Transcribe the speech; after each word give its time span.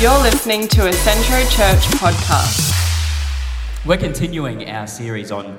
You're 0.00 0.22
listening 0.22 0.66
to 0.68 0.88
a 0.88 0.92
Centro 0.94 1.40
Church 1.50 1.84
podcast. 2.00 2.74
We're 3.84 3.98
continuing 3.98 4.66
our 4.70 4.86
series 4.86 5.30
on 5.30 5.58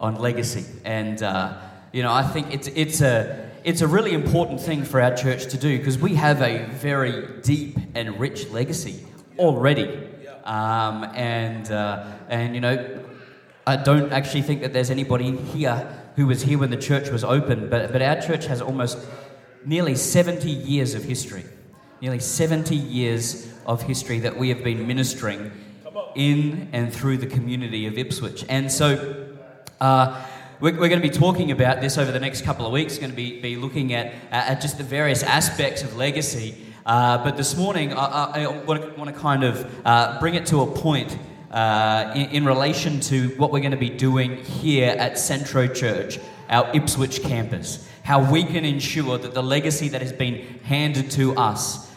on 0.00 0.14
legacy, 0.14 0.64
and 0.86 1.22
uh, 1.22 1.58
you 1.92 2.02
know, 2.02 2.10
I 2.10 2.22
think 2.22 2.54
it's 2.54 2.66
it's 2.68 3.02
a 3.02 3.50
it's 3.62 3.82
a 3.82 3.86
really 3.86 4.14
important 4.14 4.62
thing 4.62 4.84
for 4.84 5.02
our 5.02 5.14
church 5.14 5.48
to 5.48 5.58
do 5.58 5.76
because 5.76 5.98
we 5.98 6.14
have 6.14 6.40
a 6.40 6.64
very 6.64 7.42
deep 7.42 7.76
and 7.94 8.18
rich 8.18 8.48
legacy 8.48 9.04
already, 9.38 10.08
um, 10.44 11.04
and 11.14 11.70
uh, 11.70 12.06
and 12.30 12.54
you 12.54 12.62
know, 12.62 13.04
I 13.66 13.76
don't 13.76 14.12
actually 14.14 14.42
think 14.42 14.62
that 14.62 14.72
there's 14.72 14.90
anybody 14.90 15.36
here 15.36 15.86
who 16.16 16.26
was 16.26 16.40
here 16.40 16.56
when 16.56 16.70
the 16.70 16.78
church 16.78 17.10
was 17.10 17.22
open, 17.22 17.68
but 17.68 17.92
but 17.92 18.00
our 18.00 18.18
church 18.18 18.46
has 18.46 18.62
almost 18.62 18.96
nearly 19.66 19.94
70 19.94 20.48
years 20.48 20.94
of 20.94 21.04
history, 21.04 21.44
nearly 22.04 22.20
70 22.20 22.76
years 22.76 23.50
of 23.64 23.80
history 23.80 24.18
that 24.18 24.36
we 24.36 24.50
have 24.50 24.62
been 24.62 24.86
ministering 24.86 25.50
in 26.14 26.68
and 26.74 26.92
through 26.92 27.16
the 27.16 27.26
community 27.26 27.86
of 27.86 27.96
Ipswich. 27.96 28.44
And 28.50 28.70
so 28.70 29.34
uh, 29.80 30.22
we're, 30.60 30.72
we're 30.72 30.90
going 30.90 31.00
to 31.00 31.08
be 31.08 31.08
talking 31.08 31.50
about 31.50 31.80
this 31.80 31.96
over 31.96 32.12
the 32.12 32.20
next 32.20 32.42
couple 32.42 32.66
of 32.66 32.72
weeks, 32.72 32.96
we're 32.96 33.00
going 33.00 33.12
to 33.12 33.16
be, 33.16 33.40
be 33.40 33.56
looking 33.56 33.94
at, 33.94 34.12
at 34.30 34.60
just 34.60 34.76
the 34.76 34.84
various 34.84 35.22
aspects 35.22 35.82
of 35.82 35.96
legacy. 35.96 36.54
Uh, 36.84 37.24
but 37.24 37.38
this 37.38 37.56
morning, 37.56 37.94
I, 37.94 38.42
I, 38.44 38.46
want, 38.48 38.82
to, 39.06 39.12
kind 39.18 39.42
of 39.42 39.86
uh, 39.86 40.20
bring 40.20 40.34
it 40.34 40.44
to 40.48 40.60
a 40.60 40.66
point 40.66 41.16
uh, 41.52 42.12
in, 42.14 42.28
in 42.32 42.44
relation 42.44 43.00
to 43.00 43.28
what 43.38 43.50
we're 43.50 43.60
going 43.60 43.70
to 43.70 43.78
be 43.78 43.88
doing 43.88 44.44
here 44.44 44.94
at 44.98 45.18
Centro 45.18 45.66
Church, 45.66 46.18
our 46.50 46.70
Ipswich 46.76 47.22
campus. 47.22 47.88
How 48.02 48.30
we 48.30 48.44
can 48.44 48.66
ensure 48.66 49.16
that 49.16 49.32
the 49.32 49.42
legacy 49.42 49.88
that 49.88 50.02
has 50.02 50.12
been 50.12 50.60
handed 50.64 51.10
to 51.12 51.34
us 51.36 51.93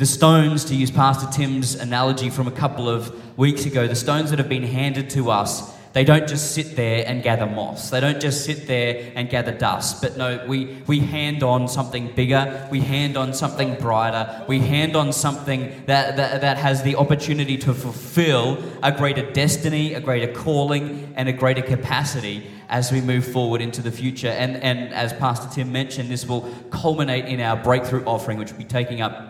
the 0.00 0.06
stones, 0.06 0.64
to 0.64 0.74
use 0.74 0.90
Pastor 0.90 1.30
Tim's 1.30 1.74
analogy 1.74 2.30
from 2.30 2.48
a 2.48 2.50
couple 2.50 2.88
of 2.88 3.36
weeks 3.36 3.66
ago, 3.66 3.86
the 3.86 3.94
stones 3.94 4.30
that 4.30 4.38
have 4.38 4.48
been 4.48 4.62
handed 4.62 5.10
to 5.10 5.30
us, 5.30 5.76
they 5.92 6.04
don't 6.04 6.26
just 6.26 6.54
sit 6.54 6.74
there 6.74 7.04
and 7.06 7.22
gather 7.22 7.44
moss. 7.44 7.90
They 7.90 8.00
don't 8.00 8.18
just 8.18 8.46
sit 8.46 8.66
there 8.66 9.12
and 9.14 9.28
gather 9.28 9.52
dust. 9.52 10.00
But 10.00 10.16
no, 10.16 10.42
we, 10.48 10.82
we 10.86 11.00
hand 11.00 11.42
on 11.42 11.68
something 11.68 12.14
bigger. 12.14 12.66
We 12.70 12.80
hand 12.80 13.18
on 13.18 13.34
something 13.34 13.74
brighter. 13.74 14.42
We 14.48 14.60
hand 14.60 14.96
on 14.96 15.12
something 15.12 15.82
that, 15.84 16.16
that, 16.16 16.40
that 16.40 16.56
has 16.56 16.82
the 16.82 16.96
opportunity 16.96 17.58
to 17.58 17.74
fulfill 17.74 18.56
a 18.82 18.92
greater 18.92 19.30
destiny, 19.32 19.92
a 19.92 20.00
greater 20.00 20.32
calling, 20.32 21.12
and 21.14 21.28
a 21.28 21.32
greater 21.34 21.60
capacity 21.60 22.50
as 22.70 22.90
we 22.90 23.02
move 23.02 23.30
forward 23.30 23.60
into 23.60 23.82
the 23.82 23.92
future. 23.92 24.28
And, 24.28 24.56
and 24.62 24.94
as 24.94 25.12
Pastor 25.12 25.54
Tim 25.54 25.70
mentioned, 25.70 26.08
this 26.08 26.24
will 26.24 26.50
culminate 26.70 27.26
in 27.26 27.38
our 27.42 27.62
breakthrough 27.62 28.04
offering, 28.04 28.38
which 28.38 28.50
will 28.50 28.58
be 28.58 28.64
taking 28.64 29.02
up 29.02 29.29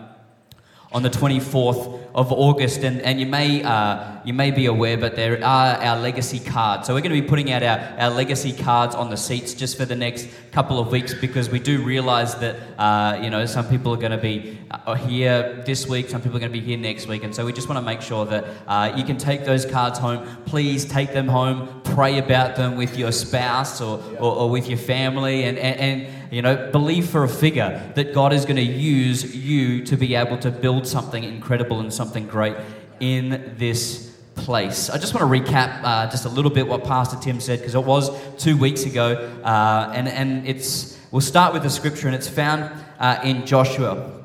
on 0.93 1.03
the 1.03 1.09
24th 1.09 2.01
of 2.13 2.31
August. 2.31 2.83
And, 2.83 3.01
and 3.01 3.19
you, 3.19 3.25
may, 3.25 3.63
uh, 3.63 4.19
you 4.25 4.33
may 4.33 4.51
be 4.51 4.65
aware, 4.65 4.97
but 4.97 5.15
there 5.15 5.41
are 5.43 5.75
our 5.77 5.99
legacy 5.99 6.39
cards. 6.39 6.87
So 6.87 6.93
we're 6.93 7.01
going 7.01 7.15
to 7.15 7.21
be 7.21 7.27
putting 7.27 7.51
out 7.51 7.63
our, 7.63 7.79
our 7.97 8.09
legacy 8.09 8.51
cards 8.51 8.93
on 8.93 9.09
the 9.09 9.15
seats 9.15 9.53
just 9.53 9.77
for 9.77 9.85
the 9.85 9.95
next 9.95 10.27
couple 10.51 10.79
of 10.79 10.91
weeks 10.91 11.13
because 11.13 11.49
we 11.49 11.59
do 11.59 11.81
realize 11.81 12.35
that, 12.35 12.57
uh, 12.77 13.17
you 13.21 13.29
know, 13.29 13.45
some 13.45 13.67
people 13.69 13.93
are 13.93 13.97
going 13.97 14.11
to 14.11 14.17
be 14.17 14.59
uh, 14.69 14.95
here 14.95 15.63
this 15.65 15.87
week, 15.87 16.09
some 16.09 16.21
people 16.21 16.35
are 16.35 16.41
going 16.41 16.51
to 16.51 16.59
be 16.59 16.65
here 16.65 16.77
next 16.77 17.07
week. 17.07 17.23
And 17.23 17.33
so 17.33 17.45
we 17.45 17.53
just 17.53 17.69
want 17.69 17.77
to 17.77 17.85
make 17.85 18.01
sure 18.01 18.25
that 18.25 18.45
uh, 18.67 18.93
you 18.95 19.05
can 19.05 19.17
take 19.17 19.45
those 19.45 19.65
cards 19.65 19.97
home. 19.97 20.27
Please 20.45 20.83
take 20.83 21.13
them 21.13 21.27
home, 21.27 21.81
pray 21.85 22.19
about 22.19 22.57
them 22.57 22.75
with 22.75 22.97
your 22.97 23.13
spouse 23.13 23.79
or, 23.79 24.03
or, 24.19 24.35
or 24.35 24.49
with 24.49 24.67
your 24.67 24.77
family, 24.77 25.43
and, 25.43 25.57
and, 25.57 25.79
and 25.79 26.20
you 26.31 26.41
know, 26.41 26.71
believe 26.71 27.09
for 27.09 27.23
a 27.23 27.29
figure 27.29 27.91
that 27.95 28.13
God 28.13 28.31
is 28.31 28.45
going 28.45 28.55
to 28.55 28.61
use 28.61 29.35
you 29.35 29.83
to 29.83 29.97
be 29.97 30.15
able 30.15 30.37
to 30.39 30.49
build 30.49 30.87
something 30.87 31.23
incredible 31.23 31.81
and 31.81 31.93
something 31.93 32.25
great 32.25 32.55
in 33.01 33.53
this 33.57 34.17
place. 34.35 34.89
I 34.89 34.97
just 34.97 35.13
want 35.13 35.29
to 35.29 35.39
recap 35.39 35.81
uh, 35.83 36.09
just 36.09 36.23
a 36.23 36.29
little 36.29 36.49
bit 36.49 36.67
what 36.67 36.85
Pastor 36.85 37.17
Tim 37.21 37.41
said 37.41 37.59
because 37.59 37.75
it 37.75 37.83
was 37.83 38.11
two 38.37 38.57
weeks 38.57 38.85
ago, 38.85 39.15
uh, 39.43 39.91
and 39.93 40.07
and 40.07 40.47
it's 40.47 40.97
we'll 41.11 41.21
start 41.21 41.53
with 41.53 41.63
the 41.63 41.69
scripture 41.69 42.07
and 42.07 42.15
it's 42.15 42.29
found 42.29 42.71
uh, 42.99 43.19
in 43.23 43.45
Joshua, 43.45 44.21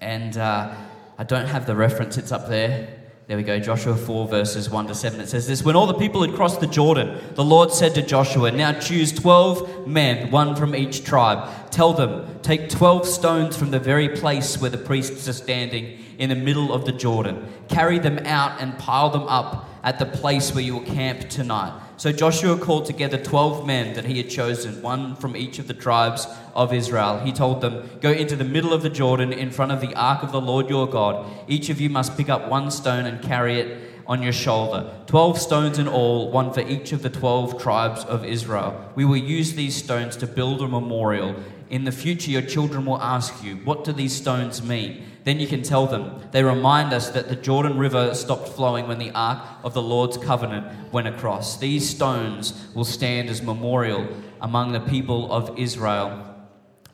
and 0.00 0.36
uh, 0.36 0.74
I 1.16 1.24
don't 1.24 1.46
have 1.46 1.64
the 1.64 1.76
reference; 1.76 2.18
it's 2.18 2.32
up 2.32 2.48
there. 2.48 2.99
There 3.30 3.36
we 3.36 3.44
go, 3.44 3.60
Joshua 3.60 3.96
4, 3.96 4.26
verses 4.26 4.68
1 4.68 4.88
to 4.88 4.94
7. 4.96 5.20
It 5.20 5.28
says 5.28 5.46
this 5.46 5.62
When 5.62 5.76
all 5.76 5.86
the 5.86 5.94
people 5.94 6.22
had 6.22 6.34
crossed 6.34 6.58
the 6.58 6.66
Jordan, 6.66 7.16
the 7.36 7.44
Lord 7.44 7.70
said 7.70 7.94
to 7.94 8.02
Joshua, 8.02 8.50
Now 8.50 8.72
choose 8.72 9.12
12 9.12 9.86
men, 9.86 10.32
one 10.32 10.56
from 10.56 10.74
each 10.74 11.04
tribe. 11.04 11.70
Tell 11.70 11.92
them, 11.92 12.40
Take 12.42 12.68
12 12.68 13.06
stones 13.06 13.56
from 13.56 13.70
the 13.70 13.78
very 13.78 14.08
place 14.08 14.60
where 14.60 14.68
the 14.68 14.78
priests 14.78 15.28
are 15.28 15.32
standing 15.32 15.96
in 16.20 16.28
the 16.28 16.36
middle 16.36 16.72
of 16.72 16.84
the 16.84 16.92
Jordan. 16.92 17.48
Carry 17.68 17.98
them 17.98 18.18
out 18.26 18.60
and 18.60 18.78
pile 18.78 19.08
them 19.08 19.22
up 19.22 19.68
at 19.82 19.98
the 19.98 20.04
place 20.04 20.54
where 20.54 20.62
you 20.62 20.74
will 20.74 20.84
camp 20.84 21.30
tonight. 21.30 21.72
So 21.96 22.12
Joshua 22.12 22.58
called 22.58 22.84
together 22.84 23.16
12 23.16 23.66
men 23.66 23.94
that 23.94 24.04
he 24.04 24.18
had 24.18 24.28
chosen, 24.28 24.82
one 24.82 25.16
from 25.16 25.34
each 25.34 25.58
of 25.58 25.66
the 25.66 25.74
tribes 25.74 26.26
of 26.54 26.72
Israel. 26.74 27.18
He 27.20 27.32
told 27.32 27.62
them, 27.62 27.88
Go 28.02 28.12
into 28.12 28.36
the 28.36 28.44
middle 28.44 28.74
of 28.74 28.82
the 28.82 28.90
Jordan 28.90 29.32
in 29.32 29.50
front 29.50 29.72
of 29.72 29.80
the 29.80 29.94
ark 29.94 30.22
of 30.22 30.30
the 30.30 30.40
Lord 30.40 30.68
your 30.68 30.86
God. 30.86 31.26
Each 31.48 31.70
of 31.70 31.80
you 31.80 31.88
must 31.88 32.16
pick 32.16 32.28
up 32.28 32.48
one 32.48 32.70
stone 32.70 33.06
and 33.06 33.22
carry 33.22 33.58
it 33.58 33.90
on 34.06 34.22
your 34.22 34.32
shoulder. 34.32 34.90
Twelve 35.06 35.38
stones 35.38 35.78
in 35.78 35.88
all, 35.88 36.30
one 36.30 36.52
for 36.52 36.60
each 36.60 36.92
of 36.92 37.02
the 37.02 37.10
twelve 37.10 37.62
tribes 37.62 38.04
of 38.04 38.24
Israel. 38.24 38.92
We 38.94 39.04
will 39.04 39.16
use 39.16 39.54
these 39.54 39.76
stones 39.76 40.16
to 40.18 40.26
build 40.26 40.60
a 40.62 40.68
memorial. 40.68 41.36
In 41.70 41.84
the 41.84 41.92
future, 41.92 42.32
your 42.32 42.42
children 42.42 42.84
will 42.84 43.00
ask 43.00 43.44
you, 43.44 43.54
What 43.58 43.84
do 43.84 43.92
these 43.92 44.14
stones 44.14 44.60
mean? 44.60 45.04
Then 45.22 45.38
you 45.38 45.46
can 45.46 45.62
tell 45.62 45.86
them. 45.86 46.20
They 46.32 46.42
remind 46.42 46.92
us 46.92 47.10
that 47.10 47.28
the 47.28 47.36
Jordan 47.36 47.78
River 47.78 48.14
stopped 48.14 48.48
flowing 48.48 48.88
when 48.88 48.98
the 48.98 49.12
Ark 49.12 49.40
of 49.62 49.72
the 49.72 49.82
Lord's 49.82 50.16
covenant 50.16 50.92
went 50.92 51.06
across. 51.06 51.58
These 51.58 51.88
stones 51.88 52.68
will 52.74 52.84
stand 52.84 53.28
as 53.28 53.40
memorial 53.40 54.08
among 54.40 54.72
the 54.72 54.80
people 54.80 55.32
of 55.32 55.56
Israel 55.58 56.26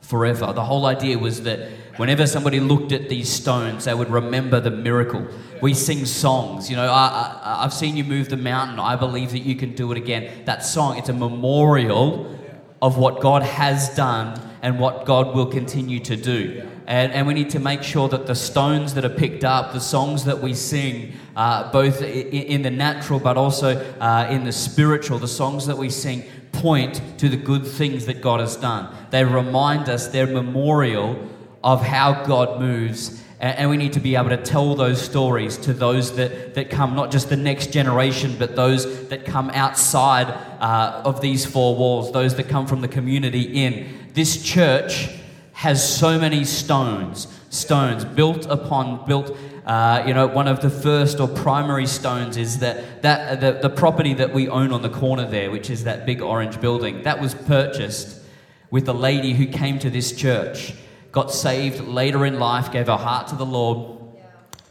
forever. 0.02 0.52
The 0.52 0.64
whole 0.64 0.84
idea 0.86 1.18
was 1.18 1.42
that 1.42 1.70
whenever 1.96 2.26
somebody 2.26 2.60
looked 2.60 2.92
at 2.92 3.08
these 3.08 3.30
stones, 3.30 3.86
they 3.86 3.94
would 3.94 4.10
remember 4.10 4.60
the 4.60 4.70
miracle. 4.70 5.26
We 5.62 5.72
sing 5.72 6.04
songs, 6.04 6.68
you 6.68 6.76
know, 6.76 6.90
I, 6.90 7.62
I've 7.64 7.72
seen 7.72 7.96
you 7.96 8.04
move 8.04 8.28
the 8.28 8.36
mountain. 8.36 8.78
I 8.78 8.96
believe 8.96 9.30
that 9.32 9.40
you 9.40 9.56
can 9.56 9.74
do 9.74 9.90
it 9.92 9.98
again. 9.98 10.44
That 10.44 10.64
song, 10.64 10.98
it's 10.98 11.08
a 11.08 11.14
memorial 11.14 12.38
of 12.82 12.98
what 12.98 13.20
God 13.20 13.42
has 13.42 13.94
done 13.96 14.40
and 14.66 14.80
what 14.80 15.04
God 15.04 15.32
will 15.32 15.46
continue 15.46 16.00
to 16.00 16.16
do. 16.16 16.68
And, 16.88 17.12
and 17.12 17.24
we 17.24 17.34
need 17.34 17.50
to 17.50 17.60
make 17.60 17.84
sure 17.84 18.08
that 18.08 18.26
the 18.26 18.34
stones 18.34 18.94
that 18.94 19.04
are 19.04 19.16
picked 19.24 19.44
up, 19.44 19.72
the 19.72 19.78
songs 19.78 20.24
that 20.24 20.42
we 20.42 20.54
sing, 20.54 21.12
uh, 21.36 21.70
both 21.70 22.02
in, 22.02 22.26
in, 22.32 22.62
the 22.62 22.70
natural 22.72 23.20
but 23.20 23.36
also 23.36 23.76
uh, 24.00 24.26
in 24.28 24.42
the 24.42 24.50
spiritual, 24.50 25.20
the 25.20 25.28
songs 25.28 25.68
that 25.68 25.78
we 25.78 25.88
sing 25.88 26.24
point 26.50 27.00
to 27.18 27.28
the 27.28 27.36
good 27.36 27.64
things 27.64 28.06
that 28.06 28.20
God 28.20 28.40
has 28.40 28.56
done. 28.56 28.92
They 29.10 29.24
remind 29.24 29.88
us, 29.88 30.08
they're 30.08 30.26
memorial 30.26 31.16
of 31.62 31.80
how 31.80 32.24
God 32.24 32.60
moves. 32.60 33.22
And, 33.38 33.68
we 33.68 33.76
need 33.76 33.92
to 33.92 34.00
be 34.00 34.16
able 34.16 34.30
to 34.30 34.38
tell 34.38 34.74
those 34.74 35.00
stories 35.00 35.58
to 35.58 35.74
those 35.74 36.16
that, 36.16 36.54
that 36.54 36.70
come, 36.70 36.96
not 36.96 37.10
just 37.10 37.28
the 37.28 37.36
next 37.36 37.70
generation, 37.70 38.34
but 38.38 38.56
those 38.56 39.08
that 39.08 39.26
come 39.26 39.50
outside 39.50 40.28
uh, 40.60 41.02
of 41.04 41.20
these 41.20 41.44
four 41.44 41.76
walls, 41.76 42.12
those 42.12 42.34
that 42.36 42.48
come 42.48 42.66
from 42.66 42.80
the 42.80 42.88
community 42.88 43.42
in. 43.42 44.08
This 44.14 44.42
church 44.42 45.10
has 45.52 45.86
so 45.86 46.18
many 46.18 46.44
stones, 46.44 47.26
stones 47.50 48.06
built 48.06 48.46
upon, 48.46 49.06
built, 49.06 49.36
uh, 49.66 50.02
you 50.06 50.14
know, 50.14 50.26
one 50.26 50.48
of 50.48 50.62
the 50.62 50.70
first 50.70 51.20
or 51.20 51.28
primary 51.28 51.86
stones 51.86 52.38
is 52.38 52.60
that, 52.60 53.02
that 53.02 53.40
the, 53.40 53.52
the 53.68 53.70
property 53.70 54.14
that 54.14 54.32
we 54.32 54.48
own 54.48 54.72
on 54.72 54.80
the 54.80 54.88
corner 54.88 55.26
there, 55.28 55.50
which 55.50 55.68
is 55.68 55.84
that 55.84 56.06
big 56.06 56.22
orange 56.22 56.58
building, 56.60 57.02
that 57.02 57.20
was 57.20 57.34
purchased 57.34 58.22
with 58.70 58.88
a 58.88 58.92
lady 58.92 59.34
who 59.34 59.46
came 59.46 59.78
to 59.78 59.90
this 59.90 60.12
church, 60.12 60.74
got 61.16 61.32
saved 61.32 61.80
later 61.80 62.26
in 62.26 62.38
life, 62.38 62.70
gave 62.70 62.88
her 62.88 62.96
heart 62.98 63.26
to 63.28 63.36
the 63.36 63.46
Lord, 63.46 63.98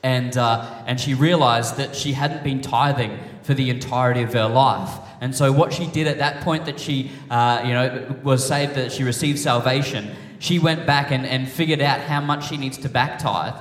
and, 0.04 0.38
uh, 0.38 0.84
and 0.86 1.02
she 1.02 1.16
realized 1.16 1.78
that 1.78 1.96
she 1.96 2.14
hadn't 2.14 2.44
been 2.44 2.62
tithing 2.62 3.18
for 3.42 3.56
the 3.56 3.72
entirety 3.72 4.22
of 4.22 4.32
her 4.34 4.48
life. 4.48 4.92
And 5.22 5.36
so, 5.36 5.52
what 5.52 5.74
she 5.74 5.88
did 5.88 6.06
at 6.06 6.20
that 6.20 6.44
point 6.44 6.66
that 6.66 6.80
she, 6.80 7.10
uh, 7.32 7.64
you 7.66 7.74
know, 7.74 8.16
was 8.22 8.48
saved, 8.48 8.76
that 8.76 8.92
she 8.92 9.04
received 9.04 9.40
salvation, 9.40 10.12
she 10.38 10.60
went 10.60 10.86
back 10.86 11.10
and, 11.10 11.26
and 11.26 11.50
figured 11.50 11.82
out 11.82 12.00
how 12.02 12.22
much 12.22 12.48
she 12.48 12.58
needs 12.58 12.78
to 12.78 12.90
back 12.90 13.18
tithe 13.18 13.56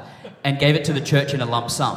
and 0.44 0.58
gave 0.58 0.75
it 0.75 0.84
to 0.84 0.92
the 0.92 1.00
church 1.00 1.32
in 1.32 1.40
a 1.40 1.46
lump 1.46 1.70
sum. 1.70 1.96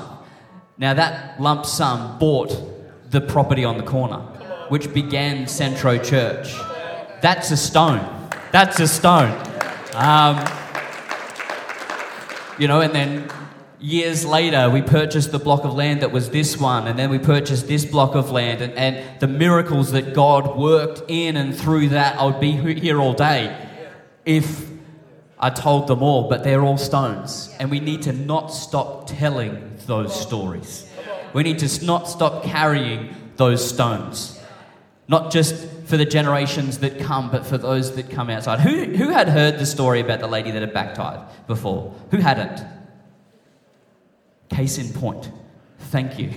Now, 0.78 0.94
that 0.94 1.42
lump 1.42 1.66
sum 1.66 2.18
bought 2.18 3.12
the 3.12 3.20
property 3.20 3.66
on 3.66 3.78
the 3.78 3.84
corner, 3.84 4.20
which 4.70 4.94
began 4.94 5.48
Centro 5.48 5.98
Church. 5.98 6.54
That's 7.22 7.52
a 7.52 7.58
stone. 7.58 8.30
That's 8.54 8.80
a 8.80 8.88
stone. 8.88 9.34
Um, 9.94 10.38
you 12.58 12.68
know, 12.68 12.82
and 12.82 12.94
then 12.94 13.30
years 13.80 14.26
later, 14.26 14.70
we 14.70 14.82
purchased 14.82 15.32
the 15.32 15.40
block 15.40 15.64
of 15.64 15.74
land 15.74 16.02
that 16.02 16.12
was 16.12 16.30
this 16.30 16.58
one, 16.58 16.88
and 16.88 16.98
then 16.98 17.10
we 17.10 17.20
purchased 17.20 17.68
this 17.68 17.86
block 17.86 18.16
of 18.16 18.32
land, 18.32 18.62
and, 18.62 18.74
and 18.74 19.20
the 19.20 19.28
miracles 19.28 19.92
that 19.92 20.14
God 20.14 20.58
worked 20.58 21.04
in 21.08 21.38
and 21.38 21.56
through 21.56 21.90
that, 21.90 22.18
I 22.20 22.26
would 22.26 22.40
be 22.40 22.52
here 22.52 23.00
all 23.00 23.14
day 23.14 23.56
if 24.26 24.70
I 25.40 25.50
told 25.52 25.88
them 25.88 26.02
all, 26.02 26.30
but 26.30 26.44
they're 26.44 26.64
all 26.64 26.78
stones. 26.78 27.56
And 27.60 27.70
we 27.70 27.80
need 27.80 28.02
to 28.04 28.14
not 28.14 28.48
stop 28.48 29.08
telling 29.08 29.78
those 29.86 30.20
stories. 30.20 30.90
We 31.34 31.44
need 31.44 31.60
to 31.60 31.86
not 31.86 32.08
stop 32.10 32.44
carrying 32.44 33.16
those 33.36 33.68
stones. 33.68 34.40
Not 35.08 35.32
just 35.32 35.77
for 35.88 35.96
the 35.96 36.06
generations 36.06 36.80
that 36.80 37.00
come, 37.00 37.32
but 37.32 37.46
for 37.46 37.58
those 37.58 37.96
that 37.96 38.10
come 38.10 38.30
outside. 38.30 38.60
Who, 38.60 38.84
who 38.84 39.10
had 39.10 39.30
heard 39.30 39.58
the 39.58 39.66
story 39.66 40.02
about 40.02 40.20
the 40.20 40.28
lady 40.28 40.52
that 40.52 40.62
had 40.62 40.74
back 40.74 40.94
tithed 40.94 41.48
before? 41.48 41.96
Who 42.12 42.18
hadn't? 42.18 42.62
Case 44.50 44.78
in 44.78 44.92
point. 44.94 45.32
Thank 45.80 46.20
you. 46.20 46.32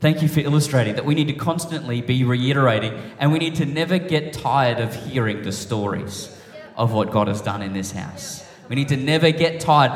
Thank 0.00 0.22
you 0.22 0.28
for 0.28 0.40
illustrating 0.40 0.94
that 0.94 1.04
we 1.04 1.14
need 1.14 1.26
to 1.28 1.34
constantly 1.34 2.02
be 2.02 2.22
reiterating 2.22 2.94
and 3.18 3.32
we 3.32 3.40
need 3.40 3.56
to 3.56 3.66
never 3.66 3.98
get 3.98 4.32
tired 4.32 4.78
of 4.78 4.94
hearing 4.94 5.42
the 5.42 5.52
stories 5.52 6.36
of 6.76 6.92
what 6.92 7.10
God 7.10 7.26
has 7.28 7.40
done 7.40 7.62
in 7.62 7.72
this 7.72 7.90
house. 7.90 8.44
We 8.68 8.76
need 8.76 8.88
to 8.88 8.96
never 8.96 9.32
get 9.32 9.60
tired, 9.60 9.92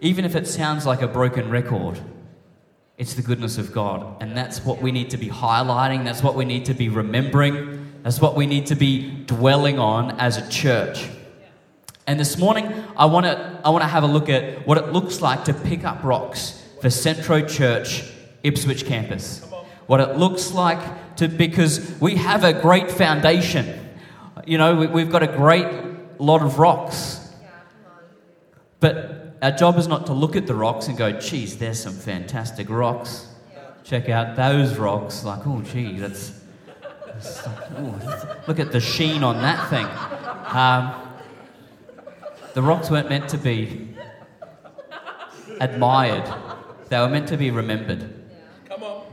even 0.00 0.24
if 0.24 0.34
it 0.34 0.48
sounds 0.48 0.86
like 0.86 1.02
a 1.02 1.08
broken 1.08 1.50
record. 1.50 2.00
It's 2.98 3.12
the 3.12 3.22
goodness 3.22 3.58
of 3.58 3.72
God. 3.72 4.22
And 4.22 4.36
that's 4.36 4.64
what 4.64 4.80
we 4.80 4.90
need 4.90 5.10
to 5.10 5.18
be 5.18 5.28
highlighting. 5.28 6.04
That's 6.04 6.22
what 6.22 6.34
we 6.34 6.46
need 6.46 6.64
to 6.66 6.74
be 6.74 6.88
remembering. 6.88 7.92
That's 8.02 8.20
what 8.20 8.36
we 8.36 8.46
need 8.46 8.66
to 8.66 8.74
be 8.74 9.10
dwelling 9.26 9.78
on 9.78 10.18
as 10.18 10.38
a 10.38 10.48
church. 10.48 11.08
And 12.06 12.18
this 12.18 12.38
morning, 12.38 12.72
I 12.96 13.06
want 13.06 13.26
to 13.26 13.60
I 13.64 13.70
want 13.70 13.82
to 13.82 13.88
have 13.88 14.04
a 14.04 14.06
look 14.06 14.28
at 14.28 14.66
what 14.66 14.78
it 14.78 14.92
looks 14.92 15.20
like 15.20 15.44
to 15.44 15.54
pick 15.54 15.84
up 15.84 16.04
rocks 16.04 16.62
for 16.80 16.88
Centro 16.88 17.44
Church 17.44 18.04
Ipswich 18.44 18.86
campus. 18.86 19.44
What 19.86 20.00
it 20.00 20.16
looks 20.16 20.52
like 20.52 21.16
to 21.16 21.28
because 21.28 22.00
we 22.00 22.16
have 22.16 22.44
a 22.44 22.52
great 22.52 22.90
foundation. 22.90 23.90
You 24.46 24.58
know, 24.58 24.76
we, 24.76 24.86
we've 24.86 25.10
got 25.10 25.22
a 25.22 25.26
great 25.26 25.66
lot 26.20 26.42
of 26.42 26.58
rocks. 26.58 27.28
But 28.78 29.15
our 29.42 29.50
job 29.50 29.78
is 29.78 29.86
not 29.86 30.06
to 30.06 30.12
look 30.12 30.36
at 30.36 30.46
the 30.46 30.54
rocks 30.54 30.88
and 30.88 30.96
go, 30.96 31.12
geez, 31.12 31.58
there's 31.58 31.80
some 31.82 31.92
fantastic 31.92 32.70
rocks. 32.70 33.28
Check 33.84 34.08
out 34.08 34.36
those 34.36 34.78
rocks. 34.78 35.24
Like, 35.24 35.46
oh, 35.46 35.62
gee, 35.62 35.98
that's. 35.98 36.40
that's 37.06 37.46
ooh, 37.78 37.94
look 38.46 38.58
at 38.58 38.72
the 38.72 38.80
sheen 38.80 39.22
on 39.22 39.36
that 39.42 39.68
thing. 39.70 39.86
Um, 40.56 40.94
the 42.54 42.62
rocks 42.62 42.90
weren't 42.90 43.08
meant 43.08 43.28
to 43.28 43.38
be 43.38 43.94
admired, 45.60 46.24
they 46.88 46.98
were 46.98 47.08
meant 47.08 47.28
to 47.28 47.36
be 47.36 47.50
remembered. 47.50 48.12
Come 48.68 48.82
on. 48.82 49.06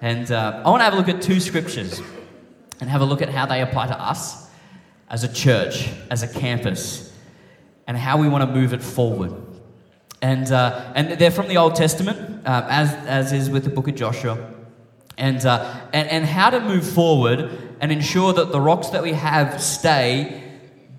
And 0.00 0.30
uh, 0.30 0.62
I 0.64 0.70
want 0.70 0.80
to 0.80 0.84
have 0.84 0.94
a 0.94 0.96
look 0.96 1.08
at 1.08 1.22
two 1.22 1.40
scriptures 1.40 2.00
and 2.80 2.88
have 2.88 3.00
a 3.00 3.04
look 3.04 3.22
at 3.22 3.28
how 3.28 3.46
they 3.46 3.62
apply 3.62 3.88
to 3.88 4.00
us 4.00 4.48
as 5.10 5.24
a 5.24 5.32
church, 5.32 5.88
as 6.10 6.22
a 6.22 6.28
campus, 6.28 7.12
and 7.86 7.96
how 7.96 8.18
we 8.18 8.28
want 8.28 8.48
to 8.48 8.54
move 8.54 8.72
it 8.72 8.82
forward. 8.82 9.32
And, 10.20 10.50
uh, 10.50 10.92
and 10.94 11.12
they're 11.12 11.30
from 11.30 11.48
the 11.48 11.56
Old 11.56 11.76
Testament, 11.76 12.46
uh, 12.46 12.66
as, 12.68 12.92
as 13.06 13.32
is 13.32 13.50
with 13.50 13.64
the 13.64 13.70
book 13.70 13.88
of 13.88 13.94
Joshua. 13.94 14.52
And, 15.16 15.44
uh, 15.44 15.80
and, 15.92 16.08
and 16.08 16.24
how 16.24 16.50
to 16.50 16.60
move 16.60 16.88
forward 16.88 17.50
and 17.80 17.92
ensure 17.92 18.32
that 18.32 18.52
the 18.52 18.60
rocks 18.60 18.88
that 18.90 19.02
we 19.02 19.12
have 19.12 19.62
stay, 19.62 20.42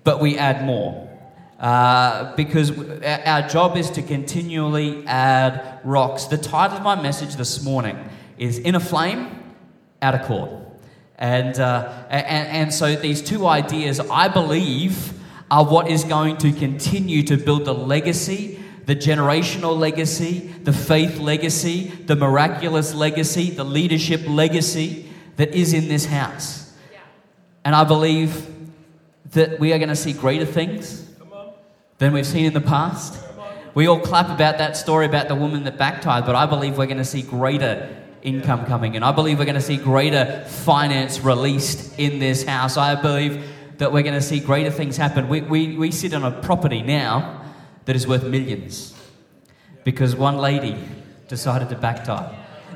but 0.04 0.20
we 0.20 0.38
add 0.38 0.64
more. 0.64 1.08
Uh, 1.58 2.34
because 2.36 2.70
our 3.04 3.46
job 3.46 3.76
is 3.76 3.90
to 3.90 4.02
continually 4.02 5.06
add 5.06 5.80
rocks. 5.84 6.24
The 6.24 6.38
title 6.38 6.78
of 6.78 6.82
my 6.82 7.00
message 7.00 7.36
this 7.36 7.62
morning 7.62 7.98
is 8.38 8.58
Inner 8.58 8.80
Flame, 8.80 9.28
Outer 10.00 10.24
Court. 10.24 10.50
And, 11.18 11.60
uh, 11.60 12.06
and, 12.08 12.48
and 12.48 12.74
so 12.74 12.96
these 12.96 13.20
two 13.20 13.46
ideas, 13.46 14.00
I 14.00 14.28
believe, 14.28 15.12
are 15.50 15.64
what 15.64 15.90
is 15.90 16.04
going 16.04 16.38
to 16.38 16.50
continue 16.52 17.22
to 17.24 17.36
build 17.36 17.66
the 17.66 17.74
legacy, 17.74 18.58
the 18.86 18.96
generational 18.96 19.76
legacy, 19.76 20.38
the 20.62 20.72
faith 20.72 21.18
legacy, 21.18 21.88
the 22.06 22.16
miraculous 22.16 22.94
legacy, 22.94 23.50
the 23.50 23.64
leadership 23.64 24.22
legacy 24.26 25.08
that 25.36 25.54
is 25.54 25.72
in 25.72 25.88
this 25.88 26.06
house. 26.06 26.72
And 27.64 27.74
I 27.74 27.84
believe 27.84 28.46
that 29.32 29.60
we 29.60 29.72
are 29.72 29.78
going 29.78 29.90
to 29.90 29.96
see 29.96 30.12
greater 30.12 30.46
things 30.46 31.08
than 31.98 32.12
we've 32.12 32.26
seen 32.26 32.46
in 32.46 32.52
the 32.52 32.60
past. 32.60 33.18
We 33.74 33.86
all 33.86 34.00
clap 34.00 34.30
about 34.30 34.58
that 34.58 34.76
story 34.76 35.06
about 35.06 35.28
the 35.28 35.36
woman 35.36 35.64
that 35.64 35.78
back 35.78 36.02
tithed, 36.02 36.26
but 36.26 36.34
I 36.34 36.46
believe 36.46 36.76
we're 36.76 36.86
going 36.86 36.98
to 36.98 37.04
see 37.04 37.22
greater 37.22 37.96
income 38.22 38.66
coming 38.66 38.94
in. 38.94 39.02
I 39.02 39.12
believe 39.12 39.38
we're 39.38 39.44
going 39.44 39.54
to 39.54 39.60
see 39.60 39.76
greater 39.76 40.44
finance 40.46 41.20
released 41.20 41.98
in 41.98 42.18
this 42.18 42.44
house. 42.44 42.76
I 42.76 43.00
believe 43.00 43.46
that 43.78 43.92
we're 43.92 44.02
going 44.02 44.14
to 44.14 44.22
see 44.22 44.40
greater 44.40 44.70
things 44.70 44.96
happen. 44.96 45.28
We, 45.28 45.40
we, 45.42 45.76
we 45.76 45.90
sit 45.90 46.12
on 46.12 46.24
a 46.24 46.30
property 46.42 46.82
now 46.82 47.39
that 47.84 47.96
is 47.96 48.06
worth 48.06 48.24
millions 48.24 48.94
because 49.84 50.14
one 50.14 50.38
lady 50.38 50.76
decided 51.28 51.68
to 51.70 51.76
back 51.76 52.04
tithe. 52.04 52.34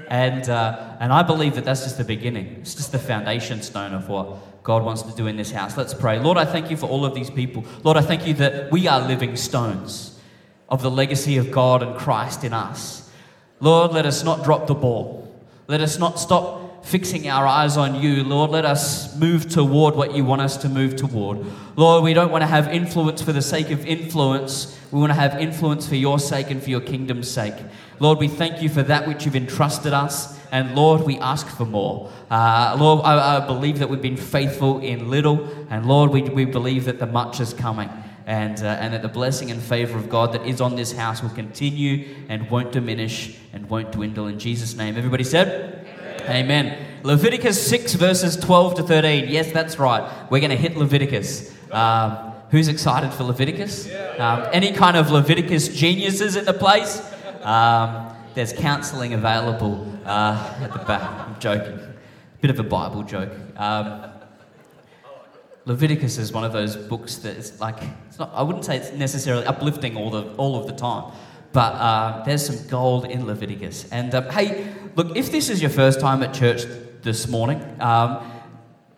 And, 0.09 0.49
uh, 0.49 0.97
and 1.01 1.13
I 1.13 1.23
believe 1.23 1.55
that 1.55 1.65
that's 1.65 1.83
just 1.83 1.99
the 1.99 2.05
beginning. 2.05 2.59
It's 2.61 2.75
just 2.75 2.93
the 2.93 2.99
foundation 2.99 3.63
stone 3.63 3.95
of 3.95 4.09
what 4.09 4.63
God 4.63 4.83
wants 4.83 5.03
to 5.03 5.13
do 5.13 5.27
in 5.27 5.37
this 5.37 5.51
house. 5.51 5.77
Let's 5.77 5.95
pray. 5.95 6.19
Lord, 6.19 6.39
I 6.39 6.45
thank 6.45 6.71
you 6.71 6.77
for 6.77 6.87
all 6.89 7.05
of 7.05 7.15
these 7.15 7.31
people. 7.31 7.65
Lord, 7.83 7.97
I 7.97 8.03
thank 8.03 8.27
you 8.27 8.35
that 8.35 8.71
we 8.71 8.87
are 8.89 9.01
living 9.01 9.37
stones 9.37 10.19
of 10.69 10.83
the 10.83 10.91
legacy 10.91 11.37
of 11.37 11.51
God 11.51 11.83
and 11.83 11.97
Christ 11.97 12.45
in 12.45 12.53
us. 12.53 13.11
Lord, 13.61 13.93
let 13.93 14.07
us 14.07 14.25
not 14.25 14.45
drop 14.45 14.67
the 14.67 14.75
ball. 14.75 15.35
Let 15.69 15.81
us 15.81 15.99
not 15.99 16.19
stop 16.19 16.64
fixing 16.85 17.29
our 17.29 17.47
eyes 17.47 17.77
on 17.77 18.01
you. 18.01 18.23
Lord, 18.23 18.51
let 18.51 18.65
us 18.65 19.17
move 19.17 19.49
toward 19.49 19.97
what 19.97 20.15
you 20.15 20.25
want 20.25 20.43
us 20.43 20.57
to 20.59 20.69
move 20.69 20.97
toward. 20.97 21.45
Lord, 21.77 22.05
we 22.05 22.13
don't 22.13 22.31
want 22.31 22.43
to 22.43 22.47
have 22.47 22.69
influence 22.69 23.23
for 23.23 23.33
the 23.33 23.43
sake 23.43 23.71
of 23.71 23.85
influence. 23.87 24.79
We 24.93 25.01
want 25.01 25.11
to 25.11 25.19
have 25.19 25.41
influence 25.41 25.89
for 25.89 25.97
your 25.97 26.19
sake 26.19 26.51
and 26.51 26.63
for 26.63 26.71
your 26.71 26.83
kingdom's 26.83 27.29
sake. 27.29 27.55
Lord, 28.01 28.19
we 28.19 28.29
thank 28.29 28.63
you 28.63 28.69
for 28.69 28.83
that 28.83 29.09
which 29.09 29.25
you've 29.25 29.35
entrusted 29.35 29.93
us. 29.93 30.39
And 30.53 30.77
Lord, 30.77 31.03
we 31.03 31.19
ask 31.19 31.49
for 31.49 31.65
more. 31.65 32.13
Uh, 32.31 32.77
Lord, 32.79 33.05
I, 33.05 33.39
I, 33.39 33.47
believe 33.47 33.79
that 33.79 33.89
we've 33.89 34.03
been 34.03 34.17
faithful 34.17 34.81
in 34.81 35.11
little. 35.11 35.49
And 35.71 35.87
Lord, 35.87 36.11
we, 36.11 36.23
we 36.23 36.45
believe 36.45 36.85
that 36.85 36.99
the 36.99 37.07
much 37.07 37.41
is 37.41 37.53
coming. 37.55 37.91
And, 38.27 38.63
uh, 38.63 38.67
and 38.81 38.95
that 38.95 39.03
the 39.03 39.09
blessing 39.09 39.51
and 39.51 39.61
favor 39.61 39.99
of 39.99 40.09
God 40.09 40.33
that 40.33 40.47
is 40.47 40.61
on 40.61 40.77
this 40.77 40.93
house 40.93 41.23
will 41.23 41.31
continue 41.31 42.15
and 42.29 42.49
won't 42.51 42.73
diminish 42.73 43.37
and 43.53 43.69
won't 43.69 43.93
dwindle. 43.93 44.29
In 44.29 44.39
Jesus' 44.39 44.77
name. 44.77 44.97
Everybody 44.97 45.25
said? 45.25 45.84
Amen. 46.29 46.79
Leviticus 47.03 47.67
6, 47.69 47.95
verses 47.95 48.37
12 48.37 48.77
to 48.77 48.83
13. 48.83 49.29
Yes, 49.29 49.53
that's 49.53 49.79
right. 49.79 50.31
We're 50.31 50.41
going 50.41 50.51
to 50.51 50.57
hit 50.57 50.77
Leviticus. 50.77 51.55
Um, 51.71 52.33
who's 52.51 52.69
excited 52.69 53.13
for 53.13 53.25
Leviticus? 53.25 53.93
Um, 54.19 54.47
any 54.53 54.73
kind 54.73 54.97
of 54.97 55.11
Leviticus 55.11 55.69
geniuses 55.69 56.37
in 56.37 56.45
the 56.47 56.55
place? 56.55 57.03
Um, 57.43 58.11
there's 58.35 58.53
counseling 58.53 59.13
available 59.13 59.87
uh, 60.05 60.59
at 60.63 60.73
the 60.73 60.79
back. 60.81 61.03
I'm 61.03 61.39
joking. 61.39 61.79
Bit 62.41 62.51
of 62.51 62.59
a 62.59 62.65
Bible 62.65 63.03
joke. 63.03 63.33
Um, 63.57 64.11
Leviticus 65.67 66.19
is 66.19 66.33
one 66.33 66.45
of 66.45 66.53
those 66.53 66.77
books 66.77 67.17
that 67.17 67.37
is 67.37 67.59
like 67.61 67.79
it's 68.09 68.19
not. 68.19 68.31
I 68.35 68.43
wouldn't 68.43 68.67
say 68.67 68.77
it's 68.77 68.93
necessarily 68.93 69.47
uplifting 69.47 69.97
all 69.97 70.11
the 70.11 70.25
all 70.35 70.61
of 70.61 70.67
the 70.67 70.75
time, 70.75 71.13
but 71.53 71.73
uh, 71.73 72.23
there's 72.25 72.45
some 72.45 72.67
gold 72.69 73.07
in 73.07 73.27
Leviticus. 73.27 73.91
And 73.91 74.15
uh, 74.15 74.31
hey, 74.31 74.74
look, 74.97 75.17
if 75.17 75.31
this 75.31 75.49
is 75.49 75.61
your 75.61 75.71
first 75.71 76.01
time 76.01 76.23
at 76.23 76.35
church 76.35 76.65
this 77.03 77.29
morning, 77.29 77.63
um, 77.81 78.31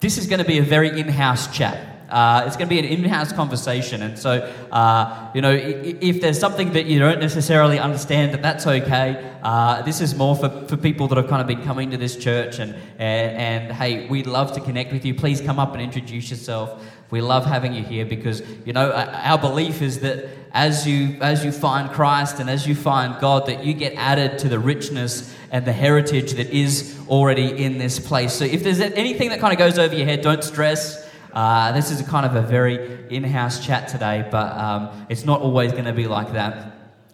this 0.01 0.19
is 0.19 0.27
going 0.27 0.39
to 0.39 0.45
be 0.45 0.59
a 0.59 0.63
very 0.63 0.99
in-house 0.99 1.55
chat. 1.57 1.95
Uh, 2.09 2.45
it's 2.47 2.57
going 2.57 2.69
to 2.69 2.73
be 2.75 2.79
an 2.79 2.85
in-house 2.85 3.33
conversation, 3.33 4.01
and 4.01 4.17
so 4.17 4.35
uh, 4.71 5.29
you 5.35 5.41
know 5.41 5.51
if 5.53 6.21
there's 6.21 6.39
something 6.39 6.73
that 6.73 6.87
you 6.87 7.01
don't 7.01 7.19
necessarily 7.19 7.81
understand, 7.81 8.33
that 8.33 8.43
that's 8.43 8.65
okay. 8.65 9.37
Uh, 9.43 9.83
this 9.83 10.01
is 10.01 10.15
more 10.15 10.37
for, 10.37 10.49
for 10.69 10.77
people 10.77 11.09
that 11.09 11.17
have 11.17 11.27
kind 11.27 11.41
of 11.41 11.49
been 11.49 11.65
coming 11.65 11.91
to 11.91 11.97
this 11.97 12.17
church, 12.17 12.61
and, 12.61 12.77
and 12.99 13.37
and 13.37 13.73
hey, 13.73 14.07
we'd 14.07 14.29
love 14.29 14.53
to 14.53 14.61
connect 14.61 14.93
with 14.93 15.05
you. 15.05 15.15
Please 15.15 15.41
come 15.41 15.59
up 15.59 15.73
and 15.73 15.83
introduce 15.83 16.31
yourself. 16.31 16.81
We 17.11 17.21
love 17.21 17.45
having 17.45 17.73
you 17.73 17.83
here 17.83 18.05
because 18.05 18.41
you 18.65 18.73
know 18.73 18.93
our 18.93 19.39
belief 19.39 19.83
is 19.83 19.99
that 20.01 20.29
as 20.57 20.87
you 20.87 21.19
as 21.21 21.45
you 21.45 21.53
find 21.53 21.91
Christ 21.91 22.41
and 22.41 22.49
as 22.49 22.67
you 22.67 22.75
find 22.75 23.21
God, 23.21 23.47
that 23.47 23.63
you 23.63 23.75
get 23.75 23.93
added 23.95 24.39
to 24.39 24.49
the 24.49 24.59
richness 24.59 25.35
and 25.53 25.67
the 25.67 25.73
heritage 25.73 26.33
that 26.33 26.49
is 26.49 26.99
already 27.09 27.63
in 27.63 27.77
this 27.77 28.01
place. 28.01 28.33
So 28.33 28.47
if 28.47 28.65
there's 28.65 28.81
anything 28.81 29.29
that 29.29 29.39
kind 29.39 29.53
of 29.53 29.59
goes 29.59 29.79
over 29.79 29.95
your 29.95 30.07
head, 30.07 30.23
don't 30.23 30.43
stress. 30.43 31.07
Uh, 31.35 31.73
this 31.73 31.91
is 31.91 32.01
kind 32.09 32.25
of 32.25 32.35
a 32.35 32.41
very 32.41 33.07
in 33.15 33.23
house 33.23 33.65
chat 33.65 33.89
today, 33.89 34.27
but 34.31 34.57
um, 34.57 35.07
it's 35.11 35.27
not 35.27 35.43
always 35.43 35.73
going 35.73 35.85
to 35.85 35.93
be 35.93 36.07
like 36.07 36.33
that. 36.33 36.73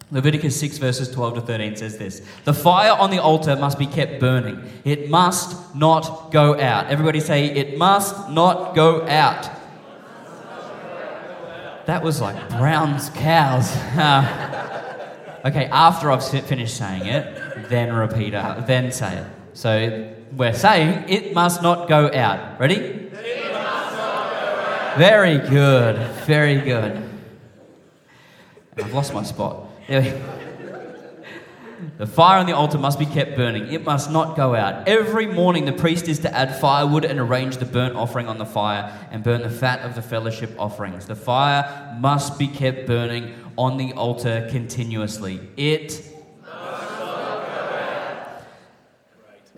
Leviticus 0.09 0.57
6, 0.59 0.77
verses 0.77 1.11
12 1.11 1.35
to 1.35 1.41
13 1.41 1.75
says 1.75 1.97
this 1.97 2.21
The 2.45 2.53
fire 2.53 2.93
on 2.93 3.09
the 3.09 3.19
altar 3.19 3.57
must 3.57 3.77
be 3.77 3.87
kept 3.87 4.21
burning, 4.21 4.63
it 4.85 5.09
must 5.09 5.75
not 5.75 6.31
go 6.31 6.57
out. 6.57 6.87
Everybody 6.87 7.19
say, 7.19 7.47
It 7.47 7.77
must 7.77 8.29
not 8.29 8.73
go 8.73 9.05
out. 9.05 9.49
That 11.85 12.01
was 12.01 12.21
like 12.21 12.49
Brown's 12.49 13.09
cows. 13.09 13.75
Uh, 13.97 15.41
okay, 15.45 15.65
after 15.65 16.09
I've 16.11 16.23
finished 16.25 16.77
saying 16.77 17.05
it, 17.05 17.69
then 17.69 17.91
repeat 17.93 18.33
it, 18.33 18.67
then 18.67 18.91
say 18.91 19.17
it. 19.17 19.27
So 19.53 20.13
we're 20.31 20.53
saying 20.53 21.09
it 21.09 21.33
must 21.33 21.61
not 21.61 21.89
go 21.89 22.09
out. 22.13 22.59
Ready? 22.59 23.11
Very 24.97 25.39
good. 25.39 25.97
Very 26.25 26.61
good. 26.61 27.09
I've 28.77 28.93
lost 28.93 29.13
my 29.13 29.23
spot. 29.23 29.67
There 29.87 30.01
we- 30.01 30.42
The 31.97 32.07
fire 32.07 32.39
on 32.39 32.45
the 32.45 32.55
altar 32.55 32.77
must 32.77 32.99
be 32.99 33.05
kept 33.05 33.35
burning. 33.35 33.71
It 33.71 33.83
must 33.83 34.11
not 34.11 34.35
go 34.35 34.55
out. 34.55 34.87
Every 34.87 35.25
morning, 35.25 35.65
the 35.65 35.73
priest 35.73 36.07
is 36.07 36.19
to 36.19 36.35
add 36.35 36.59
firewood 36.59 37.05
and 37.05 37.19
arrange 37.19 37.57
the 37.57 37.65
burnt 37.65 37.95
offering 37.95 38.27
on 38.27 38.37
the 38.37 38.45
fire 38.45 38.91
and 39.11 39.23
burn 39.23 39.41
the 39.41 39.49
fat 39.49 39.79
of 39.81 39.95
the 39.95 40.01
fellowship 40.01 40.55
offerings. 40.57 41.05
The 41.05 41.15
fire 41.15 41.95
must 41.99 42.39
be 42.39 42.47
kept 42.47 42.87
burning 42.87 43.35
on 43.57 43.77
the 43.77 43.93
altar 43.93 44.47
continuously. 44.49 45.39
It. 45.57 46.09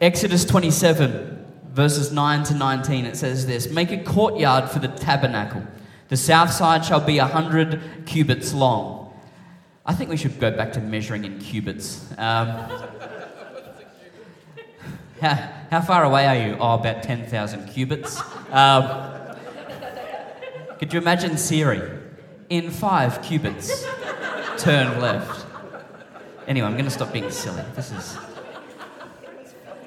Exodus 0.02 0.44
27, 0.44 1.46
verses 1.72 2.12
9 2.12 2.44
to 2.44 2.54
19, 2.54 3.06
it 3.06 3.16
says 3.16 3.48
this 3.48 3.70
Make 3.70 3.92
a 3.92 4.04
courtyard 4.04 4.70
for 4.70 4.80
the 4.80 4.90
tabernacle. 4.90 5.66
The 6.10 6.18
south 6.18 6.52
side 6.52 6.86
shall 6.86 7.00
be 7.00 7.18
a 7.18 7.26
hundred 7.26 7.82
cubits 8.06 8.54
long. 8.54 8.95
I 9.88 9.94
think 9.94 10.10
we 10.10 10.18
should 10.18 10.40
go 10.40 10.50
back 10.50 10.74
to 10.74 10.82
measuring 10.82 11.26
in 11.26 11.38
cubits. 11.38 12.10
Um, 12.18 12.48
how, 15.22 15.36
how 15.70 15.82
far 15.82 16.04
away 16.04 16.26
are 16.26 16.36
you? 16.36 16.58
Oh, 16.60 16.74
about 16.74 17.04
10,000 17.04 17.68
cubits. 17.68 18.20
Um, 18.50 19.36
could 20.80 20.92
you 20.92 21.00
imagine 21.00 21.38
Siri? 21.38 22.00
In 22.50 22.72
five 22.72 23.22
cubits, 23.22 23.86
turn 24.58 25.00
left. 25.00 25.46
Anyway, 26.48 26.68
I'm 26.68 26.74
going 26.74 26.86
to 26.86 26.92
stop 26.92 27.14
being 27.14 27.30
silly. 27.30 27.64
This 27.76 27.92
is. 27.92 28.18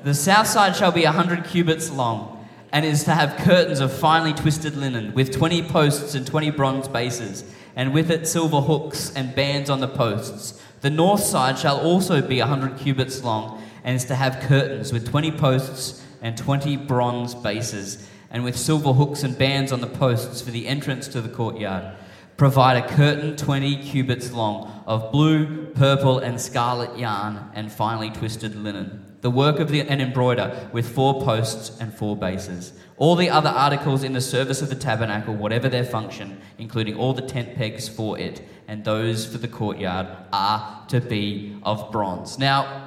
The 0.05 0.15
south 0.15 0.47
side 0.47 0.77
shall 0.77 0.93
be 0.93 1.05
a 1.05 1.13
100 1.13 1.45
cubits 1.45 1.91
long 1.91 2.49
and 2.73 2.85
is 2.85 3.05
to 3.05 3.15
have 3.15 3.37
curtains 3.39 3.81
of 3.81 3.93
finely 3.93 4.33
twisted 4.33 4.77
linen 4.77 5.13
with 5.15 5.33
20 5.33 5.63
posts 5.65 6.15
and 6.15 6.27
20 6.27 6.51
bronze 6.51 6.87
bases 6.87 7.45
and 7.79 7.95
with 7.95 8.11
it 8.11 8.27
silver 8.27 8.61
hooks 8.61 9.13
and 9.15 9.37
bands 9.37 9.71
on 9.71 9.79
the 9.79 9.87
posts. 9.87 10.61
The 10.81 10.91
north 10.91 11.23
side 11.23 11.57
shall 11.57 11.81
also 11.81 12.21
be 12.21 12.41
a 12.41 12.47
hundred 12.47 12.77
cubits 12.77 13.23
long, 13.23 13.63
and 13.85 13.95
is 13.95 14.05
to 14.07 14.17
have 14.17 14.41
curtains 14.41 14.93
with 14.93 15.09
twenty 15.09 15.31
posts 15.31 16.05
and 16.21 16.37
twenty 16.37 16.77
bronze 16.77 17.37
bases, 17.37 18.09
and 18.33 18.43
with 18.43 18.59
silver 18.59 18.93
hooks 18.93 19.23
and 19.23 19.39
bands 19.39 19.71
on 19.71 19.81
the 19.81 19.87
posts 19.87 20.43
for 20.43 20.51
the 20.51 20.67
entrance 20.67 21.07
to 21.09 21.21
the 21.21 21.29
courtyard. 21.29 21.95
Provide 22.37 22.77
a 22.77 22.89
curtain 22.89 23.37
20 23.37 23.83
cubits 23.83 24.33
long 24.33 24.83
of 24.87 25.11
blue, 25.11 25.67
purple, 25.67 26.19
and 26.19 26.41
scarlet 26.41 26.99
yarn 26.99 27.51
and 27.55 27.71
finely 27.71 28.11
twisted 28.11 28.55
linen. 28.55 29.08
The 29.21 29.31
work 29.31 29.59
of 29.59 29.69
the, 29.69 29.81
an 29.81 30.01
embroider 30.01 30.71
with 30.73 30.89
four 30.95 31.23
posts 31.23 31.77
and 31.81 31.93
four 31.93 32.17
bases. 32.17 32.73
All 32.97 33.17
the 33.17 33.31
other 33.31 33.49
articles 33.49 34.05
in 34.05 34.13
the 34.13 34.21
service 34.21 34.63
of 34.63 34.69
the 34.69 34.77
tabernacle, 34.77 35.35
whatever 35.35 35.69
their 35.69 35.85
function, 35.85 36.41
including 36.59 36.97
all 36.97 37.15
the 37.15 37.23
tent 37.23 37.57
pegs 37.57 37.89
for 37.89 38.19
it 38.19 38.43
and 38.69 38.85
those 38.85 39.27
for 39.27 39.39
the 39.39 39.49
courtyard, 39.49 40.07
are 40.33 40.85
to 40.89 41.01
be 41.01 41.59
of 41.65 41.91
bronze. 41.91 42.39
Now, 42.39 42.85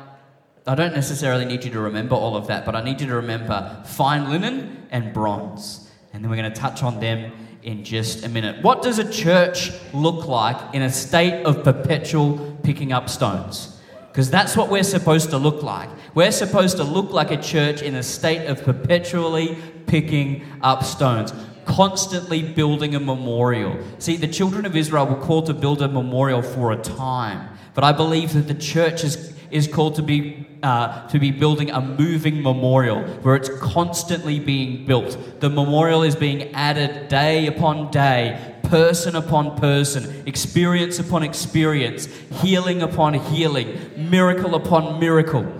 I 0.67 0.75
don't 0.75 0.93
necessarily 0.93 1.45
need 1.45 1.63
you 1.65 1.71
to 1.71 1.79
remember 1.79 2.15
all 2.15 2.37
of 2.37 2.47
that, 2.47 2.65
but 2.65 2.75
I 2.75 2.83
need 2.83 3.01
you 3.01 3.07
to 3.07 3.15
remember 3.15 3.83
fine 3.85 4.29
linen 4.29 4.87
and 4.91 5.13
bronze. 5.13 5.89
And 6.13 6.23
then 6.23 6.29
we're 6.29 6.37
going 6.37 6.51
to 6.51 6.59
touch 6.59 6.83
on 6.83 6.99
them 6.99 7.31
in 7.63 7.83
just 7.83 8.23
a 8.23 8.29
minute. 8.29 8.63
What 8.63 8.81
does 8.81 8.99
a 8.99 9.11
church 9.11 9.71
look 9.93 10.27
like 10.27 10.75
in 10.75 10.81
a 10.81 10.89
state 10.89 11.43
of 11.45 11.63
perpetual 11.63 12.57
picking 12.63 12.91
up 12.91 13.09
stones? 13.09 13.80
Because 14.11 14.29
that's 14.29 14.57
what 14.57 14.69
we're 14.69 14.83
supposed 14.83 15.29
to 15.29 15.37
look 15.37 15.63
like. 15.63 15.89
We're 16.13 16.33
supposed 16.33 16.75
to 16.77 16.83
look 16.83 17.11
like 17.11 17.31
a 17.31 17.41
church 17.41 17.81
in 17.81 17.95
a 17.95 18.03
state 18.03 18.45
of 18.47 18.61
perpetually 18.61 19.57
picking 19.87 20.43
up 20.61 20.83
stones, 20.83 21.33
constantly 21.63 22.43
building 22.43 22.93
a 22.93 22.99
memorial. 22.99 23.79
See, 23.99 24.17
the 24.17 24.27
children 24.27 24.65
of 24.65 24.75
Israel 24.75 25.05
were 25.05 25.15
called 25.15 25.45
to 25.45 25.53
build 25.53 25.81
a 25.81 25.87
memorial 25.87 26.41
for 26.41 26.73
a 26.73 26.77
time, 26.77 27.57
but 27.73 27.85
I 27.85 27.93
believe 27.93 28.33
that 28.33 28.49
the 28.49 28.53
church 28.53 29.05
is, 29.05 29.33
is 29.49 29.65
called 29.65 29.95
to 29.95 30.03
be, 30.03 30.45
uh, 30.63 31.07
to 31.07 31.19
be 31.19 31.31
building 31.31 31.71
a 31.71 31.81
moving 31.81 32.41
memorial 32.41 33.01
where 33.23 33.35
it's 33.35 33.49
constantly 33.59 34.39
being 34.39 34.85
built. 34.85 35.17
The 35.39 35.49
memorial 35.49 36.03
is 36.03 36.15
being 36.15 36.53
added 36.53 37.07
day 37.07 37.47
upon 37.47 37.91
day, 37.91 38.55
person 38.63 39.15
upon 39.15 39.57
person, 39.57 40.23
experience 40.27 40.99
upon 40.99 41.23
experience, 41.23 42.07
healing 42.41 42.81
upon 42.81 43.15
healing, 43.15 43.77
miracle 43.97 44.55
upon 44.55 44.99
miracle. 44.99 45.51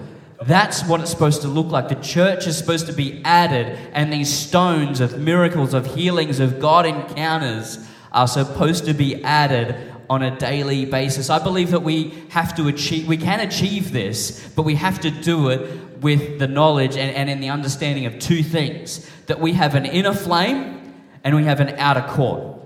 That's 0.43 0.83
what 0.85 1.01
it's 1.01 1.11
supposed 1.11 1.41
to 1.43 1.47
look 1.47 1.67
like. 1.67 1.89
The 1.89 1.95
church 1.95 2.47
is 2.47 2.57
supposed 2.57 2.87
to 2.87 2.93
be 2.93 3.21
added, 3.23 3.77
and 3.93 4.11
these 4.11 4.31
stones 4.31 4.99
of 4.99 5.19
miracles, 5.19 5.73
of 5.73 5.95
healings, 5.95 6.39
of 6.39 6.59
God 6.59 6.85
encounters 6.85 7.87
are 8.11 8.27
supposed 8.27 8.85
to 8.85 8.93
be 8.93 9.23
added 9.23 9.90
on 10.11 10.21
a 10.21 10.37
daily 10.37 10.83
basis. 10.83 11.29
I 11.29 11.41
believe 11.41 11.71
that 11.71 11.83
we 11.83 12.09
have 12.31 12.53
to 12.57 12.67
achieve, 12.67 13.07
we 13.07 13.15
can 13.15 13.39
achieve 13.39 13.93
this, 13.93 14.45
but 14.57 14.63
we 14.63 14.75
have 14.75 14.99
to 14.99 15.09
do 15.09 15.47
it 15.47 16.01
with 16.01 16.37
the 16.37 16.49
knowledge 16.49 16.97
and, 16.97 17.15
and 17.15 17.29
in 17.29 17.39
the 17.39 17.47
understanding 17.47 18.05
of 18.05 18.19
two 18.19 18.43
things 18.43 19.09
that 19.27 19.39
we 19.39 19.53
have 19.53 19.73
an 19.73 19.85
inner 19.85 20.13
flame 20.13 20.93
and 21.23 21.33
we 21.33 21.45
have 21.45 21.61
an 21.61 21.69
outer 21.77 22.01
court. 22.01 22.61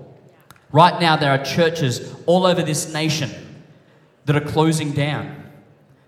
Right 0.72 1.00
now, 1.00 1.14
there 1.14 1.30
are 1.30 1.44
churches 1.44 2.12
all 2.26 2.46
over 2.46 2.64
this 2.64 2.92
nation 2.92 3.30
that 4.24 4.34
are 4.34 4.40
closing 4.40 4.90
down. 4.90 5.44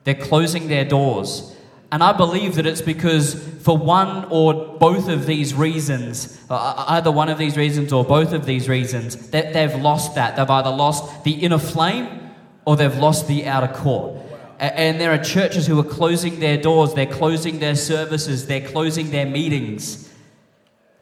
They're 0.03 0.17
closing 0.17 0.67
their 0.67 0.85
doors. 0.85 1.55
And 1.91 2.03
I 2.03 2.13
believe 2.13 2.57
that 2.57 2.67
it's 2.67 2.83
because, 2.83 3.35
for 3.63 3.77
one 3.77 4.27
or 4.31 4.77
both 4.79 5.09
of 5.09 5.25
these 5.25 5.55
reasons, 5.55 6.39
uh, 6.51 6.85
either 6.89 7.11
one 7.11 7.31
of 7.31 7.39
these 7.39 7.57
reasons 7.57 7.93
or 7.93 8.05
both 8.05 8.33
of 8.33 8.45
these 8.45 8.69
reasons, 8.69 9.31
that 9.31 9.55
they've 9.55 9.75
lost 9.75 10.15
that. 10.15 10.37
They've 10.37 10.51
either 10.51 10.71
lost 10.71 11.25
the 11.25 11.33
inner 11.33 11.59
flame 11.59 12.31
or 12.67 12.77
they've 12.77 12.97
lost 12.99 13.27
the 13.27 13.47
outer 13.47 13.73
court. 13.73 14.21
And 14.59 15.01
there 15.01 15.13
are 15.13 15.23
churches 15.23 15.67
who 15.67 15.79
are 15.79 15.85
closing 15.85 16.41
their 16.41 16.61
doors, 16.61 16.93
they're 16.93 17.07
closing 17.07 17.61
their 17.61 17.77
services, 17.77 18.47
they're 18.47 18.69
closing 18.69 19.11
their 19.11 19.27
meetings. 19.27 20.13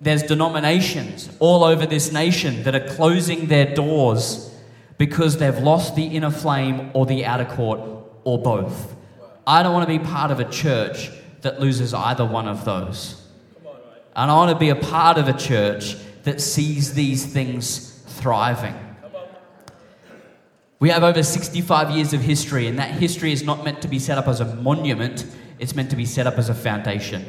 There's 0.00 0.22
denominations 0.22 1.30
all 1.40 1.64
over 1.64 1.86
this 1.86 2.12
nation 2.12 2.64
that 2.64 2.74
are 2.74 2.94
closing 2.94 3.46
their 3.46 3.74
doors 3.74 4.54
because 4.98 5.38
they've 5.38 5.58
lost 5.58 5.96
the 5.96 6.04
inner 6.04 6.30
flame 6.30 6.90
or 6.92 7.06
the 7.06 7.24
outer 7.24 7.46
court 7.46 7.80
or 8.24 8.40
both. 8.40 8.95
I 9.46 9.62
don't 9.62 9.72
want 9.72 9.88
to 9.88 9.98
be 9.98 10.04
part 10.04 10.30
of 10.30 10.40
a 10.40 10.50
church 10.50 11.10
that 11.42 11.60
loses 11.60 11.94
either 11.94 12.24
one 12.24 12.48
of 12.48 12.64
those. 12.64 13.22
And 14.16 14.30
I 14.30 14.34
want 14.34 14.50
to 14.50 14.58
be 14.58 14.70
a 14.70 14.76
part 14.76 15.18
of 15.18 15.28
a 15.28 15.32
church 15.32 15.96
that 16.24 16.40
sees 16.40 16.94
these 16.94 17.24
things 17.26 18.02
thriving. 18.06 18.74
We 20.78 20.90
have 20.90 21.04
over 21.04 21.22
65 21.22 21.90
years 21.90 22.12
of 22.12 22.20
history, 22.20 22.66
and 22.66 22.78
that 22.78 22.90
history 22.90 23.32
is 23.32 23.44
not 23.44 23.64
meant 23.64 23.80
to 23.82 23.88
be 23.88 23.98
set 23.98 24.18
up 24.18 24.26
as 24.26 24.40
a 24.40 24.56
monument, 24.56 25.24
it's 25.58 25.74
meant 25.74 25.90
to 25.90 25.96
be 25.96 26.04
set 26.04 26.26
up 26.26 26.38
as 26.38 26.48
a 26.48 26.54
foundation. 26.54 27.24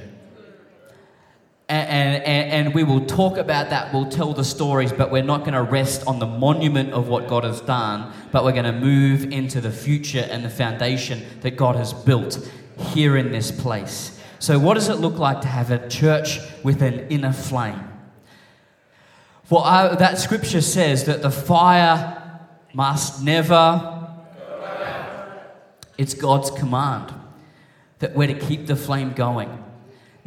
And, 1.69 2.23
and, 2.23 2.51
and, 2.51 2.73
we 2.73 2.85
will 2.85 3.05
talk 3.05 3.35
about 3.35 3.71
that, 3.71 3.93
we'll 3.93 4.07
tell 4.07 4.31
the 4.31 4.45
stories, 4.45 4.93
but 4.93 5.11
we're 5.11 5.21
not 5.21 5.39
going 5.41 5.53
to 5.53 5.63
rest 5.63 6.07
on 6.07 6.17
the 6.17 6.25
monument 6.25 6.93
of 6.93 7.09
what 7.09 7.27
God 7.27 7.43
has 7.43 7.59
done, 7.59 8.13
but 8.31 8.45
we're 8.45 8.53
going 8.53 8.63
to 8.63 8.71
move 8.71 9.33
into 9.33 9.59
the 9.59 9.71
future 9.71 10.25
and 10.31 10.45
the 10.45 10.49
foundation 10.49 11.25
that 11.41 11.57
God 11.57 11.75
has 11.75 11.91
built 11.91 12.49
here 12.77 13.17
in 13.17 13.33
this 13.33 13.51
place. 13.51 14.17
So, 14.39 14.57
what 14.59 14.75
does 14.75 14.87
it 14.87 14.95
look 14.95 15.17
like 15.17 15.41
to 15.41 15.47
have 15.49 15.71
a 15.71 15.89
church 15.89 16.39
with 16.63 16.81
an 16.81 17.07
inner 17.09 17.33
flame? 17.33 17.83
Well, 19.49 19.63
I, 19.63 19.95
that 19.95 20.19
scripture 20.19 20.61
says 20.61 21.03
that 21.05 21.21
the 21.21 21.31
fire 21.31 22.39
must 22.73 23.23
never, 23.23 24.09
it's 25.97 26.13
God's 26.13 26.49
command 26.51 27.13
that 27.99 28.15
we're 28.15 28.27
to 28.27 28.39
keep 28.39 28.67
the 28.67 28.75
flame 28.75 29.13
going. 29.13 29.63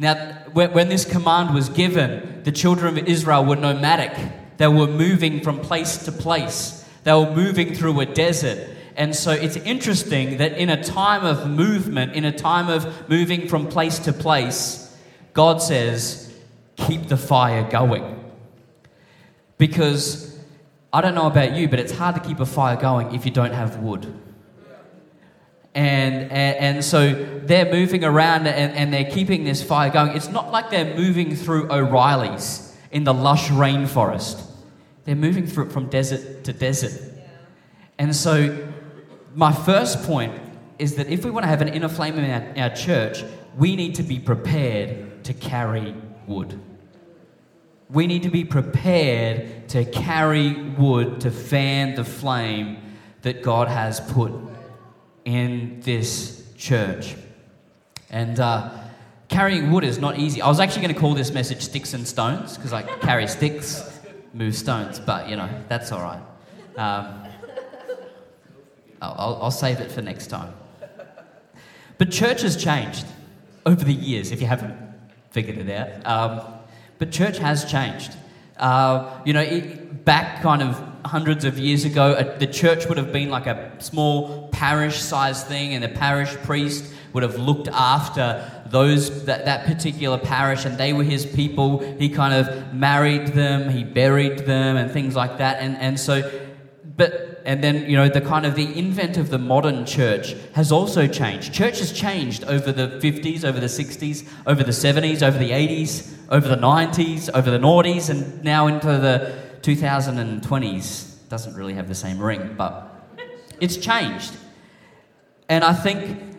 Now, 0.01 0.15
when 0.53 0.89
this 0.89 1.05
command 1.05 1.53
was 1.53 1.69
given, 1.69 2.41
the 2.41 2.51
children 2.51 2.97
of 2.97 3.07
Israel 3.07 3.45
were 3.45 3.55
nomadic. 3.55 4.17
They 4.57 4.67
were 4.67 4.87
moving 4.87 5.41
from 5.41 5.59
place 5.59 6.05
to 6.05 6.11
place, 6.11 6.83
they 7.03 7.13
were 7.13 7.31
moving 7.31 7.75
through 7.75 7.99
a 7.99 8.07
desert. 8.07 8.67
And 8.95 9.15
so 9.15 9.31
it's 9.31 9.57
interesting 9.57 10.37
that 10.37 10.57
in 10.57 10.69
a 10.69 10.83
time 10.83 11.23
of 11.23 11.47
movement, 11.47 12.13
in 12.13 12.25
a 12.25 12.31
time 12.31 12.67
of 12.67 13.09
moving 13.09 13.47
from 13.47 13.67
place 13.67 13.99
to 13.99 14.11
place, 14.11 14.97
God 15.33 15.61
says, 15.61 16.35
keep 16.77 17.07
the 17.07 17.15
fire 17.15 17.69
going. 17.69 18.19
Because 19.59 20.35
I 20.91 21.01
don't 21.01 21.15
know 21.15 21.27
about 21.27 21.55
you, 21.55 21.69
but 21.69 21.79
it's 21.79 21.93
hard 21.93 22.15
to 22.15 22.21
keep 22.21 22.39
a 22.39 22.45
fire 22.45 22.75
going 22.75 23.13
if 23.13 23.23
you 23.23 23.31
don't 23.31 23.53
have 23.53 23.77
wood. 23.77 24.11
And, 25.73 26.23
and, 26.23 26.57
and, 26.57 26.83
so 26.83 27.13
they're 27.43 27.71
moving 27.71 28.03
around 28.03 28.45
and, 28.45 28.73
and 28.73 28.93
they're 28.93 29.09
keeping 29.09 29.45
this 29.45 29.63
fire 29.63 29.89
going. 29.89 30.17
It's 30.17 30.27
not 30.27 30.51
like 30.51 30.69
they're 30.69 30.95
moving 30.97 31.33
through 31.33 31.71
O'Reilly's 31.71 32.75
in 32.91 33.05
the 33.05 33.13
lush 33.13 33.47
rainforest. 33.47 34.45
They're 35.05 35.15
moving 35.15 35.47
through 35.47 35.69
from 35.69 35.87
desert 35.87 36.43
to 36.43 36.53
desert. 36.53 37.01
And 37.97 38.13
so, 38.13 38.67
my 39.33 39.53
first 39.53 40.03
point 40.03 40.37
is 40.77 40.95
that 40.95 41.07
if 41.07 41.23
we 41.23 41.31
want 41.31 41.43
to 41.45 41.47
have 41.47 41.61
an 41.61 41.69
inner 41.69 41.87
flame 41.87 42.17
in 42.17 42.29
our, 42.29 42.63
our 42.65 42.75
church, 42.75 43.23
we 43.57 43.75
need 43.75 43.95
to 43.95 44.03
be 44.03 44.19
prepared 44.19 45.23
to 45.23 45.33
carry 45.33 45.95
wood. 46.27 46.59
We 47.89 48.07
need 48.07 48.23
to 48.23 48.29
be 48.29 48.43
prepared 48.43 49.69
to 49.69 49.85
carry 49.85 50.53
wood 50.53 51.21
to 51.21 51.31
fan 51.31 51.95
the 51.95 52.03
flame 52.03 52.77
that 53.21 53.43
God 53.43 53.67
has 53.67 53.99
put 53.99 54.31
in 55.25 55.79
this 55.81 56.43
church. 56.57 57.15
And 58.09 58.39
uh, 58.39 58.69
carrying 59.27 59.71
wood 59.71 59.83
is 59.83 59.97
not 59.97 60.19
easy. 60.19 60.41
I 60.41 60.47
was 60.47 60.59
actually 60.59 60.81
going 60.83 60.93
to 60.93 60.99
call 60.99 61.13
this 61.13 61.31
message 61.31 61.61
Sticks 61.61 61.93
and 61.93 62.07
Stones 62.07 62.57
because 62.57 62.73
I 62.73 62.83
carry 62.83 63.27
sticks, 63.27 63.99
move 64.33 64.55
stones, 64.55 64.99
but 64.99 65.29
you 65.29 65.35
know, 65.35 65.49
that's 65.67 65.91
all 65.91 66.01
right. 66.01 66.21
Um, 66.77 67.27
I'll, 69.01 69.39
I'll 69.41 69.51
save 69.51 69.79
it 69.79 69.91
for 69.91 70.01
next 70.01 70.27
time. 70.27 70.53
But 71.97 72.11
church 72.11 72.41
has 72.41 72.55
changed 72.55 73.05
over 73.65 73.83
the 73.83 73.93
years, 73.93 74.31
if 74.31 74.41
you 74.41 74.47
haven't 74.47 74.77
figured 75.31 75.57
it 75.57 75.69
out. 75.69 76.05
Um, 76.05 76.53
but 76.97 77.11
church 77.11 77.37
has 77.37 77.69
changed. 77.69 78.15
Uh, 78.57 79.21
you 79.25 79.33
know, 79.33 79.41
it, 79.41 80.05
back 80.05 80.41
kind 80.41 80.61
of 80.61 80.90
hundreds 81.05 81.45
of 81.45 81.59
years 81.59 81.85
ago, 81.85 82.13
a, 82.13 82.37
the 82.37 82.47
church 82.47 82.87
would 82.87 82.97
have 82.97 83.11
been 83.11 83.29
like 83.29 83.47
a 83.47 83.71
small 83.79 84.49
parish 84.49 84.99
sized 84.99 85.47
thing, 85.47 85.73
and 85.73 85.83
the 85.83 85.89
parish 85.89 86.35
priest 86.37 86.93
would 87.13 87.23
have 87.23 87.37
looked 87.37 87.67
after 87.67 88.49
those 88.67 89.25
that, 89.25 89.45
that 89.45 89.65
particular 89.65 90.17
parish 90.17 90.65
and 90.65 90.77
they 90.77 90.93
were 90.93 91.03
his 91.03 91.25
people. 91.25 91.79
He 91.99 92.09
kind 92.09 92.33
of 92.33 92.73
married 92.73 93.27
them 93.27 93.69
he 93.69 93.83
buried 93.83 94.39
them 94.39 94.77
and 94.77 94.91
things 94.91 95.15
like 95.15 95.37
that. 95.37 95.57
And, 95.59 95.77
and 95.77 95.99
so 95.99 96.29
but 96.95 97.41
and 97.45 97.63
then 97.63 97.89
you 97.89 97.97
know 97.97 98.07
the 98.07 98.21
kind 98.21 98.45
of 98.45 98.55
the 98.55 98.77
invent 98.77 99.17
of 99.17 99.29
the 99.29 99.37
modern 99.37 99.85
church 99.85 100.35
has 100.53 100.71
also 100.71 101.07
changed. 101.07 101.53
Church 101.53 101.79
has 101.79 101.91
changed 101.91 102.43
over 102.45 102.71
the 102.71 102.99
50s 102.99 103.43
over 103.43 103.59
the 103.59 103.67
60s 103.67 104.27
over 104.47 104.63
the 104.63 104.71
70s 104.71 105.21
over 105.21 105.37
the 105.37 105.51
80s 105.51 106.13
over 106.29 106.47
the 106.47 106.55
90s 106.55 107.29
over 107.33 107.51
the 107.51 107.59
noughties 107.59 108.09
and 108.09 108.43
now 108.43 108.67
into 108.67 108.87
the 108.87 109.50
2020s 109.61 111.27
doesn't 111.29 111.55
really 111.55 111.73
have 111.73 111.87
the 111.87 111.95
same 111.95 112.19
ring 112.19 112.55
but 112.57 113.07
it's 113.59 113.77
changed 113.77 114.35
and 115.49 115.63
i 115.63 115.73
think 115.73 116.31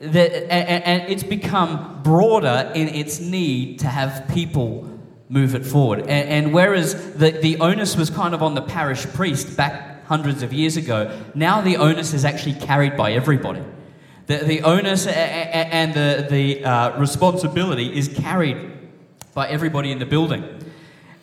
that, 0.00 0.32
and, 0.52 0.84
and 0.84 1.12
it's 1.12 1.22
become 1.22 2.02
broader 2.02 2.70
in 2.74 2.88
its 2.88 3.20
need 3.20 3.80
to 3.80 3.86
have 3.86 4.28
people 4.28 4.98
move 5.28 5.54
it 5.54 5.64
forward. 5.64 6.06
And, 6.08 6.52
whereas 6.52 7.14
the, 7.14 7.30
the 7.30 7.58
onus 7.60 7.96
was 7.96 8.10
kind 8.10 8.34
of 8.34 8.42
on 8.42 8.54
the 8.54 8.62
parish 8.62 9.04
priest 9.06 9.56
back 9.56 10.06
hundreds 10.06 10.42
of 10.42 10.52
years 10.52 10.76
ago, 10.76 11.18
now 11.34 11.60
the 11.60 11.76
onus 11.76 12.14
is 12.14 12.24
actually 12.24 12.54
carried 12.54 12.96
by 12.96 13.12
everybody. 13.12 13.62
The, 14.26 14.38
the 14.38 14.62
onus 14.62 15.06
and 15.06 15.94
the, 15.94 16.26
the 16.28 16.64
uh, 16.64 16.98
responsibility 16.98 17.96
is 17.96 18.08
carried 18.08 18.72
by 19.34 19.48
everybody 19.48 19.90
in 19.90 19.98
the 19.98 20.06
building. 20.06 20.44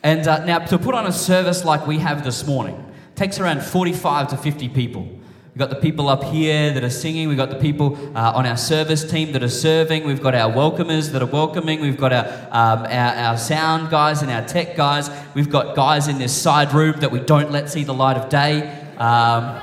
And 0.06 0.28
uh, 0.28 0.44
now, 0.44 0.60
to 0.60 0.78
put 0.78 0.94
on 0.94 1.08
a 1.08 1.12
service 1.12 1.64
like 1.64 1.84
we 1.84 1.98
have 1.98 2.22
this 2.22 2.46
morning 2.46 2.80
takes 3.16 3.40
around 3.40 3.60
45 3.60 4.28
to 4.28 4.36
50 4.36 4.68
people. 4.68 5.02
We've 5.02 5.58
got 5.58 5.68
the 5.68 5.80
people 5.80 6.08
up 6.08 6.22
here 6.22 6.72
that 6.72 6.84
are 6.84 6.90
singing. 6.90 7.26
We've 7.26 7.36
got 7.36 7.50
the 7.50 7.58
people 7.58 7.96
uh, 8.16 8.30
on 8.36 8.46
our 8.46 8.56
service 8.56 9.02
team 9.10 9.32
that 9.32 9.42
are 9.42 9.48
serving. 9.48 10.06
We've 10.06 10.22
got 10.22 10.36
our 10.36 10.48
welcomers 10.48 11.10
that 11.10 11.22
are 11.22 11.26
welcoming. 11.26 11.80
We've 11.80 11.96
got 11.96 12.12
our, 12.12 12.24
um, 12.52 12.86
our, 12.86 13.14
our, 13.16 13.36
sound 13.36 13.90
guys 13.90 14.22
and 14.22 14.30
our 14.30 14.46
tech 14.46 14.76
guys. 14.76 15.10
We've 15.34 15.50
got 15.50 15.74
guys 15.74 16.06
in 16.06 16.18
this 16.18 16.40
side 16.40 16.72
room 16.72 17.00
that 17.00 17.10
we 17.10 17.18
don't 17.18 17.50
let 17.50 17.68
see 17.68 17.82
the 17.82 17.94
light 17.94 18.16
of 18.16 18.28
day, 18.28 18.86
um, 18.98 19.58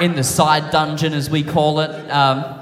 in 0.00 0.14
the 0.14 0.24
side 0.24 0.70
dungeon, 0.70 1.12
as 1.12 1.28
we 1.28 1.42
call 1.42 1.80
it. 1.80 1.90
Um, 2.10 2.61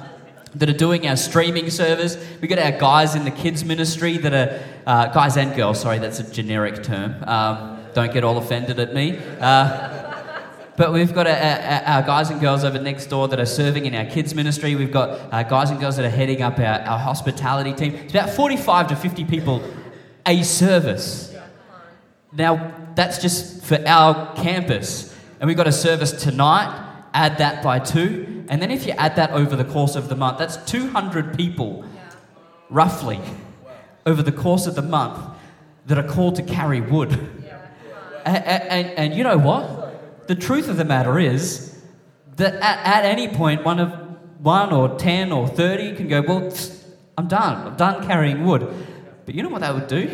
that 0.55 0.69
are 0.69 0.75
doing 0.77 1.07
our 1.07 1.17
streaming 1.17 1.71
service. 1.71 2.17
We've 2.41 2.51
got 2.51 2.59
our 2.59 2.73
guys 2.73 3.15
in 3.15 3.25
the 3.25 3.31
kids 3.31 3.65
ministry 3.65 4.19
that 4.19 4.33
are 4.33 4.63
uh, 4.87 5.07
guys 5.13 5.37
and 5.37 5.55
girls. 5.55 5.81
Sorry, 5.81 5.99
that's 5.99 6.19
a 6.19 6.31
generic 6.31 6.83
term. 6.83 7.23
Um, 7.25 7.81
don't 7.95 8.13
get 8.13 8.25
all 8.25 8.39
offended 8.39 8.79
at 8.81 8.95
me. 8.95 9.19
Uh, 9.41 9.99
but 10.77 10.93
we've 10.93 11.13
got 11.13 11.27
a, 11.27 11.91
our 11.91 12.03
guys 12.03 12.31
and 12.31 12.41
girls 12.41 12.65
over 12.65 12.79
next 12.81 13.07
door 13.07 13.29
that 13.29 13.39
are 13.39 13.47
serving 13.47 13.85
in 13.85 13.95
our 13.95 14.07
kids' 14.07 14.35
ministry. 14.35 14.75
We've 14.75 14.91
got 14.91 15.11
uh, 15.33 15.43
guys 15.43 15.71
and 15.71 15.79
girls 15.79 15.97
that 15.97 16.07
are 16.07 16.11
heading 16.11 16.43
up 16.43 16.59
our, 16.59 16.81
our 16.81 16.99
hospitality 16.99 17.75
team. 17.75 17.95
It's 17.95 18.15
about 18.15 18.31
45 18.31 18.89
to 18.89 18.97
50 18.97 19.25
people 19.27 19.63
a 20.27 20.43
service. 20.43 21.35
Now, 22.33 22.73
that's 22.95 23.21
just 23.21 23.63
for 23.65 23.79
our 23.87 24.35
campus. 24.37 25.15
And 25.41 25.49
we've 25.49 25.57
got 25.57 25.67
a 25.67 25.73
service 25.73 26.13
tonight. 26.13 26.87
Add 27.13 27.39
that 27.39 27.63
by 27.63 27.79
two. 27.79 28.40
And 28.51 28.61
then 28.61 28.71
if 28.71 28.87
you 28.87 28.93
add 28.93 29.17
that 29.17 29.31
over 29.31 29.57
the 29.57 29.65
course 29.65 29.97
of 29.97 30.11
the 30.11 30.17
month, 30.17 30.37
that's 30.37 30.59
200 30.71 31.37
people, 31.37 31.87
roughly, 32.69 33.21
over 34.05 34.23
the 34.23 34.33
course 34.33 34.67
of 34.67 34.75
the 34.75 34.83
month 34.83 35.19
that 35.87 35.97
are 35.97 36.07
called 36.07 36.37
to 36.37 36.43
carry 36.43 36.83
wood. 36.83 37.13
And, 38.27 38.45
and, 38.45 38.87
and 38.99 39.15
you 39.15 39.25
know 39.25 39.39
what? 39.39 39.81
the 40.31 40.37
truth 40.37 40.69
of 40.69 40.77
the 40.77 40.85
matter 40.85 41.19
is 41.19 41.77
that 42.37 42.55
at, 42.55 42.87
at 42.87 43.05
any 43.05 43.27
point, 43.27 43.65
one 43.65 43.81
of 43.81 43.91
one 44.39 44.73
or 44.73 44.97
10 44.97 45.33
or 45.33 45.49
30 45.49 45.97
can 45.97 46.07
go, 46.07 46.23
Well, 46.23 46.55
I'm 47.19 47.27
done. 47.27 47.67
I'm 47.67 47.77
done 47.77 48.07
carrying 48.07 48.47
wood. 48.47 48.73
But 49.27 49.35
you 49.35 49.43
know 49.43 49.49
what 49.49 49.63
that 49.63 49.75
would 49.75 49.89
do? 49.89 50.09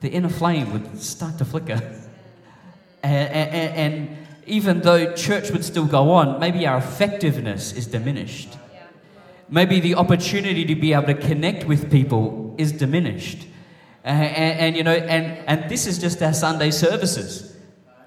The 0.00 0.08
inner 0.08 0.28
flame 0.28 0.72
would 0.72 1.00
start 1.00 1.38
to 1.38 1.44
flicker. 1.44 1.80
And, 3.04 3.28
and, 3.32 3.76
and, 3.76 4.19
even 4.50 4.80
though 4.80 5.12
church 5.14 5.50
would 5.50 5.64
still 5.64 5.86
go 5.86 6.10
on, 6.10 6.40
maybe 6.40 6.66
our 6.66 6.78
effectiveness 6.78 7.72
is 7.72 7.86
diminished. 7.86 8.58
Maybe 9.48 9.80
the 9.80 9.94
opportunity 9.94 10.64
to 10.64 10.74
be 10.74 10.92
able 10.92 11.06
to 11.06 11.14
connect 11.14 11.64
with 11.64 11.90
people 11.90 12.54
is 12.58 12.72
diminished. 12.72 13.46
Uh, 14.04 14.08
and, 14.08 14.60
and, 14.60 14.76
you 14.76 14.84
know, 14.84 14.92
and, 14.92 15.38
and 15.48 15.70
this 15.70 15.86
is 15.86 15.98
just 15.98 16.22
our 16.22 16.32
Sunday 16.32 16.70
services. 16.70 17.56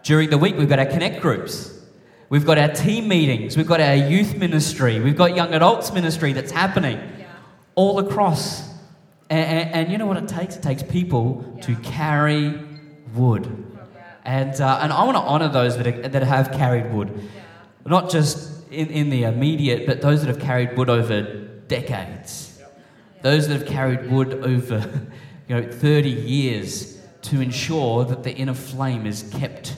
During 0.04 0.30
the 0.30 0.38
week, 0.38 0.58
we've 0.58 0.70
got 0.70 0.80
our 0.80 0.86
connect 0.86 1.22
groups. 1.22 1.70
We've 2.30 2.46
got 2.46 2.58
our 2.58 2.70
team 2.70 3.08
meetings. 3.08 3.56
We've 3.58 3.68
got 3.68 3.80
our 3.80 3.96
youth 3.96 4.36
ministry. 4.36 5.00
We've 5.00 5.16
got 5.16 5.36
young 5.36 5.54
adults 5.54 5.94
ministry 5.94 6.34
that's 6.34 6.52
happening 6.52 6.98
yeah. 6.98 7.28
all 7.76 8.00
across. 8.00 8.70
And, 9.30 9.46
and, 9.46 9.76
and, 9.76 9.92
you 9.92 9.98
know 9.98 10.06
what 10.06 10.18
it 10.18 10.28
takes? 10.28 10.56
It 10.56 10.64
takes 10.64 10.84
people 10.84 11.54
yeah. 11.56 11.62
to 11.62 11.76
carry 11.78 12.60
wood. 13.14 13.73
And, 14.24 14.60
uh, 14.60 14.80
and 14.82 14.92
I 14.94 15.04
want 15.04 15.18
to 15.18 15.22
honor 15.22 15.50
those 15.50 15.78
that, 15.78 15.88
are, 15.88 16.08
that 16.08 16.24
have 16.24 16.52
carried 16.52 16.94
wood. 16.94 17.12
Yeah. 17.16 17.32
Not 17.86 18.10
just 18.10 18.70
in, 18.72 18.88
in 18.90 19.10
the 19.10 19.24
immediate, 19.24 19.86
but 19.86 20.02
those 20.02 20.22
that 20.22 20.28
have 20.28 20.40
carried 20.40 20.78
wood 20.78 20.90
over 20.90 21.22
decades. 21.68 22.62
Those 23.22 23.48
that 23.48 23.60
have 23.60 23.68
carried 23.68 24.10
wood 24.10 24.34
over 24.44 25.08
you 25.48 25.56
know, 25.56 25.72
30 25.72 26.10
years 26.10 27.00
to 27.24 27.42
ensure 27.42 28.06
that 28.06 28.24
the 28.24 28.34
inner 28.34 28.54
flame 28.54 29.06
is 29.06 29.30
kept 29.32 29.76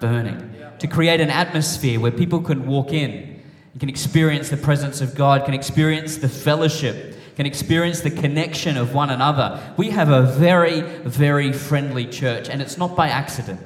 burning, 0.00 0.54
to 0.78 0.86
create 0.86 1.20
an 1.20 1.30
atmosphere 1.30 2.00
where 2.00 2.10
people 2.10 2.40
can 2.40 2.66
walk 2.66 2.92
in, 2.92 3.42
can 3.78 3.88
experience 3.88 4.48
the 4.48 4.56
presence 4.56 5.00
of 5.00 5.14
God, 5.14 5.44
can 5.44 5.54
experience 5.54 6.16
the 6.16 6.28
fellowship, 6.28 7.16
can 7.36 7.46
experience 7.46 8.00
the 8.00 8.10
connection 8.10 8.76
of 8.76 8.94
one 8.94 9.10
another. 9.10 9.60
We 9.76 9.90
have 9.90 10.08
a 10.08 10.22
very, 10.22 10.80
very 10.80 11.52
friendly 11.52 12.06
church, 12.06 12.48
and 12.48 12.60
it's 12.60 12.78
not 12.78 12.96
by 12.96 13.08
accident. 13.08 13.60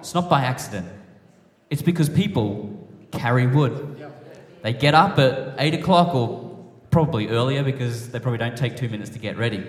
It's 0.00 0.14
not 0.14 0.28
by 0.28 0.42
accident. 0.42 0.88
It's 1.70 1.82
because 1.82 2.08
people 2.08 2.88
carry 3.12 3.46
wood. 3.46 3.96
They 4.62 4.72
get 4.72 4.94
up 4.94 5.18
at 5.18 5.54
8 5.58 5.74
o'clock 5.74 6.14
or 6.14 6.58
probably 6.90 7.28
earlier 7.28 7.62
because 7.62 8.10
they 8.10 8.18
probably 8.18 8.38
don't 8.38 8.56
take 8.56 8.76
two 8.76 8.88
minutes 8.88 9.10
to 9.10 9.18
get 9.18 9.38
ready. 9.38 9.64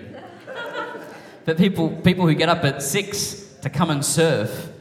But 1.44 1.56
people, 1.56 1.90
people 1.90 2.26
who 2.26 2.34
get 2.34 2.48
up 2.48 2.64
at 2.64 2.82
6 2.82 3.56
to 3.62 3.70
come 3.70 3.90
and 3.90 4.04
serve, 4.04 4.72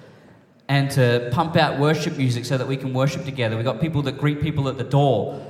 and 0.71 0.89
to 0.89 1.29
pump 1.33 1.57
out 1.57 1.77
worship 1.79 2.15
music 2.17 2.45
so 2.45 2.57
that 2.57 2.65
we 2.65 2.77
can 2.77 2.93
worship 2.93 3.25
together. 3.25 3.57
We've 3.57 3.65
got 3.65 3.81
people 3.81 4.03
that 4.03 4.17
greet 4.17 4.41
people 4.41 4.69
at 4.69 4.77
the 4.77 4.85
door. 4.85 5.45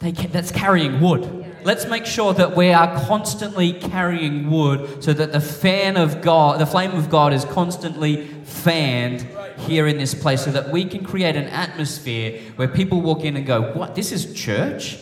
They, 0.00 0.12
that's 0.12 0.52
carrying 0.52 1.00
wood. 1.00 1.56
Let's 1.64 1.86
make 1.86 2.04
sure 2.04 2.34
that 2.34 2.54
we 2.54 2.70
are 2.74 3.00
constantly 3.06 3.72
carrying 3.72 4.50
wood 4.50 5.02
so 5.02 5.14
that 5.14 5.32
the 5.32 5.40
fan 5.40 5.96
of 5.96 6.20
God, 6.20 6.60
the 6.60 6.66
flame 6.66 6.90
of 6.90 7.08
God 7.08 7.32
is 7.32 7.46
constantly 7.46 8.26
fanned 8.44 9.26
here 9.58 9.86
in 9.86 9.98
this 9.98 10.14
place 10.14 10.44
so 10.44 10.50
that 10.52 10.70
we 10.70 10.84
can 10.84 11.04
create 11.04 11.36
an 11.36 11.46
atmosphere 11.46 12.40
where 12.56 12.68
people 12.68 13.00
walk 13.00 13.24
in 13.24 13.36
and 13.36 13.46
go, 13.46 13.72
What? 13.72 13.94
This 13.94 14.12
is 14.12 14.32
church? 14.34 14.98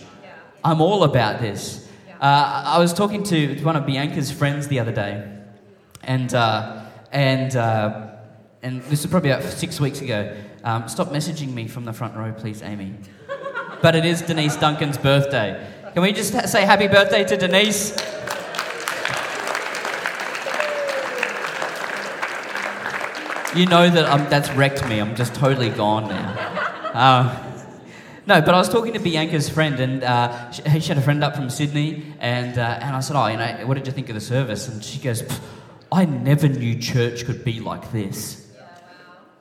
I'm 0.65 0.81
all 0.81 1.05
about 1.05 1.41
this. 1.41 1.89
Uh, 2.21 2.63
I 2.67 2.79
was 2.79 2.93
talking 2.93 3.23
to 3.25 3.63
one 3.63 3.77
of 3.77 3.87
Bianca's 3.87 4.33
friends 4.33 4.69
the 4.69 4.81
other 4.81 4.91
day, 4.91 5.25
and, 6.03 6.35
uh, 6.35 6.87
and 7.13 7.55
uh, 7.55 8.17
and 8.63 8.83
this 8.85 9.05
is 9.05 9.07
probably 9.11 9.31
about 9.31 9.45
six 9.45 9.81
weeks 9.81 10.01
ago. 10.01 10.37
Um, 10.65 10.89
stop 10.89 11.11
messaging 11.11 11.55
me 11.55 11.69
from 11.69 11.85
the 11.85 11.93
front 11.93 12.17
row, 12.17 12.33
please, 12.33 12.63
Amy. 12.63 12.95
but 13.83 13.95
it 13.95 14.05
is 14.05 14.23
Denise 14.23 14.57
Duncan's 14.57 14.99
birthday. 14.99 15.65
Can 15.93 16.03
we 16.03 16.13
just 16.13 16.33
say 16.49 16.65
happy 16.65 16.89
birthday 16.89 17.23
to 17.25 17.37
Denise? 17.37 17.97
You 23.57 23.65
know 23.65 23.89
that 23.89 24.05
um, 24.05 24.29
that's 24.29 24.51
wrecked 24.51 24.87
me. 24.87 25.01
I'm 25.01 25.17
just 25.17 25.35
totally 25.35 25.71
gone 25.71 26.09
now. 26.09 26.29
Uh, 26.93 27.55
no, 28.27 28.43
but 28.43 28.55
I 28.55 28.59
was 28.59 28.69
talking 28.69 28.93
to 28.93 28.99
Bianca's 28.99 29.49
friend, 29.49 29.81
and 29.81 30.05
uh, 30.05 30.51
she, 30.51 30.81
she, 30.81 30.89
had 30.89 30.99
a 30.99 31.01
friend 31.01 31.25
up 31.25 31.35
from 31.35 31.49
Sydney, 31.49 32.13
and, 32.21 32.59
uh, 32.59 32.79
and 32.83 32.95
I 32.95 33.01
said, 33.01 33.17
Oh, 33.17 33.27
you 33.29 33.39
know, 33.39 33.67
what 33.67 33.75
did 33.75 33.87
you 33.87 33.95
think 33.95 34.11
of 34.11 34.15
the 34.15 34.21
service? 34.21 34.69
And 34.69 34.85
she 34.85 34.99
goes, 34.99 35.23
I 35.91 36.05
never 36.05 36.49
knew 36.49 36.79
church 36.79 37.25
could 37.25 37.45
be 37.45 37.61
like 37.61 37.93
this. 37.93 38.47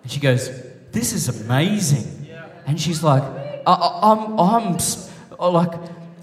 And 0.04 0.10
she 0.10 0.22
goes, 0.22 0.50
This 0.94 1.12
is 1.12 1.42
amazing. 1.42 2.30
And 2.66 2.80
she's 2.80 3.04
like, 3.04 3.24
I, 3.68 3.74
I, 3.74 4.12
I'm, 4.14 4.40
I'm 4.40 4.78
oh, 5.40 5.52
like, 5.52 5.78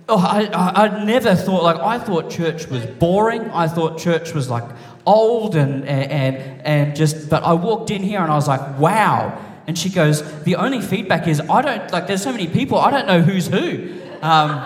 oh, 0.09 0.19
I, 0.19 0.45
I, 0.47 0.87
I 0.87 1.05
never 1.05 1.35
thought, 1.35 1.63
like, 1.63 1.77
I 1.77 1.99
thought 1.99 2.31
church 2.31 2.69
was 2.69 2.87
boring. 2.87 3.51
I 3.51 3.69
thought 3.69 3.99
church 3.99 4.33
was 4.33 4.49
like 4.49 4.65
old 5.07 5.57
and, 5.57 5.85
and, 5.85 6.52
and 6.65 6.97
just, 6.97 7.29
but 7.29 7.43
I 7.43 7.53
walked 7.53 7.91
in 7.91 8.03
here 8.03 8.21
and 8.21 8.31
I 8.31 8.35
was 8.35 8.49
like, 8.49 8.79
wow. 8.79 9.41
And 9.67 9.79
she 9.79 9.91
goes, 9.91 10.23
the 10.43 10.57
only 10.57 10.81
feedback 10.81 11.29
is, 11.29 11.41
I 11.41 11.63
don't, 11.63 11.91
like, 11.93 12.07
there's 12.07 12.23
so 12.23 12.33
many 12.33 12.49
people, 12.49 12.79
I 12.79 12.91
don't 12.91 13.07
know 13.07 13.21
who's 13.21 13.47
who. 13.47 14.01
Um, 14.23 14.63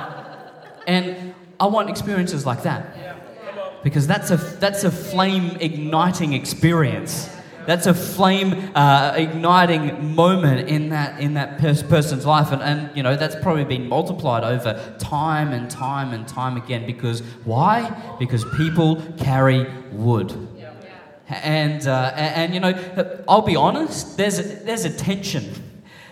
and 0.86 1.34
I 1.58 1.66
want 1.66 1.90
experiences 1.90 2.46
like 2.46 2.62
that 2.62 2.96
because 3.86 4.06
that's 4.06 4.32
a 4.32 4.36
that's 4.36 4.82
a 4.82 4.90
flame 4.90 5.56
igniting 5.60 6.32
experience. 6.32 7.30
That's 7.66 7.86
a 7.86 7.94
flame 7.94 8.72
uh, 8.74 9.14
igniting 9.16 10.14
moment 10.14 10.68
in 10.68 10.88
that 10.88 11.20
in 11.20 11.34
that 11.34 11.58
pers- 11.58 11.84
person's 11.84 12.26
life, 12.26 12.50
and, 12.50 12.62
and 12.62 12.96
you 12.96 13.04
know 13.04 13.14
that's 13.14 13.36
probably 13.36 13.64
been 13.64 13.88
multiplied 13.88 14.42
over 14.42 14.96
time 14.98 15.52
and 15.52 15.70
time 15.70 16.12
and 16.12 16.26
time 16.26 16.56
again. 16.56 16.84
Because 16.84 17.20
why? 17.44 18.16
Because 18.18 18.44
people 18.56 19.02
carry 19.18 19.66
wood. 19.92 20.32
And, 21.28 21.86
uh, 21.86 22.12
and, 22.14 22.54
you 22.54 22.60
know, 22.60 23.22
I'll 23.28 23.42
be 23.42 23.56
honest, 23.56 24.16
there's 24.16 24.38
a, 24.38 24.42
there's 24.42 24.84
a 24.84 24.90
tension 24.90 25.52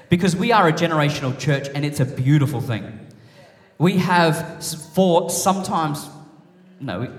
because 0.08 0.34
we 0.34 0.50
are 0.50 0.68
a 0.68 0.72
generational 0.72 1.38
church 1.38 1.68
and 1.74 1.84
it's 1.84 2.00
a 2.00 2.04
beautiful 2.04 2.60
thing. 2.60 3.00
We 3.78 3.98
have 3.98 4.64
for 4.92 5.30
sometimes, 5.30 6.08
no, 6.80 7.12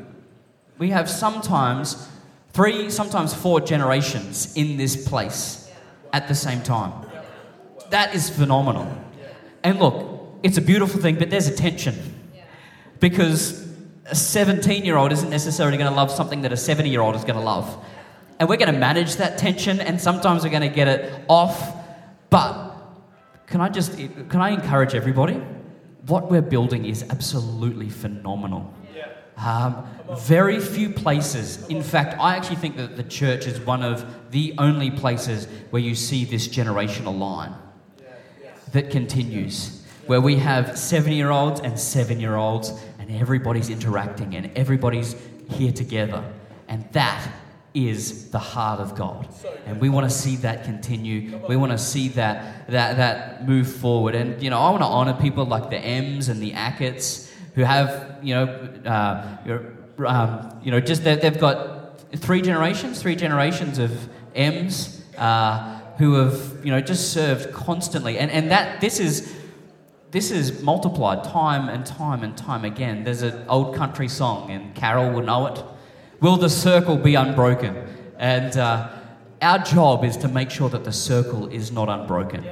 we 0.77 0.89
have 0.89 1.09
sometimes 1.09 2.07
three, 2.51 2.89
sometimes 2.89 3.33
four 3.33 3.61
generations 3.61 4.55
in 4.55 4.77
this 4.77 5.07
place 5.07 5.71
at 6.11 6.27
the 6.27 6.35
same 6.35 6.63
time. 6.63 6.93
That 7.91 8.13
is 8.13 8.29
phenomenal. 8.29 8.93
And 9.63 9.79
look, 9.79 10.39
it's 10.43 10.57
a 10.57 10.61
beautiful 10.61 11.01
thing, 11.01 11.17
but 11.17 11.29
there's 11.29 11.47
a 11.47 11.55
tension 11.55 11.95
because 12.99 13.64
a 14.05 14.15
17 14.15 14.85
year 14.85 14.97
old 14.97 15.11
isn't 15.11 15.29
necessarily 15.29 15.77
going 15.77 15.89
to 15.89 15.95
love 15.95 16.11
something 16.11 16.41
that 16.43 16.53
a 16.53 16.57
70 16.57 16.89
year 16.89 17.01
old 17.01 17.15
is 17.15 17.23
going 17.23 17.39
to 17.39 17.45
love. 17.45 17.83
And 18.39 18.49
we're 18.49 18.57
going 18.57 18.73
to 18.73 18.79
manage 18.79 19.15
that 19.15 19.37
tension, 19.37 19.79
and 19.79 19.99
sometimes 19.99 20.43
we're 20.43 20.49
going 20.49 20.61
to 20.61 20.75
get 20.75 20.87
it 20.87 21.23
off. 21.29 21.73
But 22.29 22.73
can 23.47 23.61
I 23.61 23.69
just 23.69 23.97
can 23.97 24.41
I 24.41 24.49
encourage 24.49 24.93
everybody? 24.93 25.41
What 26.07 26.29
we're 26.29 26.41
building 26.41 26.85
is 26.85 27.03
absolutely 27.09 27.89
phenomenal. 27.89 28.73
Um, 29.37 29.85
very 30.25 30.59
few 30.59 30.91
places. 30.91 31.67
In 31.67 31.83
fact, 31.83 32.17
I 32.19 32.37
actually 32.37 32.55
think 32.57 32.77
that 32.77 32.95
the 32.95 33.03
church 33.03 33.47
is 33.47 33.59
one 33.59 33.83
of 33.83 34.31
the 34.31 34.53
only 34.57 34.91
places 34.91 35.47
where 35.71 35.81
you 35.81 35.95
see 35.95 36.25
this 36.25 36.47
generational 36.47 37.17
line 37.17 37.53
that 38.71 38.91
continues, 38.91 39.83
where 40.05 40.21
we 40.21 40.37
have 40.37 40.77
seven 40.77 41.11
year 41.11 41.31
olds 41.31 41.59
and 41.59 41.77
seven 41.79 42.19
year 42.19 42.35
olds, 42.35 42.71
and 43.07 43.21
everybody's 43.21 43.69
interacting 43.69 44.35
and 44.35 44.51
everybody's 44.55 45.15
here 45.49 45.71
together. 45.71 46.23
And 46.67 46.85
that 46.93 47.27
is 47.73 48.31
the 48.31 48.39
heart 48.39 48.79
of 48.79 48.95
God. 48.95 49.27
And 49.65 49.79
we 49.79 49.89
want 49.89 50.09
to 50.09 50.15
see 50.15 50.37
that 50.37 50.63
continue. 50.63 51.39
We 51.47 51.55
want 51.55 51.71
to 51.71 51.77
see 51.77 52.07
that, 52.09 52.67
that, 52.69 52.97
that 52.97 53.47
move 53.47 53.71
forward. 53.71 54.15
And, 54.15 54.41
you 54.41 54.49
know, 54.49 54.59
I 54.59 54.69
want 54.71 54.81
to 54.81 54.87
honor 54.87 55.13
people 55.13 55.45
like 55.45 55.69
the 55.69 55.77
M's 55.77 56.29
and 56.29 56.41
the 56.41 56.53
Ackett's 56.53 57.31
who 57.53 57.63
have, 57.63 58.17
you 58.23 58.33
know, 58.33 58.45
uh, 58.85 60.05
um, 60.05 60.59
you 60.63 60.71
know, 60.71 60.79
just 60.79 61.03
they, 61.03 61.15
they've 61.15 61.39
got 61.39 61.99
three 62.11 62.41
generations, 62.41 63.01
three 63.01 63.15
generations 63.15 63.77
of 63.77 64.09
M's 64.33 65.03
uh, 65.17 65.79
who 65.97 66.13
have, 66.15 66.65
you 66.65 66.71
know, 66.71 66.81
just 66.81 67.11
served 67.11 67.53
constantly. 67.53 68.17
And, 68.17 68.31
and 68.31 68.51
that, 68.51 68.81
this 68.81 68.99
is, 68.99 69.34
this 70.15 70.31
is 70.31 70.61
multiplied 70.61 71.25
time 71.25 71.67
and 71.67 71.85
time 71.85 72.23
and 72.23 72.37
time 72.37 72.63
again. 72.63 73.03
There's 73.03 73.21
an 73.21 73.45
old 73.49 73.75
country 73.75 74.07
song, 74.07 74.49
and 74.49 74.73
Carol 74.73 75.11
will 75.11 75.23
know 75.23 75.47
it. 75.47 75.61
Will 76.21 76.37
the 76.37 76.49
circle 76.49 76.95
be 76.95 77.15
unbroken? 77.15 77.75
And 78.17 78.55
uh, 78.55 78.91
our 79.41 79.59
job 79.59 80.05
is 80.05 80.15
to 80.17 80.29
make 80.29 80.49
sure 80.49 80.69
that 80.69 80.85
the 80.85 80.93
circle 80.93 81.49
is 81.49 81.69
not 81.69 81.89
unbroken. 81.89 82.45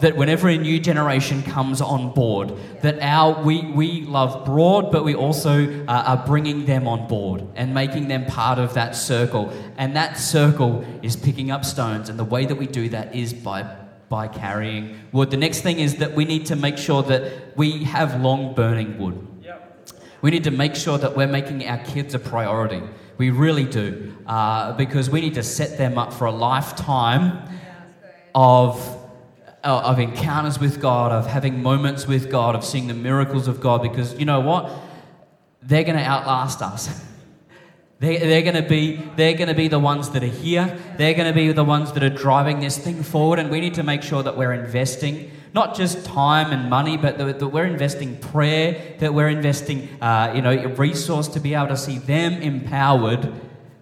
That 0.00 0.16
whenever 0.16 0.48
a 0.48 0.58
new 0.58 0.80
generation 0.80 1.44
comes 1.44 1.80
on 1.80 2.12
board, 2.12 2.52
that 2.82 2.98
our 3.00 3.40
we, 3.40 3.62
we 3.70 4.00
love 4.00 4.44
broad, 4.44 4.90
but 4.90 5.04
we 5.04 5.14
also 5.14 5.86
uh, 5.86 6.02
are 6.08 6.26
bringing 6.26 6.66
them 6.66 6.88
on 6.88 7.06
board 7.06 7.46
and 7.54 7.72
making 7.72 8.08
them 8.08 8.26
part 8.26 8.58
of 8.58 8.74
that 8.74 8.96
circle. 8.96 9.52
And 9.76 9.94
that 9.94 10.18
circle 10.18 10.84
is 11.02 11.14
picking 11.14 11.52
up 11.52 11.64
stones, 11.64 12.08
and 12.08 12.18
the 12.18 12.24
way 12.24 12.46
that 12.46 12.56
we 12.56 12.66
do 12.66 12.88
that 12.88 13.14
is 13.14 13.32
by 13.32 13.85
by 14.08 14.28
carrying 14.28 14.98
wood. 15.12 15.30
The 15.30 15.36
next 15.36 15.62
thing 15.62 15.80
is 15.80 15.96
that 15.96 16.14
we 16.14 16.24
need 16.24 16.46
to 16.46 16.56
make 16.56 16.78
sure 16.78 17.02
that 17.04 17.56
we 17.56 17.84
have 17.84 18.20
long 18.20 18.54
burning 18.54 18.98
wood. 18.98 19.26
We 20.22 20.30
need 20.30 20.44
to 20.44 20.50
make 20.50 20.74
sure 20.74 20.98
that 20.98 21.16
we're 21.16 21.26
making 21.26 21.66
our 21.68 21.78
kids 21.78 22.14
a 22.14 22.18
priority. 22.18 22.82
We 23.18 23.30
really 23.30 23.64
do. 23.64 24.16
Uh, 24.26 24.72
because 24.72 25.10
we 25.10 25.20
need 25.20 25.34
to 25.34 25.42
set 25.42 25.78
them 25.78 25.98
up 25.98 26.12
for 26.12 26.24
a 26.26 26.32
lifetime 26.32 27.48
of, 28.34 28.80
uh, 29.62 29.82
of 29.84 29.98
encounters 29.98 30.58
with 30.58 30.80
God, 30.80 31.12
of 31.12 31.26
having 31.26 31.62
moments 31.62 32.06
with 32.06 32.30
God, 32.30 32.54
of 32.54 32.64
seeing 32.64 32.86
the 32.86 32.94
miracles 32.94 33.46
of 33.46 33.60
God. 33.60 33.82
Because 33.82 34.18
you 34.18 34.24
know 34.24 34.40
what? 34.40 34.70
They're 35.62 35.84
going 35.84 35.98
to 35.98 36.04
outlast 36.04 36.62
us. 36.62 37.04
They, 37.98 38.18
they're 38.18 38.42
going 38.42 38.62
to 38.62 38.68
be 38.68 38.96
they're 39.16 39.34
going 39.34 39.48
to 39.48 39.54
be 39.54 39.68
the 39.68 39.78
ones 39.78 40.10
that 40.10 40.22
are 40.22 40.26
here. 40.26 40.78
They're 40.98 41.14
going 41.14 41.28
to 41.28 41.34
be 41.34 41.50
the 41.52 41.64
ones 41.64 41.92
that 41.92 42.02
are 42.02 42.10
driving 42.10 42.60
this 42.60 42.76
thing 42.76 43.02
forward, 43.02 43.38
and 43.38 43.50
we 43.50 43.60
need 43.60 43.74
to 43.74 43.82
make 43.82 44.02
sure 44.02 44.22
that 44.22 44.36
we're 44.36 44.52
investing 44.52 45.30
not 45.54 45.74
just 45.74 46.04
time 46.04 46.52
and 46.52 46.68
money, 46.68 46.98
but 46.98 47.16
that, 47.16 47.38
that 47.38 47.48
we're 47.48 47.64
investing 47.64 48.18
prayer, 48.18 48.94
that 48.98 49.14
we're 49.14 49.30
investing 49.30 49.88
uh, 50.02 50.30
you 50.34 50.42
know 50.42 50.54
resource 50.76 51.28
to 51.28 51.40
be 51.40 51.54
able 51.54 51.68
to 51.68 51.76
see 51.76 51.96
them 51.96 52.34
empowered 52.42 53.32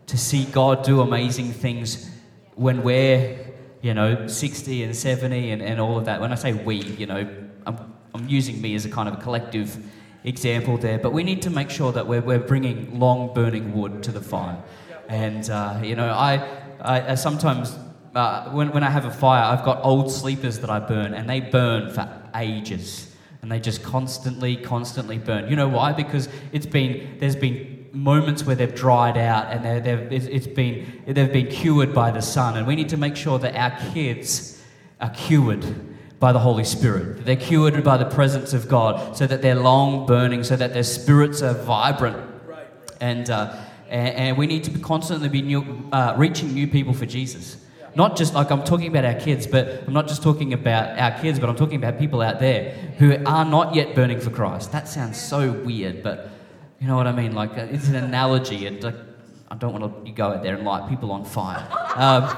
to 0.06 0.18
see 0.18 0.44
God 0.44 0.84
do 0.84 1.00
amazing 1.00 1.52
things 1.52 2.10
when 2.54 2.82
we're 2.82 3.36
you 3.82 3.94
know 3.94 4.28
60 4.28 4.84
and 4.84 4.94
70 4.94 5.50
and, 5.50 5.60
and 5.62 5.80
all 5.80 5.98
of 5.98 6.04
that. 6.04 6.20
When 6.20 6.30
I 6.30 6.36
say 6.36 6.52
we, 6.52 6.76
you 6.76 7.06
know, 7.06 7.28
I'm, 7.66 7.94
I'm 8.14 8.28
using 8.28 8.60
me 8.60 8.76
as 8.76 8.84
a 8.84 8.90
kind 8.90 9.08
of 9.08 9.14
a 9.14 9.20
collective 9.20 9.76
example 10.24 10.78
there, 10.78 10.98
but 10.98 11.12
we 11.12 11.22
need 11.22 11.42
to 11.42 11.50
make 11.50 11.70
sure 11.70 11.92
that 11.92 12.06
we're, 12.06 12.22
we're 12.22 12.38
bringing 12.38 12.98
long 12.98 13.32
burning 13.34 13.74
wood 13.74 14.02
to 14.02 14.12
the 14.12 14.20
fire. 14.20 14.62
And, 15.08 15.48
uh, 15.50 15.80
you 15.82 15.94
know, 15.94 16.08
I, 16.08 16.36
I, 16.80 17.12
I 17.12 17.14
sometimes, 17.14 17.76
uh, 18.14 18.50
when, 18.50 18.72
when 18.72 18.82
I 18.82 18.90
have 18.90 19.04
a 19.04 19.10
fire, 19.10 19.44
I've 19.44 19.64
got 19.64 19.84
old 19.84 20.10
sleepers 20.10 20.60
that 20.60 20.70
I 20.70 20.78
burn, 20.80 21.14
and 21.14 21.28
they 21.28 21.40
burn 21.40 21.92
for 21.92 22.08
ages. 22.34 23.14
And 23.42 23.52
they 23.52 23.60
just 23.60 23.82
constantly, 23.82 24.56
constantly 24.56 25.18
burn. 25.18 25.50
You 25.50 25.56
know 25.56 25.68
why? 25.68 25.92
Because 25.92 26.30
it's 26.52 26.64
been, 26.64 27.18
there's 27.18 27.36
been 27.36 27.90
moments 27.92 28.44
where 28.44 28.56
they've 28.56 28.74
dried 28.74 29.18
out 29.18 29.52
and 29.52 29.84
they've, 29.84 30.10
it's 30.10 30.46
been, 30.46 31.02
they've 31.06 31.30
been 31.30 31.48
cured 31.48 31.92
by 31.92 32.10
the 32.10 32.22
sun. 32.22 32.56
And 32.56 32.66
we 32.66 32.74
need 32.74 32.88
to 32.88 32.96
make 32.96 33.16
sure 33.16 33.38
that 33.38 33.54
our 33.54 33.92
kids 33.92 34.62
are 34.98 35.10
cured 35.10 35.62
by 36.18 36.32
the 36.32 36.38
Holy 36.38 36.64
Spirit. 36.64 37.24
They're 37.24 37.36
cured 37.36 37.82
by 37.84 37.96
the 37.96 38.06
presence 38.06 38.52
of 38.52 38.68
God, 38.68 39.16
so 39.16 39.26
that 39.26 39.42
they're 39.42 39.54
long 39.54 40.06
burning, 40.06 40.44
so 40.44 40.56
that 40.56 40.72
their 40.72 40.82
spirits 40.84 41.42
are 41.42 41.54
vibrant. 41.54 42.30
And, 43.00 43.28
uh, 43.28 43.54
and, 43.88 44.16
and 44.16 44.38
we 44.38 44.46
need 44.46 44.64
to 44.64 44.78
constantly 44.78 45.28
be 45.28 45.42
new, 45.42 45.88
uh, 45.92 46.14
reaching 46.16 46.54
new 46.54 46.66
people 46.66 46.94
for 46.94 47.06
Jesus. 47.06 47.58
Not 47.96 48.16
just 48.16 48.34
like 48.34 48.50
I'm 48.50 48.64
talking 48.64 48.88
about 48.88 49.04
our 49.04 49.14
kids, 49.14 49.46
but 49.46 49.84
I'm 49.86 49.92
not 49.92 50.08
just 50.08 50.22
talking 50.22 50.52
about 50.52 50.98
our 50.98 51.20
kids, 51.20 51.38
but 51.38 51.48
I'm 51.48 51.56
talking 51.56 51.76
about 51.76 51.98
people 51.98 52.22
out 52.22 52.40
there 52.40 52.72
who 52.98 53.16
are 53.24 53.44
not 53.44 53.74
yet 53.74 53.94
burning 53.94 54.20
for 54.20 54.30
Christ. 54.30 54.72
That 54.72 54.88
sounds 54.88 55.20
so 55.20 55.52
weird, 55.52 56.02
but 56.02 56.30
you 56.80 56.88
know 56.88 56.96
what 56.96 57.06
I 57.06 57.12
mean? 57.12 57.34
Like 57.34 57.52
uh, 57.52 57.66
it's 57.70 57.88
an 57.88 57.94
analogy, 57.94 58.66
and 58.66 58.84
I 59.48 59.56
don't 59.56 59.78
want 59.78 60.04
to 60.04 60.12
go 60.12 60.28
out 60.28 60.42
there 60.42 60.56
and 60.56 60.64
light 60.64 60.88
people 60.88 61.12
on 61.12 61.24
fire. 61.24 61.66
Um, 61.94 62.28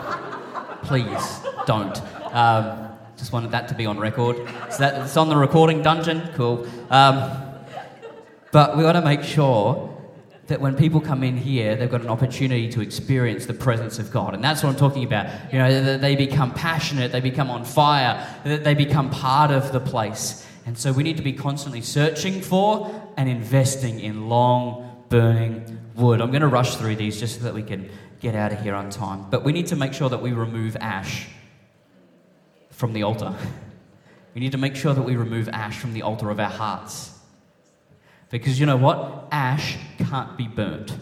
please 0.83 1.41
don't. 1.67 2.01
Um, 2.35 2.86
just 3.17 3.33
wanted 3.33 3.51
that 3.51 3.69
to 3.69 3.75
be 3.75 3.87
on 3.87 3.99
record. 3.99 4.37
So 4.71 4.79
that 4.79 5.03
it's 5.03 5.17
on 5.17 5.29
the 5.29 5.37
recording 5.37 5.83
dungeon. 5.83 6.29
Cool. 6.35 6.67
Um, 6.91 7.43
but 8.53 8.77
we 8.77 8.85
want 8.85 8.97
to 8.97 9.03
make 9.03 9.23
sure 9.23 9.93
that 10.47 10.61
when 10.61 10.77
people 10.77 11.01
come 11.01 11.23
in 11.23 11.37
here, 11.37 11.75
they've 11.75 11.91
got 11.91 12.03
an 12.03 12.09
opportunity 12.09 12.71
to 12.71 12.81
experience 12.81 13.47
the 13.47 13.55
presence 13.55 13.99
of 13.99 14.13
God. 14.13 14.35
And 14.35 14.45
that's 14.45 14.63
what 14.63 14.71
I'm 14.71 14.77
talking 14.77 15.05
about. 15.05 15.53
You 15.53 15.59
know, 15.59 15.99
they 15.99 16.15
become 16.15 16.55
passionate, 16.55 17.11
they 17.11 17.21
become 17.21 17.51
on 17.51 17.65
fire, 17.65 18.25
they 18.45 18.75
become 18.75 19.11
part 19.11 19.51
of 19.51 19.73
the 19.73 19.81
place. 19.81 20.47
And 20.65 20.79
so 20.79 20.93
we 20.93 21.03
need 21.03 21.17
to 21.17 21.23
be 21.23 21.33
constantly 21.33 21.81
searching 21.81 22.41
for 22.41 23.13
and 23.17 23.29
investing 23.29 24.01
in 24.01 24.29
long 24.29 25.05
burning 25.09 25.79
wood. 25.95 26.21
I'm 26.21 26.31
going 26.31 26.43
to 26.43 26.49
rush 26.49 26.77
through 26.77 26.97
these 26.97 27.19
just 27.19 27.39
so 27.39 27.45
that 27.45 27.55
we 27.55 27.63
can 27.63 27.89
get 28.21 28.35
out 28.35 28.53
of 28.53 28.61
here 28.61 28.75
on 28.75 28.91
time. 28.91 29.27
But 29.31 29.45
we 29.45 29.53
need 29.53 29.67
to 29.69 29.77
make 29.77 29.93
sure 29.93 30.09
that 30.09 30.23
we 30.23 30.33
remove 30.33 30.77
ash 30.77 31.27
from 32.77 32.93
the 32.93 33.03
altar. 33.03 33.35
We 34.35 34.41
need 34.41 34.53
to 34.53 34.59
make 34.59 34.77
sure 34.77 34.93
that 34.93 35.03
we 35.03 35.17
remove 35.17 35.49
ash 35.49 35.79
from 35.79 35.95
the 35.95 36.03
altar 36.03 36.29
of 36.31 36.39
our 36.39 36.51
hearts. 36.51 37.19
Because 38.29 38.61
you 38.61 38.67
know 38.67 38.77
what? 38.77 39.29
Ash 39.33 39.79
can't 39.99 40.37
be 40.37 40.47
burnt. 40.47 40.95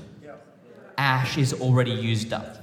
Ash 0.97 1.37
is 1.37 1.53
already 1.53 1.91
used 1.91 2.33
up. 2.33 2.57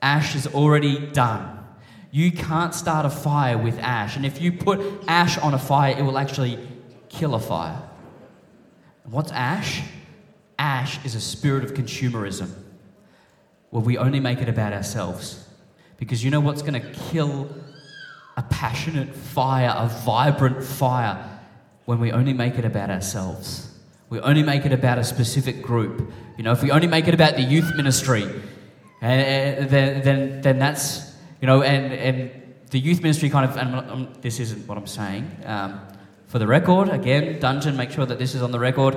Ash 0.00 0.36
is 0.36 0.46
already 0.46 1.04
done. 1.06 1.64
You 2.12 2.30
can't 2.30 2.72
start 2.72 3.04
a 3.04 3.10
fire 3.10 3.58
with 3.58 3.76
ash. 3.80 4.16
And 4.16 4.24
if 4.24 4.40
you 4.40 4.52
put 4.52 4.80
ash 5.08 5.36
on 5.38 5.52
a 5.52 5.58
fire, 5.58 5.96
it 5.98 6.02
will 6.02 6.16
actually 6.16 6.60
kill 7.08 7.34
a 7.34 7.40
fire. 7.40 7.82
What's 9.04 9.32
ash? 9.32 9.82
Ash 10.60 11.04
is 11.04 11.16
a 11.16 11.20
spirit 11.20 11.64
of 11.64 11.74
consumerism 11.74 12.52
where 13.70 13.82
we 13.82 13.98
only 13.98 14.20
make 14.20 14.40
it 14.40 14.48
about 14.48 14.72
ourselves. 14.72 15.44
Because 15.96 16.22
you 16.22 16.30
know 16.30 16.40
what's 16.40 16.62
going 16.62 16.80
to 16.80 16.92
kill 17.10 17.50
a 18.36 18.42
passionate 18.42 19.14
fire, 19.14 19.74
a 19.76 19.88
vibrant 20.04 20.62
fire, 20.62 21.24
when 21.86 22.00
we 22.00 22.12
only 22.12 22.32
make 22.32 22.58
it 22.58 22.64
about 22.64 22.90
ourselves? 22.90 23.70
We 24.10 24.20
only 24.20 24.42
make 24.42 24.64
it 24.64 24.72
about 24.72 24.98
a 24.98 25.04
specific 25.04 25.62
group. 25.62 26.10
You 26.36 26.44
know, 26.44 26.52
if 26.52 26.62
we 26.62 26.70
only 26.70 26.86
make 26.86 27.08
it 27.08 27.14
about 27.14 27.36
the 27.36 27.42
youth 27.42 27.74
ministry, 27.76 28.24
and, 29.00 29.68
then, 29.68 30.02
then, 30.02 30.40
then 30.42 30.58
that's, 30.58 31.12
you 31.40 31.46
know, 31.46 31.62
and, 31.62 31.92
and 31.92 32.30
the 32.70 32.78
youth 32.78 33.02
ministry 33.02 33.30
kind 33.30 33.50
of, 33.50 33.56
and 33.56 34.14
this 34.22 34.40
isn't 34.40 34.66
what 34.68 34.78
I'm 34.78 34.86
saying. 34.86 35.30
Um, 35.44 35.80
for 36.26 36.38
the 36.38 36.46
record, 36.46 36.88
again, 36.88 37.38
Dungeon, 37.40 37.76
make 37.76 37.90
sure 37.90 38.06
that 38.06 38.18
this 38.18 38.34
is 38.34 38.42
on 38.42 38.50
the 38.52 38.58
record. 38.58 38.96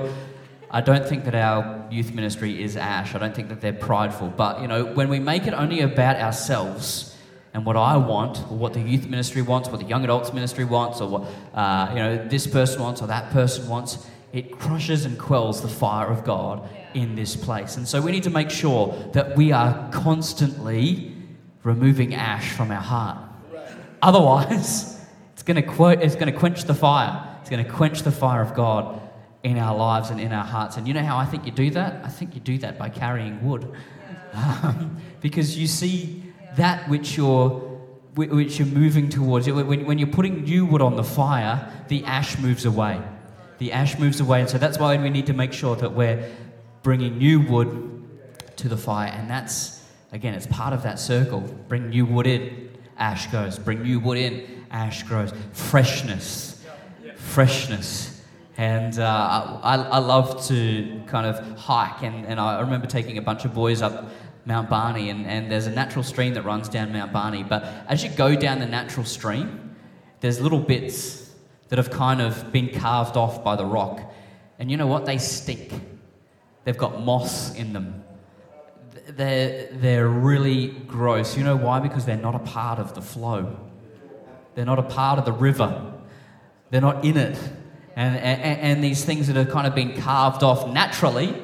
I 0.70 0.80
don't 0.80 1.06
think 1.06 1.24
that 1.24 1.34
our 1.34 1.86
youth 1.90 2.12
ministry 2.12 2.62
is 2.62 2.76
ash. 2.76 3.14
I 3.14 3.18
don't 3.18 3.34
think 3.34 3.48
that 3.48 3.60
they're 3.60 3.72
prideful. 3.72 4.28
But, 4.28 4.60
you 4.60 4.68
know, 4.68 4.84
when 4.84 5.08
we 5.08 5.18
make 5.18 5.46
it 5.46 5.54
only 5.54 5.80
about 5.80 6.16
ourselves 6.16 7.16
and 7.52 7.66
what 7.66 7.76
I 7.76 7.96
want, 7.96 8.38
or 8.50 8.56
what 8.56 8.74
the 8.74 8.80
youth 8.80 9.08
ministry 9.08 9.42
wants, 9.42 9.68
what 9.68 9.80
the 9.80 9.86
young 9.86 10.04
adults 10.04 10.32
ministry 10.32 10.64
wants, 10.64 11.00
or 11.00 11.08
what, 11.08 11.22
uh, 11.54 11.88
you 11.90 11.96
know, 11.96 12.28
this 12.28 12.46
person 12.46 12.80
wants 12.80 13.02
or 13.02 13.08
that 13.08 13.30
person 13.30 13.68
wants, 13.68 14.06
it 14.32 14.56
crushes 14.58 15.04
and 15.04 15.18
quells 15.18 15.60
the 15.60 15.68
fire 15.68 16.06
of 16.06 16.24
God 16.24 16.68
in 16.94 17.16
this 17.16 17.34
place. 17.34 17.76
And 17.76 17.86
so 17.86 18.00
we 18.00 18.12
need 18.12 18.22
to 18.22 18.30
make 18.30 18.50
sure 18.50 18.96
that 19.12 19.36
we 19.36 19.50
are 19.50 19.90
constantly 19.90 21.16
removing 21.64 22.14
ash 22.14 22.52
from 22.52 22.70
our 22.70 22.80
heart. 22.80 23.18
Otherwise, 24.00 25.04
it's 25.32 25.42
going 25.42 25.62
to 25.62 25.88
it's 26.00 26.14
going 26.14 26.32
to 26.32 26.38
quench 26.38 26.64
the 26.64 26.74
fire. 26.74 27.38
It's 27.40 27.50
going 27.50 27.64
to 27.64 27.70
quench 27.70 28.02
the 28.02 28.12
fire 28.12 28.42
of 28.42 28.54
God 28.54 29.00
in 29.42 29.58
our 29.58 29.76
lives 29.76 30.10
and 30.10 30.20
in 30.20 30.32
our 30.32 30.44
hearts. 30.44 30.76
And 30.76 30.86
you 30.86 30.94
know 30.94 31.02
how 31.02 31.16
I 31.16 31.24
think 31.24 31.46
you 31.46 31.52
do 31.52 31.70
that? 31.70 32.04
I 32.04 32.08
think 32.08 32.34
you 32.34 32.40
do 32.40 32.58
that 32.58 32.78
by 32.78 32.88
carrying 32.88 33.44
wood. 33.44 33.70
Um, 34.32 34.98
because 35.20 35.58
you 35.58 35.66
see 35.66 36.29
that 36.56 36.88
which 36.88 37.16
you're 37.16 37.70
which 38.14 38.58
you're 38.58 38.68
moving 38.68 39.08
towards. 39.08 39.48
When, 39.48 39.98
you're 39.98 40.08
putting 40.08 40.42
new 40.42 40.66
wood 40.66 40.82
on 40.82 40.96
the 40.96 41.04
fire, 41.04 41.70
the 41.88 42.04
ash 42.04 42.38
moves 42.38 42.64
away. 42.64 43.00
The 43.58 43.72
ash 43.72 43.98
moves 43.98 44.20
away. 44.20 44.40
And 44.40 44.50
so 44.50 44.58
that's 44.58 44.78
why 44.78 44.96
we 44.96 45.10
need 45.10 45.26
to 45.26 45.32
make 45.32 45.52
sure 45.52 45.76
that 45.76 45.92
we're 45.92 46.30
bringing 46.82 47.18
new 47.18 47.40
wood 47.40 48.08
to 48.56 48.68
the 48.68 48.76
fire. 48.76 49.10
And 49.10 49.30
that's, 49.30 49.84
again, 50.12 50.34
it's 50.34 50.46
part 50.46 50.72
of 50.72 50.82
that 50.82 50.98
circle. 50.98 51.40
Bring 51.68 51.90
new 51.90 52.04
wood 52.04 52.26
in, 52.26 52.70
ash 52.98 53.26
goes. 53.28 53.58
Bring 53.58 53.82
new 53.82 54.00
wood 54.00 54.18
in, 54.18 54.64
ash 54.70 55.02
grows. 55.04 55.32
Freshness. 55.52 56.64
Freshness. 57.16 58.22
And 58.56 58.98
uh, 58.98 59.60
I, 59.62 59.76
I 59.76 59.98
love 59.98 60.46
to 60.48 61.02
kind 61.06 61.26
of 61.26 61.58
hike. 61.58 62.02
And, 62.02 62.26
and 62.26 62.40
I 62.40 62.60
remember 62.60 62.86
taking 62.86 63.18
a 63.18 63.22
bunch 63.22 63.44
of 63.44 63.54
boys 63.54 63.82
up 63.82 64.10
Mount 64.50 64.68
Barney, 64.68 65.10
and, 65.10 65.26
and 65.26 65.48
there's 65.48 65.68
a 65.68 65.70
natural 65.70 66.02
stream 66.02 66.34
that 66.34 66.42
runs 66.42 66.68
down 66.68 66.92
Mount 66.92 67.12
Barney. 67.12 67.44
But 67.44 67.62
as 67.86 68.02
you 68.02 68.10
go 68.10 68.34
down 68.34 68.58
the 68.58 68.66
natural 68.66 69.06
stream, 69.06 69.76
there's 70.18 70.40
little 70.40 70.58
bits 70.58 71.30
that 71.68 71.78
have 71.78 71.92
kind 71.92 72.20
of 72.20 72.50
been 72.50 72.68
carved 72.68 73.16
off 73.16 73.44
by 73.44 73.54
the 73.54 73.64
rock. 73.64 74.12
And 74.58 74.68
you 74.68 74.76
know 74.76 74.88
what? 74.88 75.06
They 75.06 75.18
stink. 75.18 75.72
They've 76.64 76.76
got 76.76 77.00
moss 77.00 77.54
in 77.54 77.72
them. 77.72 78.02
They're, 79.06 79.68
they're 79.70 80.08
really 80.08 80.68
gross. 80.68 81.36
You 81.36 81.44
know 81.44 81.56
why? 81.56 81.78
Because 81.78 82.04
they're 82.04 82.16
not 82.16 82.34
a 82.34 82.40
part 82.40 82.80
of 82.80 82.94
the 82.96 83.02
flow, 83.02 83.56
they're 84.56 84.64
not 84.64 84.80
a 84.80 84.88
part 84.98 85.20
of 85.20 85.24
the 85.24 85.32
river, 85.32 85.92
they're 86.70 86.80
not 86.80 87.04
in 87.04 87.16
it. 87.16 87.38
And, 87.94 88.16
and, 88.16 88.60
and 88.60 88.84
these 88.84 89.04
things 89.04 89.28
that 89.28 89.36
have 89.36 89.50
kind 89.50 89.66
of 89.68 89.76
been 89.76 90.00
carved 90.00 90.42
off 90.42 90.68
naturally 90.68 91.40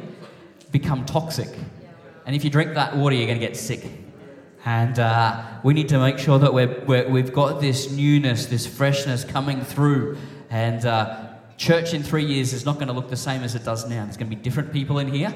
become 0.72 1.04
toxic. 1.04 1.48
And 2.26 2.34
if 2.34 2.42
you 2.42 2.50
drink 2.50 2.74
that 2.74 2.96
water, 2.96 3.14
you're 3.14 3.26
going 3.26 3.38
to 3.38 3.46
get 3.46 3.56
sick. 3.56 3.86
And 4.64 4.98
uh, 4.98 5.44
we 5.62 5.74
need 5.74 5.88
to 5.90 5.98
make 6.00 6.18
sure 6.18 6.40
that 6.40 6.52
we 6.52 7.20
have 7.20 7.32
got 7.32 7.60
this 7.60 7.92
newness, 7.92 8.46
this 8.46 8.66
freshness 8.66 9.24
coming 9.24 9.60
through. 9.60 10.18
And 10.50 10.84
uh, 10.84 11.28
church 11.56 11.94
in 11.94 12.02
three 12.02 12.24
years 12.24 12.52
is 12.52 12.64
not 12.64 12.74
going 12.74 12.88
to 12.88 12.92
look 12.92 13.08
the 13.08 13.16
same 13.16 13.44
as 13.44 13.54
it 13.54 13.64
does 13.64 13.88
now. 13.88 14.04
There's 14.04 14.16
going 14.16 14.28
to 14.28 14.36
be 14.36 14.42
different 14.42 14.72
people 14.72 14.98
in 14.98 15.06
here. 15.06 15.32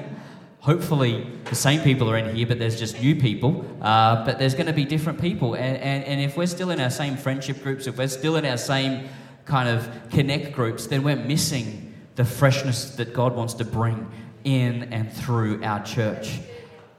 Hopefully, 0.59 1.27
the 1.45 1.55
same 1.55 1.79
people 1.81 2.11
are 2.11 2.17
in 2.17 2.35
here, 2.35 2.45
but 2.45 2.59
there's 2.59 2.77
just 2.77 3.01
new 3.01 3.15
people. 3.15 3.65
Uh, 3.81 4.25
but 4.25 4.37
there's 4.37 4.53
going 4.53 4.67
to 4.67 4.73
be 4.73 4.83
different 4.83 5.19
people. 5.21 5.53
And, 5.53 5.77
and, 5.77 6.03
and 6.03 6.19
if 6.19 6.35
we're 6.35 6.45
still 6.45 6.71
in 6.71 6.81
our 6.81 6.89
same 6.89 7.15
friendship 7.15 7.63
groups, 7.63 7.87
if 7.87 7.97
we're 7.97 8.09
still 8.09 8.35
in 8.35 8.45
our 8.45 8.57
same 8.57 9.07
kind 9.45 9.69
of 9.69 9.89
connect 10.09 10.51
groups, 10.51 10.87
then 10.87 11.03
we're 11.03 11.15
missing 11.15 11.93
the 12.15 12.25
freshness 12.25 12.95
that 12.95 13.13
God 13.13 13.33
wants 13.33 13.53
to 13.55 13.63
bring 13.65 14.11
in 14.43 14.83
and 14.91 15.11
through 15.11 15.63
our 15.63 15.81
church. 15.83 16.39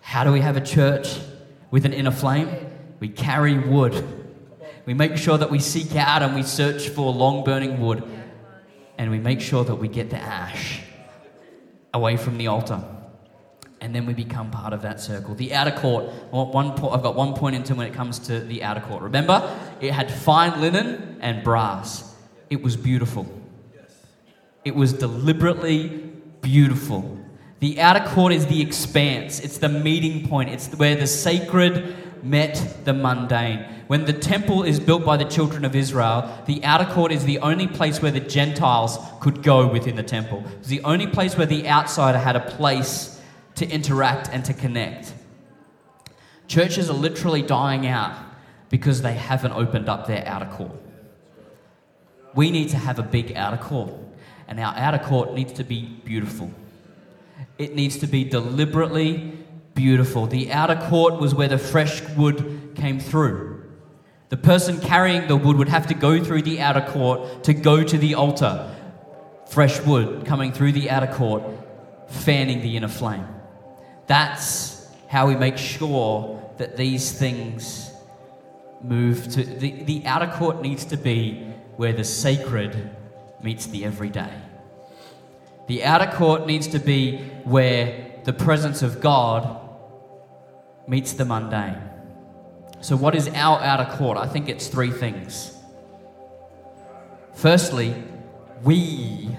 How 0.03 0.25
do 0.25 0.33
we 0.33 0.41
have 0.41 0.57
a 0.57 0.61
church 0.61 1.19
with 1.71 1.87
an 1.87 1.93
inner 1.93 2.11
flame? 2.11 2.49
We 3.01 3.09
carry 3.09 3.59
wood. 3.59 4.05
We 4.85 4.95
make 4.95 5.17
sure 5.17 5.39
that 5.39 5.51
we 5.51 5.61
seek 5.61 5.97
out 5.97 6.23
and 6.23 6.35
we 6.35 6.43
search 6.43 6.89
for 6.89 7.13
long 7.13 7.45
burning 7.45 7.81
wood 7.81 8.03
and 8.99 9.11
we 9.11 9.19
make 9.19 9.41
sure 9.41 9.65
that 9.65 9.77
we 9.77 9.89
get 9.89 10.11
the 10.11 10.19
ash 10.19 10.83
away 11.95 12.17
from 12.17 12.37
the 12.37 12.49
altar. 12.49 12.83
And 13.81 13.95
then 13.95 14.07
we 14.07 14.13
become 14.13 14.51
part 14.51 14.73
of 14.73 14.83
that 14.83 15.01
circle. 15.01 15.35
The 15.35 15.55
outer 15.55 15.73
court, 15.73 16.05
one 16.31 16.75
po- 16.75 16.91
I've 16.91 17.03
got 17.03 17.15
one 17.17 17.35
point 17.35 17.57
into 17.57 17.75
when 17.75 17.87
it 17.87 17.95
comes 17.95 18.19
to 18.21 18.41
the 18.41 18.63
outer 18.63 18.81
court. 18.81 19.03
Remember, 19.03 19.57
it 19.81 19.93
had 19.93 20.11
fine 20.11 20.61
linen 20.61 21.19
and 21.21 21.43
brass. 21.43 22.15
It 22.51 22.63
was 22.63 22.77
beautiful. 22.77 23.27
It 24.65 24.75
was 24.75 24.93
deliberately 24.93 26.13
beautiful. 26.41 27.19
The 27.63 27.81
outer 27.81 28.05
court 28.05 28.33
is 28.33 28.47
the 28.47 28.61
expanse, 28.61 29.39
it's 29.39 29.59
the 29.59 29.69
meeting 29.69 30.27
point, 30.29 30.51
it's 30.51 30.67
where 30.75 30.97
the 30.97 31.07
sacred 31.07 32.25
met 32.25 32.79
the 32.85 32.93
mundane. 32.93 33.65
When 33.87 34.05
the 34.05 34.13
temple 34.13 34.65
is 34.65 34.81
built 34.81 35.05
by 35.05 35.17
the 35.17 35.25
children 35.27 35.65
of 35.65 35.77
Israel, 35.77 36.43
the 36.47 36.65
outer 36.65 36.93
court 36.93 37.13
is 37.13 37.25
the 37.25 37.39
only 37.39 37.69
place 37.69 38.03
where 38.03 38.11
the 38.11 38.19
Gentiles 38.19 38.99
could 39.21 39.45
go 39.45 39.69
within 39.69 39.95
the 39.95 40.03
temple. 40.03 40.43
It's 40.59 40.67
the 40.67 40.83
only 40.83 41.07
place 41.07 41.39
where 41.39 41.47
the 41.47 41.69
outsider 41.69 42.19
had 42.19 42.35
a 42.35 42.41
place 42.41 43.23
to 43.55 43.71
interact 43.71 44.29
and 44.33 44.45
to 44.45 44.55
connect. 44.55 45.15
Churches 46.49 46.91
are 46.91 46.95
literally 46.95 47.43
dying 47.43 47.87
out 47.87 48.19
because 48.71 49.03
they 49.03 49.15
haven't 49.15 49.53
opened 49.53 49.89
up 49.89 50.09
their 50.09 50.27
outer 50.27 50.47
court. 50.47 50.83
We 52.35 52.51
need 52.51 52.71
to 52.71 52.77
have 52.77 52.99
a 52.99 53.05
big 53.05 53.37
outer 53.37 53.63
court, 53.63 53.93
and 54.49 54.59
our 54.59 54.75
outer 54.77 54.99
court 54.99 55.33
needs 55.33 55.53
to 55.53 55.63
be 55.63 55.87
beautiful. 56.05 56.51
It 57.59 57.75
needs 57.75 57.99
to 57.99 58.07
be 58.07 58.25
deliberately 58.25 59.39
beautiful. 59.75 60.27
The 60.27 60.53
outer 60.53 60.77
court 60.89 61.21
was 61.21 61.35
where 61.35 61.49
the 61.49 61.59
fresh 61.59 62.03
wood 62.11 62.73
came 62.75 63.01
through. 63.01 63.65
The 64.29 64.37
person 64.37 64.81
carrying 64.81 65.29
the 65.29 65.37
wood 65.37 65.57
would 65.57 65.69
have 65.69 65.89
to 65.89 65.95
go 65.95 66.23
through 66.23 66.43
the 66.43 66.61
outer 66.61 66.81
court 66.81 67.45
to 67.45 67.55
go 67.55 67.83
to 67.85 67.99
the 67.99 68.15
altar. 68.15 68.75
Fresh 69.49 69.81
wood 69.83 70.25
coming 70.25 70.53
through 70.53 70.73
the 70.73 70.89
outer 70.89 71.13
court, 71.13 71.43
fanning 72.09 72.63
the 72.63 72.77
inner 72.77 72.89
flame. 72.89 73.27
That's 74.07 74.89
how 75.09 75.27
we 75.29 75.37
make 75.37 75.59
sure 75.59 76.43
that 76.57 76.77
these 76.77 77.13
things 77.13 77.91
move 78.83 79.29
to. 79.33 79.45
The, 79.45 79.83
the 79.85 80.03
outer 80.07 80.29
court 80.29 80.63
needs 80.63 80.87
to 80.87 80.97
be 80.97 81.47
where 81.77 81.93
the 81.93 82.05
sacred 82.05 82.91
meets 83.43 83.67
the 83.67 83.85
everyday. 83.85 84.33
The 85.67 85.85
outer 85.85 86.11
court 86.17 86.47
needs 86.47 86.67
to 86.69 86.79
be 86.79 87.19
where 87.45 88.13
the 88.25 88.33
presence 88.33 88.83
of 88.83 89.01
God 89.01 89.59
meets 90.87 91.13
the 91.13 91.25
mundane. 91.25 91.81
So, 92.81 92.97
what 92.97 93.15
is 93.15 93.29
our 93.29 93.61
outer 93.61 93.97
court? 93.97 94.19
I 94.19 94.27
think 94.27 94.49
it's 94.49 94.67
three 94.67 94.91
things. 94.91 95.57
Firstly, 97.35 97.95
we 98.63 99.37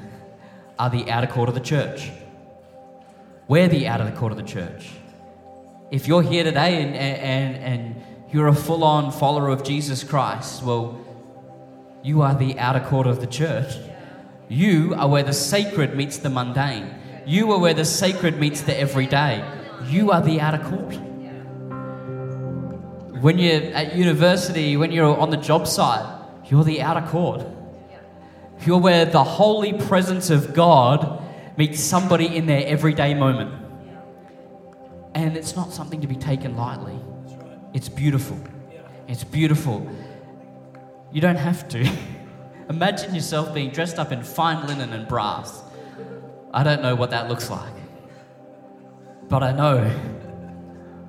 are 0.79 0.89
the 0.89 1.09
outer 1.11 1.27
court 1.27 1.49
of 1.49 1.55
the 1.55 1.61
church. 1.61 2.11
We're 3.47 3.67
the 3.67 3.87
outer 3.87 4.09
court 4.11 4.31
of 4.31 4.37
the 4.37 4.43
church. 4.43 4.89
If 5.91 6.07
you're 6.07 6.23
here 6.23 6.43
today 6.43 6.81
and, 6.81 6.95
and, 6.95 7.55
and 7.57 8.03
you're 8.31 8.47
a 8.47 8.55
full 8.55 8.83
on 8.83 9.11
follower 9.11 9.49
of 9.49 9.63
Jesus 9.63 10.03
Christ, 10.03 10.63
well, 10.63 10.99
you 12.01 12.21
are 12.21 12.33
the 12.33 12.57
outer 12.57 12.79
court 12.79 13.07
of 13.07 13.19
the 13.19 13.27
church. 13.27 13.75
You 14.49 14.93
are 14.95 15.07
where 15.07 15.23
the 15.23 15.33
sacred 15.33 15.95
meets 15.95 16.17
the 16.17 16.29
mundane. 16.29 16.93
You 17.25 17.51
are 17.51 17.59
where 17.59 17.73
the 17.73 17.85
sacred 17.85 18.39
meets 18.39 18.61
the 18.61 18.77
everyday. 18.77 19.43
You 19.85 20.11
are 20.11 20.21
the 20.21 20.41
outer 20.41 20.63
court 20.63 20.99
when 23.23 23.39
you're 23.39 23.73
at 23.73 23.95
university, 23.95 24.75
when 24.75 24.91
you're 24.91 25.17
on 25.17 25.29
the 25.29 25.37
job 25.37 25.65
site, 25.65 26.05
you're 26.47 26.65
the 26.65 26.81
outer 26.81 27.07
court. 27.07 27.41
You're 28.65 28.81
where 28.81 29.05
the 29.05 29.23
holy 29.23 29.71
presence 29.71 30.29
of 30.29 30.53
God 30.53 31.23
meets 31.57 31.79
somebody 31.79 32.35
in 32.35 32.47
their 32.47 32.67
everyday 32.67 33.13
moment. 33.13 33.53
And 35.15 35.37
it's 35.37 35.55
not 35.55 35.71
something 35.71 36.01
to 36.01 36.07
be 36.07 36.17
taken 36.17 36.57
lightly. 36.57 36.99
It's 37.73 37.87
beautiful. 37.87 38.37
It's 39.07 39.23
beautiful. 39.23 39.89
You 41.13 41.21
don't 41.21 41.37
have 41.37 41.65
to. 41.69 41.89
Imagine 42.69 43.13
yourself 43.13 43.53
being 43.53 43.69
dressed 43.69 43.99
up 43.99 44.11
in 44.11 44.23
fine 44.23 44.65
linen 44.67 44.93
and 44.93 45.07
brass. 45.07 45.61
I 46.53 46.63
don't 46.63 46.81
know 46.81 46.95
what 46.95 47.09
that 47.09 47.29
looks 47.29 47.49
like. 47.49 47.73
But 49.27 49.43
I 49.43 49.51
know 49.51 49.91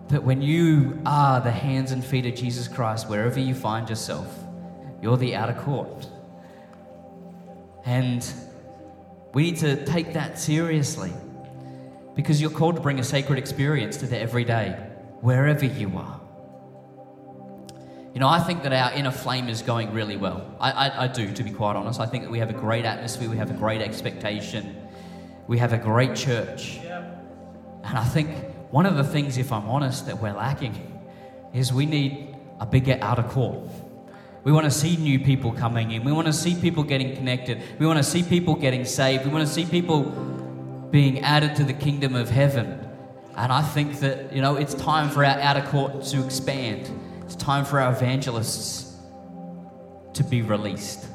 that 0.08 0.24
when 0.24 0.42
you 0.42 1.00
are 1.06 1.40
the 1.40 1.50
hands 1.50 1.92
and 1.92 2.04
feet 2.04 2.26
of 2.26 2.34
Jesus 2.34 2.68
Christ, 2.68 3.08
wherever 3.08 3.38
you 3.38 3.54
find 3.54 3.88
yourself, 3.88 4.26
you're 5.02 5.16
the 5.16 5.36
outer 5.36 5.54
court. 5.54 6.06
And 7.84 8.26
we 9.34 9.42
need 9.42 9.58
to 9.58 9.84
take 9.84 10.14
that 10.14 10.38
seriously 10.38 11.12
because 12.14 12.40
you're 12.40 12.50
called 12.50 12.76
to 12.76 12.80
bring 12.80 13.00
a 13.00 13.04
sacred 13.04 13.38
experience 13.38 13.96
to 13.98 14.06
the 14.06 14.18
everyday, 14.18 14.70
wherever 15.20 15.64
you 15.64 15.96
are. 15.96 16.20
You 18.14 18.20
know, 18.20 18.28
I 18.28 18.38
think 18.38 18.62
that 18.62 18.72
our 18.72 18.92
inner 18.92 19.10
flame 19.10 19.48
is 19.48 19.60
going 19.60 19.92
really 19.92 20.16
well. 20.16 20.48
I, 20.60 20.70
I, 20.70 21.04
I, 21.04 21.06
do, 21.08 21.32
to 21.32 21.42
be 21.42 21.50
quite 21.50 21.74
honest. 21.74 21.98
I 21.98 22.06
think 22.06 22.22
that 22.22 22.30
we 22.30 22.38
have 22.38 22.48
a 22.48 22.54
great 22.54 22.84
atmosphere, 22.84 23.28
we 23.28 23.38
have 23.38 23.50
a 23.50 23.54
great 23.54 23.80
expectation, 23.80 24.76
we 25.48 25.58
have 25.58 25.72
a 25.72 25.78
great 25.78 26.14
church. 26.14 26.78
And 27.82 27.98
I 27.98 28.04
think 28.04 28.30
one 28.70 28.86
of 28.86 28.94
the 28.94 29.02
things, 29.02 29.36
if 29.36 29.50
I'm 29.50 29.68
honest, 29.68 30.06
that 30.06 30.22
we're 30.22 30.32
lacking 30.32 31.02
is 31.52 31.72
we 31.72 31.86
need 31.86 32.36
a 32.60 32.66
bigger 32.66 32.96
outer 33.02 33.24
court. 33.24 33.68
We 34.44 34.52
want 34.52 34.66
to 34.66 34.70
see 34.70 34.96
new 34.96 35.18
people 35.18 35.50
coming 35.50 35.90
in. 35.90 36.04
We 36.04 36.12
want 36.12 36.28
to 36.28 36.32
see 36.32 36.54
people 36.54 36.84
getting 36.84 37.16
connected. 37.16 37.62
We 37.80 37.86
want 37.86 37.96
to 37.96 38.04
see 38.04 38.22
people 38.22 38.54
getting 38.54 38.84
saved. 38.84 39.24
We 39.24 39.32
want 39.32 39.44
to 39.44 39.52
see 39.52 39.64
people 39.64 40.02
being 40.92 41.20
added 41.20 41.56
to 41.56 41.64
the 41.64 41.72
kingdom 41.72 42.14
of 42.14 42.30
heaven. 42.30 42.88
And 43.36 43.50
I 43.50 43.62
think 43.62 43.98
that, 44.00 44.32
you 44.32 44.40
know, 44.40 44.54
it's 44.54 44.74
time 44.74 45.10
for 45.10 45.24
our 45.24 45.36
outer 45.40 45.62
court 45.62 46.04
to 46.04 46.24
expand. 46.24 46.88
It's 47.24 47.36
time 47.36 47.64
for 47.64 47.80
our 47.80 47.92
evangelists 47.92 48.96
to 50.12 50.24
be 50.24 50.42
released. 50.42 51.06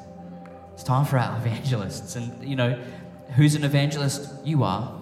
It's 0.73 0.83
time 0.83 1.05
for 1.05 1.17
our 1.17 1.37
evangelists. 1.37 2.15
And, 2.15 2.43
you 2.47 2.55
know, 2.55 2.79
who's 3.35 3.55
an 3.55 3.63
evangelist? 3.63 4.31
You 4.43 4.63
are. 4.63 4.99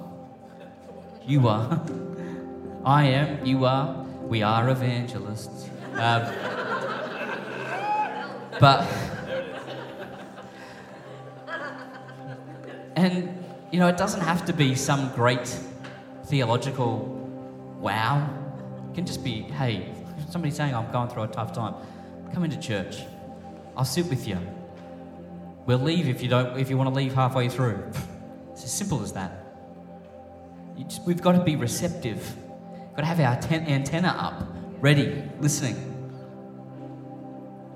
You 1.26 1.48
are. 1.48 1.82
I 2.86 3.06
am. 3.06 3.46
You 3.46 3.66
are. 3.66 4.06
We 4.24 4.44
are 4.44 4.70
evangelists. 4.70 5.70
Um, 5.94 6.34
but, 8.60 8.88
and, 12.96 13.44
you 13.72 13.80
know, 13.80 13.88
it 13.88 13.98
doesn't 13.98 14.22
have 14.22 14.46
to 14.46 14.54
be 14.54 14.76
some 14.76 15.12
great 15.14 15.48
theological 16.26 17.00
wow. 17.80 18.30
It 18.92 18.96
can 18.96 19.06
just 19.06 19.24
be, 19.24 19.42
hey, 19.44 19.94
somebody 20.38 20.54
saying 20.54 20.76
I'm 20.76 20.92
going 20.92 21.10
through 21.10 21.24
a 21.24 21.28
tough 21.28 21.52
time, 21.52 21.74
come 22.32 22.44
into 22.44 22.60
church. 22.60 23.02
I'll 23.76 23.84
sit 23.84 24.06
with 24.06 24.28
you. 24.28 24.38
We'll 25.66 25.80
leave 25.80 26.08
if 26.08 26.22
you 26.22 26.30
don't 26.30 26.60
if 26.60 26.70
you 26.70 26.78
want 26.78 26.90
to 26.90 26.94
leave 26.94 27.16
halfway 27.16 27.50
through. 27.50 27.84
It's 28.52 28.64
as 28.64 28.72
simple 28.72 29.02
as 29.02 29.14
that. 29.14 29.32
Just, 30.78 31.02
we've 31.08 31.24
got 31.24 31.32
to 31.32 31.44
be 31.44 31.56
receptive. 31.56 32.20
We've 32.72 32.96
got 32.96 33.02
to 33.02 33.06
have 33.06 33.20
our 33.20 33.42
ten, 33.42 33.66
antenna 33.66 34.10
up, 34.10 34.48
ready, 34.80 35.24
listening 35.40 35.76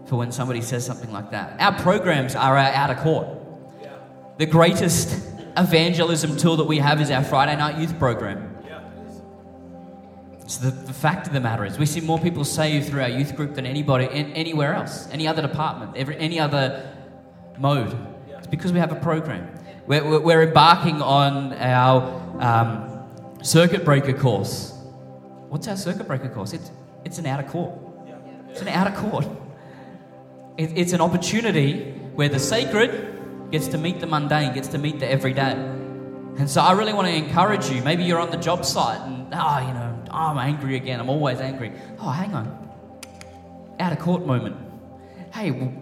for 0.06 0.18
when 0.18 0.32
somebody 0.32 0.62
says 0.62 0.86
something 0.86 1.12
like 1.12 1.32
that. 1.32 1.60
Our 1.60 1.74
programs 1.82 2.36
are 2.36 2.56
our 2.56 2.74
outer 2.74 3.02
court. 3.02 3.28
The 4.38 4.46
greatest 4.46 5.20
evangelism 5.58 6.38
tool 6.38 6.58
that 6.58 6.66
we 6.66 6.78
have 6.78 7.02
is 7.02 7.10
our 7.10 7.24
Friday 7.24 7.56
night 7.56 7.80
youth 7.80 7.98
program. 7.98 8.51
So 10.52 10.70
the, 10.70 10.72
the 10.88 10.92
fact 10.92 11.28
of 11.28 11.34
the 11.34 11.40
matter 11.40 11.64
is, 11.64 11.80
we 11.80 11.86
see 11.86 12.02
more 12.02 12.20
people 12.20 12.44
saved 12.44 12.90
through 12.90 13.04
our 13.04 13.08
youth 13.08 13.38
group 13.38 13.56
than 13.56 13.66
anybody 13.66 14.04
in, 14.08 14.34
anywhere 14.34 14.74
else, 14.74 15.08
any 15.10 15.26
other 15.26 15.42
department, 15.42 15.96
every, 15.96 16.18
any 16.18 16.42
other 16.42 16.94
mode. 17.58 17.98
It's 18.28 18.48
because 18.48 18.74
we 18.74 18.80
have 18.80 18.92
a 18.92 19.00
program. 19.00 19.50
We're, 19.88 20.20
we're 20.20 20.44
embarking 20.44 21.02
on 21.02 21.54
our 21.54 22.02
um, 22.42 23.08
circuit 23.42 23.86
breaker 23.86 24.12
course. 24.12 24.74
What's 25.48 25.70
our 25.70 25.78
circuit 25.78 26.06
breaker 26.06 26.28
course? 26.28 26.52
It's, 26.52 26.70
it's 27.06 27.18
an 27.18 27.28
outer 27.28 27.48
court. 27.48 27.72
It's 28.50 28.62
an 28.62 28.68
outer 28.68 28.92
court. 28.92 29.26
It, 30.58 30.78
it's 30.78 30.92
an 30.92 31.00
opportunity 31.00 31.92
where 32.14 32.28
the 32.28 32.40
sacred 32.40 33.52
gets 33.52 33.70
to 33.70 33.78
meet 33.78 34.02
the 34.02 34.08
mundane, 34.08 34.54
gets 34.54 34.68
to 34.68 34.78
meet 34.78 35.00
the 35.00 35.10
everyday. 35.10 35.54
And 35.54 36.50
so 36.50 36.60
I 36.60 36.74
really 36.74 36.92
want 36.92 37.08
to 37.08 37.16
encourage 37.16 37.70
you. 37.70 37.82
Maybe 37.84 38.04
you're 38.04 38.20
on 38.20 38.32
the 38.32 38.38
job 38.38 38.66
site 38.66 39.00
and, 39.00 39.34
oh, 39.34 39.60
you 39.66 39.74
know, 39.74 39.91
oh, 40.12 40.18
I'm 40.18 40.38
angry 40.38 40.76
again. 40.76 41.00
I'm 41.00 41.10
always 41.10 41.40
angry. 41.40 41.72
Oh, 42.00 42.10
hang 42.10 42.34
on. 42.34 42.70
Outer 43.80 43.96
court 43.96 44.26
moment. 44.26 44.56
Hey, 45.34 45.52
well, 45.52 45.74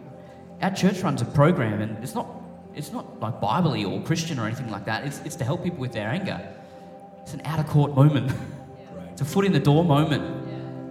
our 0.62 0.72
church 0.72 1.02
runs 1.02 1.22
a 1.22 1.26
program, 1.26 1.82
and 1.82 2.02
it's 2.04 2.16
not 2.16 2.28
it's 2.76 2.92
not 2.92 3.20
like 3.20 3.42
Bible 3.42 3.76
or 3.86 4.02
Christian 4.04 4.40
or 4.40 4.46
anything 4.46 4.70
like 4.70 4.86
that. 4.86 5.06
It's, 5.06 5.20
it's 5.26 5.36
to 5.38 5.44
help 5.44 5.64
people 5.64 5.80
with 5.80 5.92
their 5.92 6.08
anger. 6.08 6.40
It's 7.22 7.34
an 7.34 7.42
outer 7.44 7.64
court 7.64 7.94
moment. 7.94 8.32
it's 9.12 9.22
a 9.22 9.26
foot 9.26 9.46
in 9.46 9.52
the 9.52 9.60
door 9.60 9.84
moment. 9.84 10.24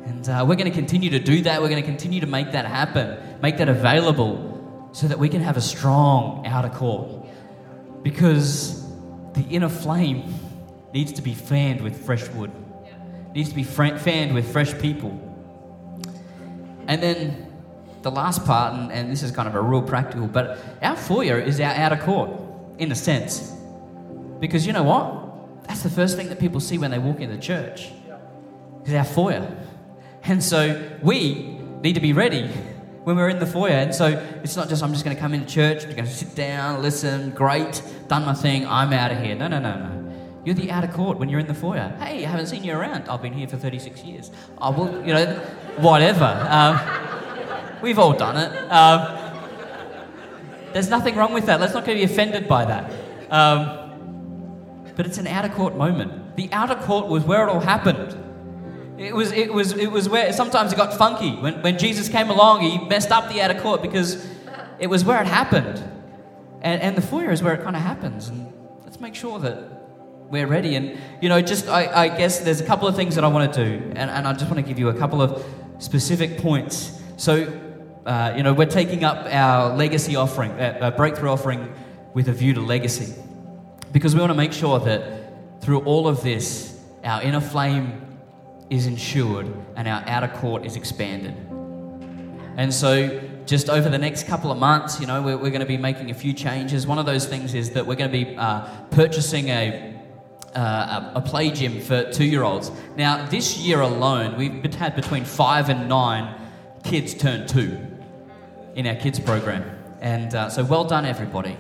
And 0.04 0.28
uh, 0.28 0.44
we're 0.46 0.56
going 0.56 0.70
to 0.70 0.76
continue 0.76 1.10
to 1.10 1.18
do 1.18 1.42
that. 1.42 1.62
We're 1.62 1.68
going 1.68 1.82
to 1.82 1.88
continue 1.88 2.20
to 2.20 2.26
make 2.26 2.52
that 2.52 2.66
happen, 2.66 3.18
make 3.40 3.58
that 3.58 3.68
available 3.68 4.90
so 4.92 5.06
that 5.06 5.18
we 5.18 5.28
can 5.28 5.40
have 5.40 5.56
a 5.56 5.60
strong 5.60 6.46
outer 6.46 6.68
court. 6.68 7.26
Because 8.02 8.84
the 9.32 9.42
inner 9.48 9.68
flame 9.68 10.34
needs 10.92 11.12
to 11.12 11.22
be 11.22 11.34
fanned 11.34 11.80
with 11.80 12.04
fresh 12.04 12.28
wood 12.30 12.50
needs 13.34 13.50
to 13.50 13.54
be 13.54 13.62
fanned 13.62 14.34
with 14.34 14.50
fresh 14.52 14.76
people. 14.78 15.24
And 16.86 17.02
then 17.02 17.46
the 18.02 18.10
last 18.10 18.44
part, 18.44 18.74
and, 18.74 18.90
and 18.92 19.10
this 19.10 19.22
is 19.22 19.30
kind 19.30 19.48
of 19.48 19.54
a 19.54 19.60
real 19.60 19.82
practical, 19.82 20.26
but 20.26 20.58
our 20.82 20.96
foyer 20.96 21.38
is 21.38 21.60
our 21.60 21.72
outer 21.74 21.96
court, 21.96 22.30
in 22.78 22.90
a 22.92 22.94
sense. 22.94 23.52
Because 24.40 24.66
you 24.66 24.72
know 24.72 24.84
what? 24.84 25.66
That's 25.68 25.82
the 25.82 25.90
first 25.90 26.16
thing 26.16 26.28
that 26.28 26.38
people 26.38 26.60
see 26.60 26.78
when 26.78 26.90
they 26.90 26.98
walk 26.98 27.20
into 27.20 27.36
church. 27.38 27.90
Is 28.84 28.94
our 28.94 29.04
foyer. 29.04 29.54
And 30.24 30.42
so 30.42 30.82
we 31.02 31.58
need 31.82 31.94
to 31.94 32.00
be 32.00 32.12
ready 32.12 32.46
when 33.04 33.16
we're 33.16 33.28
in 33.28 33.38
the 33.38 33.46
foyer. 33.46 33.72
And 33.72 33.94
so 33.94 34.06
it's 34.42 34.56
not 34.56 34.68
just 34.68 34.82
I'm 34.82 34.92
just 34.92 35.04
going 35.04 35.16
to 35.16 35.20
come 35.20 35.34
into 35.34 35.46
church, 35.46 35.84
I'm 35.84 35.92
going 35.92 36.04
to 36.04 36.10
sit 36.10 36.34
down, 36.34 36.82
listen, 36.82 37.30
great, 37.30 37.82
done 38.08 38.24
my 38.24 38.34
thing, 38.34 38.66
I'm 38.66 38.92
out 38.92 39.12
of 39.12 39.18
here. 39.18 39.34
No, 39.34 39.48
no, 39.48 39.58
no, 39.58 39.74
no. 39.74 39.97
You're 40.44 40.54
the 40.54 40.70
outer 40.70 40.88
court 40.88 41.18
when 41.18 41.28
you're 41.28 41.40
in 41.40 41.46
the 41.46 41.54
foyer. 41.54 41.94
Hey, 41.98 42.24
I 42.24 42.28
haven't 42.28 42.46
seen 42.46 42.64
you 42.64 42.74
around. 42.74 43.08
I've 43.08 43.22
been 43.22 43.32
here 43.32 43.48
for 43.48 43.56
36 43.56 44.02
years. 44.04 44.30
I 44.58 44.70
will, 44.70 45.04
you 45.04 45.12
know, 45.12 45.34
whatever. 45.78 46.24
Um, 46.48 47.82
we've 47.82 47.98
all 47.98 48.12
done 48.12 48.36
it. 48.36 48.52
Um, 48.70 49.18
there's 50.72 50.88
nothing 50.88 51.16
wrong 51.16 51.32
with 51.32 51.46
that. 51.46 51.60
Let's 51.60 51.74
not 51.74 51.84
get 51.84 51.94
be 51.94 52.04
offended 52.04 52.46
by 52.46 52.64
that. 52.64 52.92
Um, 53.30 54.84
but 54.96 55.06
it's 55.06 55.18
an 55.18 55.26
outer 55.26 55.48
court 55.48 55.76
moment. 55.76 56.36
The 56.36 56.48
outer 56.52 56.76
court 56.76 57.08
was 57.08 57.24
where 57.24 57.46
it 57.46 57.50
all 57.50 57.60
happened. 57.60 58.16
It 58.98 59.14
was, 59.14 59.30
it 59.32 59.52
was, 59.52 59.72
it 59.72 59.90
was 59.90 60.08
where 60.08 60.32
sometimes 60.32 60.72
it 60.72 60.76
got 60.76 60.94
funky. 60.94 61.36
When, 61.36 61.62
when 61.62 61.78
Jesus 61.78 62.08
came 62.08 62.30
along, 62.30 62.62
he 62.62 62.78
messed 62.88 63.12
up 63.12 63.28
the 63.28 63.40
outer 63.40 63.60
court 63.60 63.80
because 63.80 64.26
it 64.78 64.88
was 64.88 65.04
where 65.04 65.20
it 65.20 65.26
happened. 65.26 65.78
And, 66.62 66.82
and 66.82 66.96
the 66.96 67.02
foyer 67.02 67.30
is 67.30 67.42
where 67.42 67.54
it 67.54 67.62
kind 67.62 67.76
of 67.76 67.82
happens. 67.82 68.28
And 68.28 68.52
let's 68.84 68.98
make 68.98 69.14
sure 69.14 69.38
that 69.38 69.77
we're 70.30 70.46
ready. 70.46 70.74
And, 70.74 70.98
you 71.20 71.28
know, 71.28 71.40
just 71.40 71.68
I, 71.68 72.04
I, 72.04 72.08
guess 72.08 72.40
there's 72.40 72.60
a 72.60 72.64
couple 72.64 72.86
of 72.86 72.94
things 72.96 73.14
that 73.14 73.24
I 73.24 73.28
want 73.28 73.52
to 73.52 73.64
do, 73.64 73.84
and, 73.96 74.10
and 74.10 74.26
I 74.26 74.32
just 74.32 74.46
want 74.46 74.56
to 74.56 74.62
give 74.62 74.78
you 74.78 74.88
a 74.88 74.94
couple 74.94 75.22
of 75.22 75.44
specific 75.78 76.38
points. 76.38 77.00
So, 77.16 77.60
uh, 78.04 78.34
you 78.36 78.42
know, 78.42 78.52
we're 78.52 78.66
taking 78.66 79.04
up 79.04 79.26
our 79.32 79.74
legacy 79.74 80.16
offering, 80.16 80.52
uh, 80.52 80.92
breakthrough 80.96 81.30
offering 81.30 81.72
with 82.14 82.28
a 82.28 82.32
view 82.32 82.54
to 82.54 82.60
legacy. 82.60 83.14
Because 83.92 84.14
we 84.14 84.20
want 84.20 84.30
to 84.30 84.36
make 84.36 84.52
sure 84.52 84.78
that 84.80 85.62
through 85.62 85.80
all 85.80 86.06
of 86.06 86.22
this, 86.22 86.78
our 87.04 87.22
inner 87.22 87.40
flame 87.40 88.06
is 88.70 88.86
ensured 88.86 89.46
and 89.76 89.88
our 89.88 90.02
outer 90.06 90.28
court 90.28 90.66
is 90.66 90.76
expanded. 90.76 91.34
And 92.56 92.74
so, 92.74 93.20
just 93.46 93.70
over 93.70 93.88
the 93.88 93.98
next 93.98 94.26
couple 94.26 94.50
of 94.50 94.58
months, 94.58 95.00
you 95.00 95.06
know, 95.06 95.22
we're, 95.22 95.38
we're 95.38 95.50
going 95.50 95.60
to 95.60 95.66
be 95.66 95.78
making 95.78 96.10
a 96.10 96.14
few 96.14 96.34
changes. 96.34 96.86
One 96.86 96.98
of 96.98 97.06
those 97.06 97.24
things 97.24 97.54
is 97.54 97.70
that 97.70 97.86
we're 97.86 97.94
going 97.94 98.10
to 98.10 98.24
be 98.24 98.36
uh, 98.36 98.66
purchasing 98.90 99.48
a 99.48 99.87
uh, 100.54 101.12
a, 101.14 101.20
play 101.20 101.50
gym 101.50 101.80
for 101.80 102.10
two 102.10 102.24
year 102.24 102.42
olds. 102.42 102.70
Now, 102.96 103.26
this 103.26 103.58
year 103.58 103.80
alone, 103.80 104.36
we've 104.36 104.74
had 104.74 104.96
between 104.96 105.24
five 105.24 105.68
and 105.68 105.88
nine 105.88 106.34
kids 106.84 107.14
turn 107.14 107.46
two 107.46 107.78
in 108.74 108.86
our 108.86 108.96
kids 108.96 109.20
program. 109.20 109.64
And 110.00 110.34
uh, 110.34 110.48
so, 110.48 110.64
well 110.64 110.84
done, 110.84 111.04
everybody. 111.04 111.56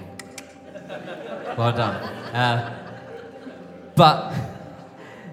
Well 1.56 1.72
done. 1.72 1.96
Uh, 2.34 2.74
but 3.94 4.34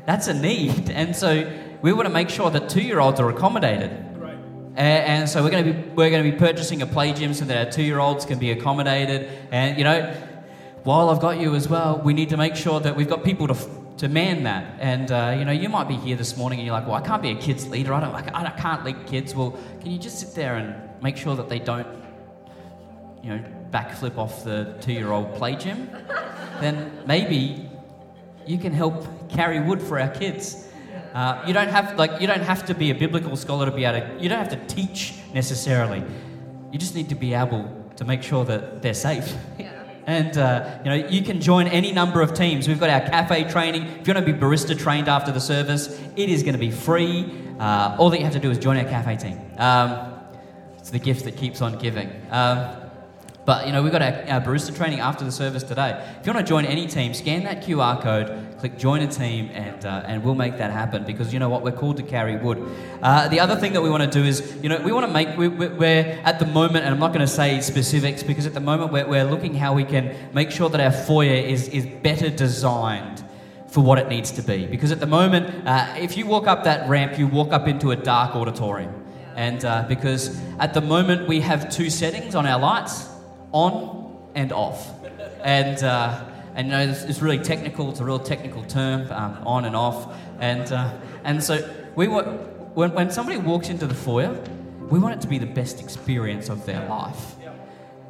that's 0.06 0.28
a 0.28 0.34
need. 0.34 0.90
And 0.90 1.16
so, 1.16 1.52
we 1.82 1.94
want 1.94 2.08
to 2.08 2.14
make 2.14 2.30
sure 2.30 2.50
that 2.50 2.70
two 2.70 2.82
year 2.82 3.00
olds 3.00 3.20
are 3.20 3.30
accommodated. 3.30 3.92
And, 4.76 5.30
so 5.30 5.42
we're 5.42 5.52
going 5.52 5.66
to 5.66 5.74
be 5.74 5.90
we're 5.90 6.10
going 6.10 6.24
to 6.24 6.32
be 6.32 6.38
purchasing 6.38 6.82
a 6.82 6.86
play 6.86 7.14
gym 7.14 7.34
so 7.34 7.46
that 7.46 7.66
our 7.66 7.72
two 7.72 7.84
year 7.84 8.00
olds 8.00 8.26
can 8.26 8.40
be 8.40 8.52
accommodated. 8.52 9.30
And 9.52 9.78
you 9.78 9.84
know, 9.84 10.14
while 10.86 11.10
I've 11.10 11.20
got 11.20 11.40
you 11.40 11.56
as 11.56 11.68
well, 11.68 12.00
we 12.00 12.14
need 12.14 12.30
to 12.30 12.38
make 12.38 12.56
sure 12.56 12.80
that 12.80 12.96
we've 12.96 13.10
got 13.10 13.24
people 13.24 13.48
to, 13.48 13.58
to 13.98 14.08
man 14.08 14.44
that. 14.44 14.78
And 14.80 15.12
uh, 15.12 15.36
you 15.38 15.44
know, 15.44 15.52
you 15.52 15.68
might 15.68 15.88
be 15.88 15.96
here 15.96 16.16
this 16.16 16.38
morning 16.38 16.60
and 16.60 16.66
you're 16.66 16.76
like, 16.76 16.86
"Well, 16.86 16.96
I 16.96 17.02
can't 17.02 17.24
be 17.24 17.32
a 17.32 17.36
kids 17.36 17.68
leader. 17.68 17.92
I 17.92 18.00
don't. 18.00 18.14
I 18.14 18.52
can't 18.52 18.86
lead 18.86 19.08
kids." 19.08 19.34
Well, 19.34 19.60
can 19.82 19.90
you 19.90 19.98
just 19.98 20.20
sit 20.20 20.36
there 20.36 20.56
and 20.56 20.76
make 21.02 21.18
sure 21.18 21.36
that 21.36 21.50
they 21.50 21.58
don't, 21.58 21.88
you 23.24 23.32
know, 23.32 23.44
backflip 23.72 24.18
off 24.18 24.44
the 24.44 24.78
two-year-old 24.80 25.34
play 25.36 25.56
gym? 25.56 25.90
then 26.62 26.92
maybe 27.08 27.68
you 28.46 28.60
can 28.60 28.72
help 28.72 29.28
carry 29.28 29.60
wood 29.60 29.82
for 29.82 30.00
our 30.00 30.10
kids. 30.10 30.68
Uh, 31.16 31.44
you 31.48 31.54
don't 31.54 31.70
have 31.70 31.98
like 31.98 32.22
you 32.22 32.28
don't 32.28 32.44
have 32.44 32.64
to 32.68 32.76
be 32.76 32.92
a 32.92 32.96
biblical 32.96 33.36
scholar 33.36 33.66
to 33.66 33.72
be 33.72 33.86
able 33.86 34.06
to. 34.06 34.22
You 34.22 34.30
don't 34.30 34.38
have 34.38 34.50
to 34.50 34.76
teach 34.76 35.16
necessarily. 35.34 36.04
You 36.72 36.78
just 36.78 36.94
need 36.94 37.10
to 37.10 37.16
be 37.16 37.34
able 37.34 37.72
to 37.96 38.06
make 38.06 38.22
sure 38.22 38.46
that 38.46 38.84
they're 38.84 38.94
safe. 38.94 39.34
Yeah. 39.58 39.72
And 40.08 40.38
uh, 40.38 40.80
you 40.84 40.90
know 40.90 41.08
you 41.08 41.22
can 41.24 41.42
join 41.42 41.68
any 41.68 41.92
number 41.92 42.22
of 42.22 42.34
teams. 42.34 42.68
We've 42.68 42.80
got 42.80 42.90
our 42.90 43.02
cafe 43.02 43.50
training. 43.50 43.84
If 43.84 44.08
you 44.08 44.14
want 44.14 44.26
to 44.26 44.34
be 44.34 44.38
barista 44.38 44.78
trained 44.78 45.08
after 45.08 45.32
the 45.32 45.42
service, 45.42 46.00
it 46.16 46.30
is 46.30 46.44
going 46.44 46.54
to 46.54 46.60
be 46.60 46.72
free. 46.72 47.32
Uh, 47.60 47.96
all 47.98 48.10
that 48.10 48.18
you 48.20 48.24
have 48.24 48.34
to 48.34 48.40
do 48.40 48.52
is 48.52 48.60
join 48.60 48.78
our 48.78 48.84
cafe 48.84 49.18
team. 49.18 49.40
Um, 49.58 50.14
it's 50.78 50.92
the 50.92 51.00
gift 51.00 51.24
that 51.26 51.36
keeps 51.36 51.62
on 51.62 51.80
giving. 51.80 52.10
Um, 52.30 52.85
but 53.46 53.68
you 53.68 53.74
know, 53.74 53.84
we've 53.84 53.92
got 53.92 54.02
our, 54.02 54.26
our, 54.28 54.42
barista 54.42 54.76
training 54.76 55.00
after 55.00 55.24
the 55.24 55.32
service 55.32 55.62
today. 55.62 55.92
If 56.20 56.26
you 56.26 56.34
want 56.34 56.46
to 56.46 56.50
join 56.50 56.66
any 56.66 56.88
team, 56.88 57.14
scan 57.14 57.44
that 57.44 57.62
QR 57.62 58.02
code, 58.02 58.58
click 58.60 58.76
join 58.76 59.04
a 59.04 59.08
team, 59.08 59.52
and 59.54 59.86
uh, 59.86 60.04
and 60.06 60.24
we'll 60.24 60.34
make 60.34 60.58
that 60.58 60.72
happen 60.72 61.06
because 61.06 61.32
you 61.32 61.38
know 61.38 61.48
what, 61.48 61.62
we're 61.62 61.72
called 61.72 61.98
to 61.98 62.04
carry 62.04 62.38
wood. 62.38 62.68
Uh, 63.04 63.28
the 63.28 63.40
other 63.40 63.56
thing 63.56 63.74
that 63.74 63.82
we 63.82 63.90
want 63.90 64.02
to 64.02 64.10
do 64.10 64.26
is, 64.26 64.58
you 64.64 64.70
know, 64.70 64.80
we 64.80 64.92
want 64.92 65.06
to 65.06 65.12
make 65.12 65.38
we, 65.38 65.48
we're 65.48 66.20
at 66.24 66.40
the 66.40 66.48
moment, 66.48 66.86
and 66.86 66.94
I'm 66.94 67.00
not 67.00 67.10
going 67.14 67.26
to 67.26 67.28
say 67.28 67.62
specifics 67.62 68.24
because 68.24 68.48
at 68.48 68.56
the 68.56 68.60
moment 68.60 68.92
we're, 68.92 69.08
we're 69.08 69.26
looking 69.26 69.54
how 69.54 69.76
we 69.76 69.86
can 69.86 70.16
make 70.34 70.50
sure 70.50 70.68
that 70.70 70.82
our 70.82 70.92
foyer 70.92 71.36
is 71.36 71.68
is 71.68 71.86
better 71.86 72.32
designed 72.32 73.24
for 73.68 73.82
what 73.82 74.00
it 74.00 74.08
needs 74.08 74.32
to 74.32 74.42
be. 74.42 74.66
Because 74.66 74.92
at 74.92 75.00
the 75.00 75.06
moment, 75.06 75.68
uh, 75.68 75.94
if 75.98 76.18
you 76.18 76.26
walk 76.26 76.48
up 76.48 76.64
that 76.64 76.90
ramp, 76.90 77.20
you 77.20 77.28
walk 77.28 77.52
up 77.52 77.68
into 77.68 77.92
a 77.92 77.96
dark 77.96 78.36
auditorium. 78.36 79.04
And 79.36 79.64
uh, 79.66 79.86
because 79.88 80.40
at 80.60 80.74
the 80.74 80.80
moment 80.80 81.28
we 81.28 81.42
have 81.42 81.70
two 81.70 81.90
settings 81.90 82.36
on 82.36 82.46
our 82.46 82.58
lights 82.58 83.10
on 83.56 84.30
and 84.36 84.52
off. 84.52 84.92
And, 85.42 85.82
uh, 85.82 86.26
and 86.56 86.68
you 86.68 86.74
know, 86.74 86.82
it's, 86.82 87.04
it's, 87.04 87.22
really 87.22 87.40
technical, 87.40 87.90
it's 87.90 88.02
a 88.02 88.06
real 88.06 88.20
technical 88.20 88.64
term, 88.66 89.10
um, 89.12 89.38
on 89.48 89.64
and 89.64 89.76
off. 89.76 90.14
And, 90.40 90.70
uh, 90.72 90.94
and 91.24 91.42
so 91.42 91.68
we 91.96 92.10
want, 92.10 92.28
when, 92.76 92.94
when 92.94 93.10
somebody 93.10 93.38
walks 93.38 93.70
into 93.70 93.88
the 93.88 93.96
foyer, 93.96 94.38
we 94.90 95.00
want 95.00 95.16
it 95.16 95.22
to 95.22 95.28
be 95.28 95.38
the 95.38 95.46
best 95.46 95.80
experience 95.80 96.50
of 96.50 96.66
their 96.66 96.86
life. 96.90 97.36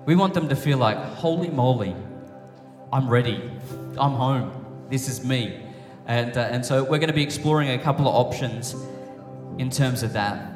We 0.08 0.16
want 0.16 0.34
them 0.34 0.50
to 0.50 0.56
feel 0.56 0.80
like, 0.80 0.98
holy 0.98 1.50
moly, 1.50 1.96
I'm 2.92 3.08
ready, 3.08 3.52
I'm 4.00 4.14
home, 4.14 4.66
this 4.90 5.08
is 5.08 5.24
me. 5.24 5.62
And, 6.08 6.36
uh, 6.36 6.42
and 6.42 6.66
so 6.66 6.84
we're 6.84 6.98
going 6.98 7.08
to 7.08 7.14
be 7.14 7.24
exploring 7.24 7.70
a 7.70 7.78
couple 7.78 8.08
of 8.08 8.16
options 8.16 8.76
in 9.60 9.70
terms 9.70 10.02
of 10.02 10.14
that. 10.14 10.55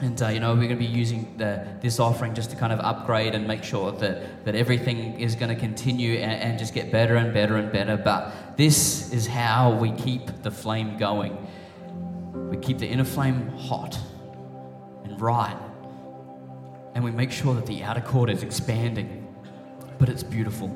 And 0.00 0.20
uh, 0.22 0.28
you 0.28 0.40
know 0.40 0.54
we're 0.54 0.68
going 0.68 0.70
to 0.70 0.76
be 0.76 0.86
using 0.86 1.34
the, 1.36 1.66
this 1.80 2.00
offering 2.00 2.34
just 2.34 2.50
to 2.50 2.56
kind 2.56 2.72
of 2.72 2.80
upgrade 2.80 3.34
and 3.34 3.46
make 3.46 3.62
sure 3.62 3.92
that, 3.92 4.44
that 4.46 4.54
everything 4.54 5.20
is 5.20 5.34
going 5.34 5.50
to 5.50 5.60
continue 5.60 6.14
and, 6.14 6.32
and, 6.32 6.58
just 6.58 6.72
get 6.72 6.90
better 6.90 7.16
and 7.16 7.34
better 7.34 7.56
and 7.56 7.70
better. 7.70 7.98
But 7.98 8.56
this 8.56 9.12
is 9.12 9.26
how 9.26 9.72
we 9.72 9.92
keep 9.92 10.42
the 10.42 10.50
flame 10.50 10.96
going. 10.96 11.36
We 12.32 12.56
keep 12.56 12.78
the 12.78 12.86
inner 12.86 13.04
flame 13.04 13.48
hot 13.50 13.98
and 15.04 15.20
right, 15.20 15.58
and 16.94 17.04
we 17.04 17.10
make 17.10 17.30
sure 17.30 17.54
that 17.54 17.66
the 17.66 17.82
outer 17.82 18.00
court 18.00 18.30
is 18.30 18.42
expanding, 18.42 19.28
but 19.98 20.08
it's 20.08 20.22
beautiful. 20.22 20.68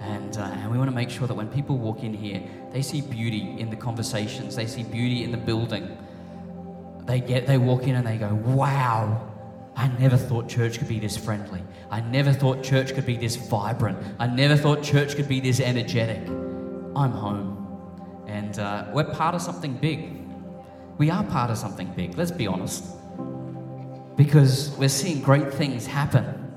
And, 0.00 0.36
uh, 0.38 0.42
and 0.44 0.70
we 0.70 0.78
want 0.78 0.88
to 0.88 0.94
make 0.94 1.10
sure 1.10 1.26
that 1.26 1.34
when 1.34 1.48
people 1.48 1.76
walk 1.76 2.02
in 2.02 2.14
here, 2.14 2.42
they 2.72 2.80
see 2.80 3.02
beauty 3.02 3.56
in 3.58 3.68
the 3.68 3.76
conversations, 3.76 4.56
they 4.56 4.66
see 4.66 4.82
beauty 4.82 5.24
in 5.24 5.30
the 5.30 5.36
building 5.36 5.98
they 7.06 7.20
get 7.20 7.46
they 7.46 7.58
walk 7.58 7.84
in 7.84 7.94
and 7.94 8.06
they 8.06 8.16
go, 8.16 8.34
"Wow, 8.34 9.30
I 9.76 9.88
never 9.98 10.16
thought 10.16 10.48
church 10.48 10.78
could 10.78 10.88
be 10.88 10.98
this 10.98 11.16
friendly. 11.16 11.62
I 11.90 12.00
never 12.00 12.32
thought 12.32 12.62
church 12.62 12.94
could 12.94 13.06
be 13.06 13.16
this 13.16 13.36
vibrant. 13.36 13.98
I 14.18 14.26
never 14.26 14.56
thought 14.56 14.82
church 14.82 15.14
could 15.16 15.28
be 15.28 15.40
this 15.40 15.60
energetic. 15.60 16.26
I'm 16.96 17.12
home, 17.12 18.24
and 18.26 18.58
uh, 18.58 18.86
we're 18.92 19.04
part 19.04 19.34
of 19.34 19.42
something 19.42 19.74
big. 19.74 20.10
We 20.98 21.10
are 21.10 21.22
part 21.24 21.50
of 21.50 21.58
something 21.58 21.92
big. 21.94 22.16
Let's 22.16 22.30
be 22.32 22.46
honest, 22.46 22.84
because 24.16 24.74
we're 24.78 24.88
seeing 24.88 25.20
great 25.20 25.52
things 25.54 25.86
happen, 25.86 26.52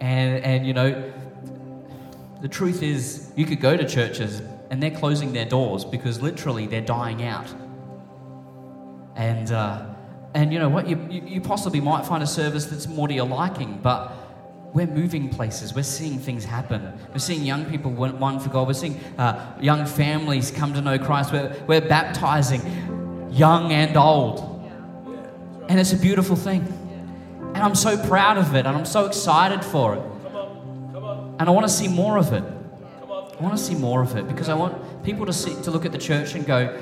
and 0.00 0.44
and 0.44 0.66
you 0.66 0.74
know." 0.74 1.12
The 2.40 2.48
truth 2.48 2.82
is, 2.82 3.30
you 3.36 3.44
could 3.44 3.60
go 3.60 3.76
to 3.76 3.86
churches 3.86 4.40
and 4.70 4.82
they're 4.82 4.90
closing 4.90 5.34
their 5.34 5.44
doors 5.44 5.84
because 5.84 6.22
literally 6.22 6.66
they're 6.66 6.80
dying 6.80 7.22
out 7.22 7.46
and, 9.20 9.52
uh, 9.52 9.82
and 10.32 10.50
you 10.50 10.58
know 10.58 10.70
what? 10.70 10.88
You, 10.88 10.96
you, 11.10 11.42
possibly 11.42 11.78
might 11.78 12.06
find 12.06 12.22
a 12.22 12.26
service 12.26 12.64
that's 12.64 12.88
more 12.88 13.06
to 13.06 13.12
your 13.12 13.26
liking, 13.26 13.78
but 13.82 14.14
we're 14.72 14.86
moving 14.86 15.28
places. 15.28 15.74
We're 15.74 15.82
seeing 15.82 16.18
things 16.18 16.42
happen. 16.42 16.90
We're 17.12 17.18
seeing 17.18 17.42
young 17.42 17.66
people 17.66 17.90
won 17.90 18.40
for 18.40 18.48
God. 18.48 18.66
We're 18.66 18.72
seeing 18.72 18.98
uh, 19.18 19.58
young 19.60 19.84
families 19.84 20.50
come 20.50 20.72
to 20.72 20.80
know 20.80 20.98
Christ. 20.98 21.32
We're, 21.32 21.54
we're 21.66 21.82
baptizing 21.82 22.62
young 23.30 23.72
and 23.72 23.94
old. 23.94 24.40
And 25.68 25.78
it's 25.78 25.92
a 25.92 25.98
beautiful 25.98 26.34
thing. 26.34 26.62
And 27.54 27.58
I'm 27.58 27.74
so 27.74 28.02
proud 28.06 28.38
of 28.38 28.54
it. 28.54 28.64
And 28.64 28.68
I'm 28.68 28.86
so 28.86 29.04
excited 29.04 29.62
for 29.62 29.96
it. 29.96 30.02
And 31.38 31.46
I 31.46 31.50
want 31.50 31.66
to 31.66 31.72
see 31.72 31.88
more 31.88 32.16
of 32.16 32.32
it. 32.32 32.44
I 33.02 33.42
want 33.42 33.56
to 33.56 33.62
see 33.62 33.74
more 33.74 34.02
of 34.02 34.16
it 34.16 34.26
because 34.28 34.48
I 34.48 34.54
want 34.54 35.04
people 35.04 35.26
to, 35.26 35.32
see, 35.32 35.54
to 35.62 35.70
look 35.70 35.84
at 35.84 35.92
the 35.92 35.98
church 35.98 36.34
and 36.34 36.46
go, 36.46 36.78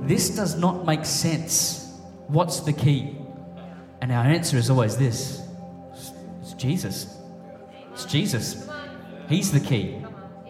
this 0.00 0.30
does 0.30 0.56
not 0.56 0.86
make 0.86 1.04
sense. 1.04 1.98
What's 2.28 2.60
the 2.60 2.72
key? 2.72 3.16
And 4.00 4.12
our 4.12 4.24
answer 4.24 4.56
is 4.56 4.70
always 4.70 4.96
this 4.96 5.42
it's 6.40 6.52
Jesus. 6.54 7.18
It's 7.92 8.04
Jesus. 8.04 8.68
He's 9.28 9.52
the 9.52 9.60
key. 9.60 10.02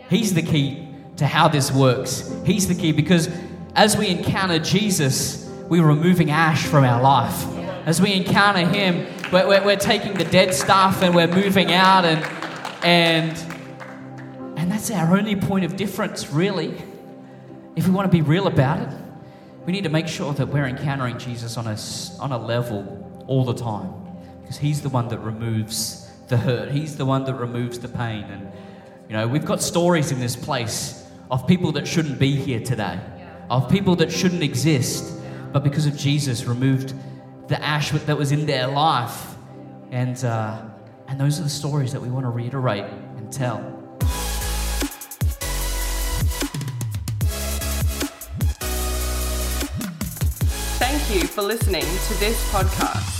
He's 0.08 0.34
the 0.34 0.42
key 0.42 0.88
to 1.16 1.26
how 1.26 1.48
this 1.48 1.72
works. 1.72 2.32
He's 2.44 2.68
the 2.68 2.74
key 2.74 2.92
because 2.92 3.28
as 3.74 3.96
we 3.96 4.08
encounter 4.08 4.58
Jesus, 4.58 5.48
we're 5.68 5.86
removing 5.86 6.30
ash 6.30 6.64
from 6.64 6.84
our 6.84 7.00
life. 7.00 7.46
As 7.86 8.00
we 8.00 8.12
encounter 8.12 8.66
Him, 8.66 9.06
we're, 9.32 9.46
we're, 9.46 9.64
we're 9.64 9.76
taking 9.76 10.14
the 10.14 10.24
dead 10.24 10.54
stuff 10.54 11.02
and 11.02 11.14
we're 11.14 11.26
moving 11.26 11.72
out, 11.72 12.04
and, 12.04 12.24
and, 12.84 14.58
and 14.58 14.70
that's 14.70 14.90
our 14.90 15.16
only 15.16 15.36
point 15.36 15.64
of 15.64 15.76
difference, 15.76 16.30
really, 16.30 16.74
if 17.76 17.86
we 17.86 17.92
want 17.92 18.10
to 18.10 18.16
be 18.16 18.22
real 18.22 18.46
about 18.46 18.80
it. 18.80 18.88
We 19.68 19.72
need 19.72 19.84
to 19.84 19.90
make 19.90 20.08
sure 20.08 20.32
that 20.32 20.48
we're 20.48 20.66
encountering 20.66 21.18
Jesus 21.18 21.58
on 21.58 21.66
a, 21.66 21.76
on 22.20 22.32
a 22.32 22.38
level 22.38 23.22
all 23.26 23.44
the 23.44 23.52
time 23.52 23.92
because 24.40 24.56
He's 24.56 24.80
the 24.80 24.88
one 24.88 25.08
that 25.08 25.18
removes 25.18 26.10
the 26.28 26.38
hurt, 26.38 26.70
He's 26.70 26.96
the 26.96 27.04
one 27.04 27.24
that 27.24 27.34
removes 27.34 27.78
the 27.78 27.88
pain. 27.88 28.24
And, 28.24 28.50
you 29.10 29.12
know, 29.14 29.28
we've 29.28 29.44
got 29.44 29.60
stories 29.60 30.10
in 30.10 30.20
this 30.20 30.36
place 30.36 31.06
of 31.30 31.46
people 31.46 31.70
that 31.72 31.86
shouldn't 31.86 32.18
be 32.18 32.34
here 32.34 32.60
today, 32.60 32.98
of 33.50 33.68
people 33.68 33.94
that 33.96 34.10
shouldn't 34.10 34.42
exist, 34.42 35.12
but 35.52 35.62
because 35.64 35.84
of 35.84 35.94
Jesus, 35.98 36.46
removed 36.46 36.94
the 37.48 37.62
ash 37.62 37.90
that 37.90 38.16
was 38.16 38.32
in 38.32 38.46
their 38.46 38.68
life. 38.68 39.34
And, 39.90 40.24
uh, 40.24 40.62
and 41.08 41.20
those 41.20 41.40
are 41.40 41.42
the 41.42 41.50
stories 41.50 41.92
that 41.92 42.00
we 42.00 42.08
want 42.08 42.24
to 42.24 42.30
reiterate 42.30 42.84
and 43.18 43.30
tell. 43.30 43.77
You 51.10 51.26
for 51.26 51.42
listening 51.42 51.82
to 51.82 52.14
this 52.20 52.36
podcast. 52.52 53.17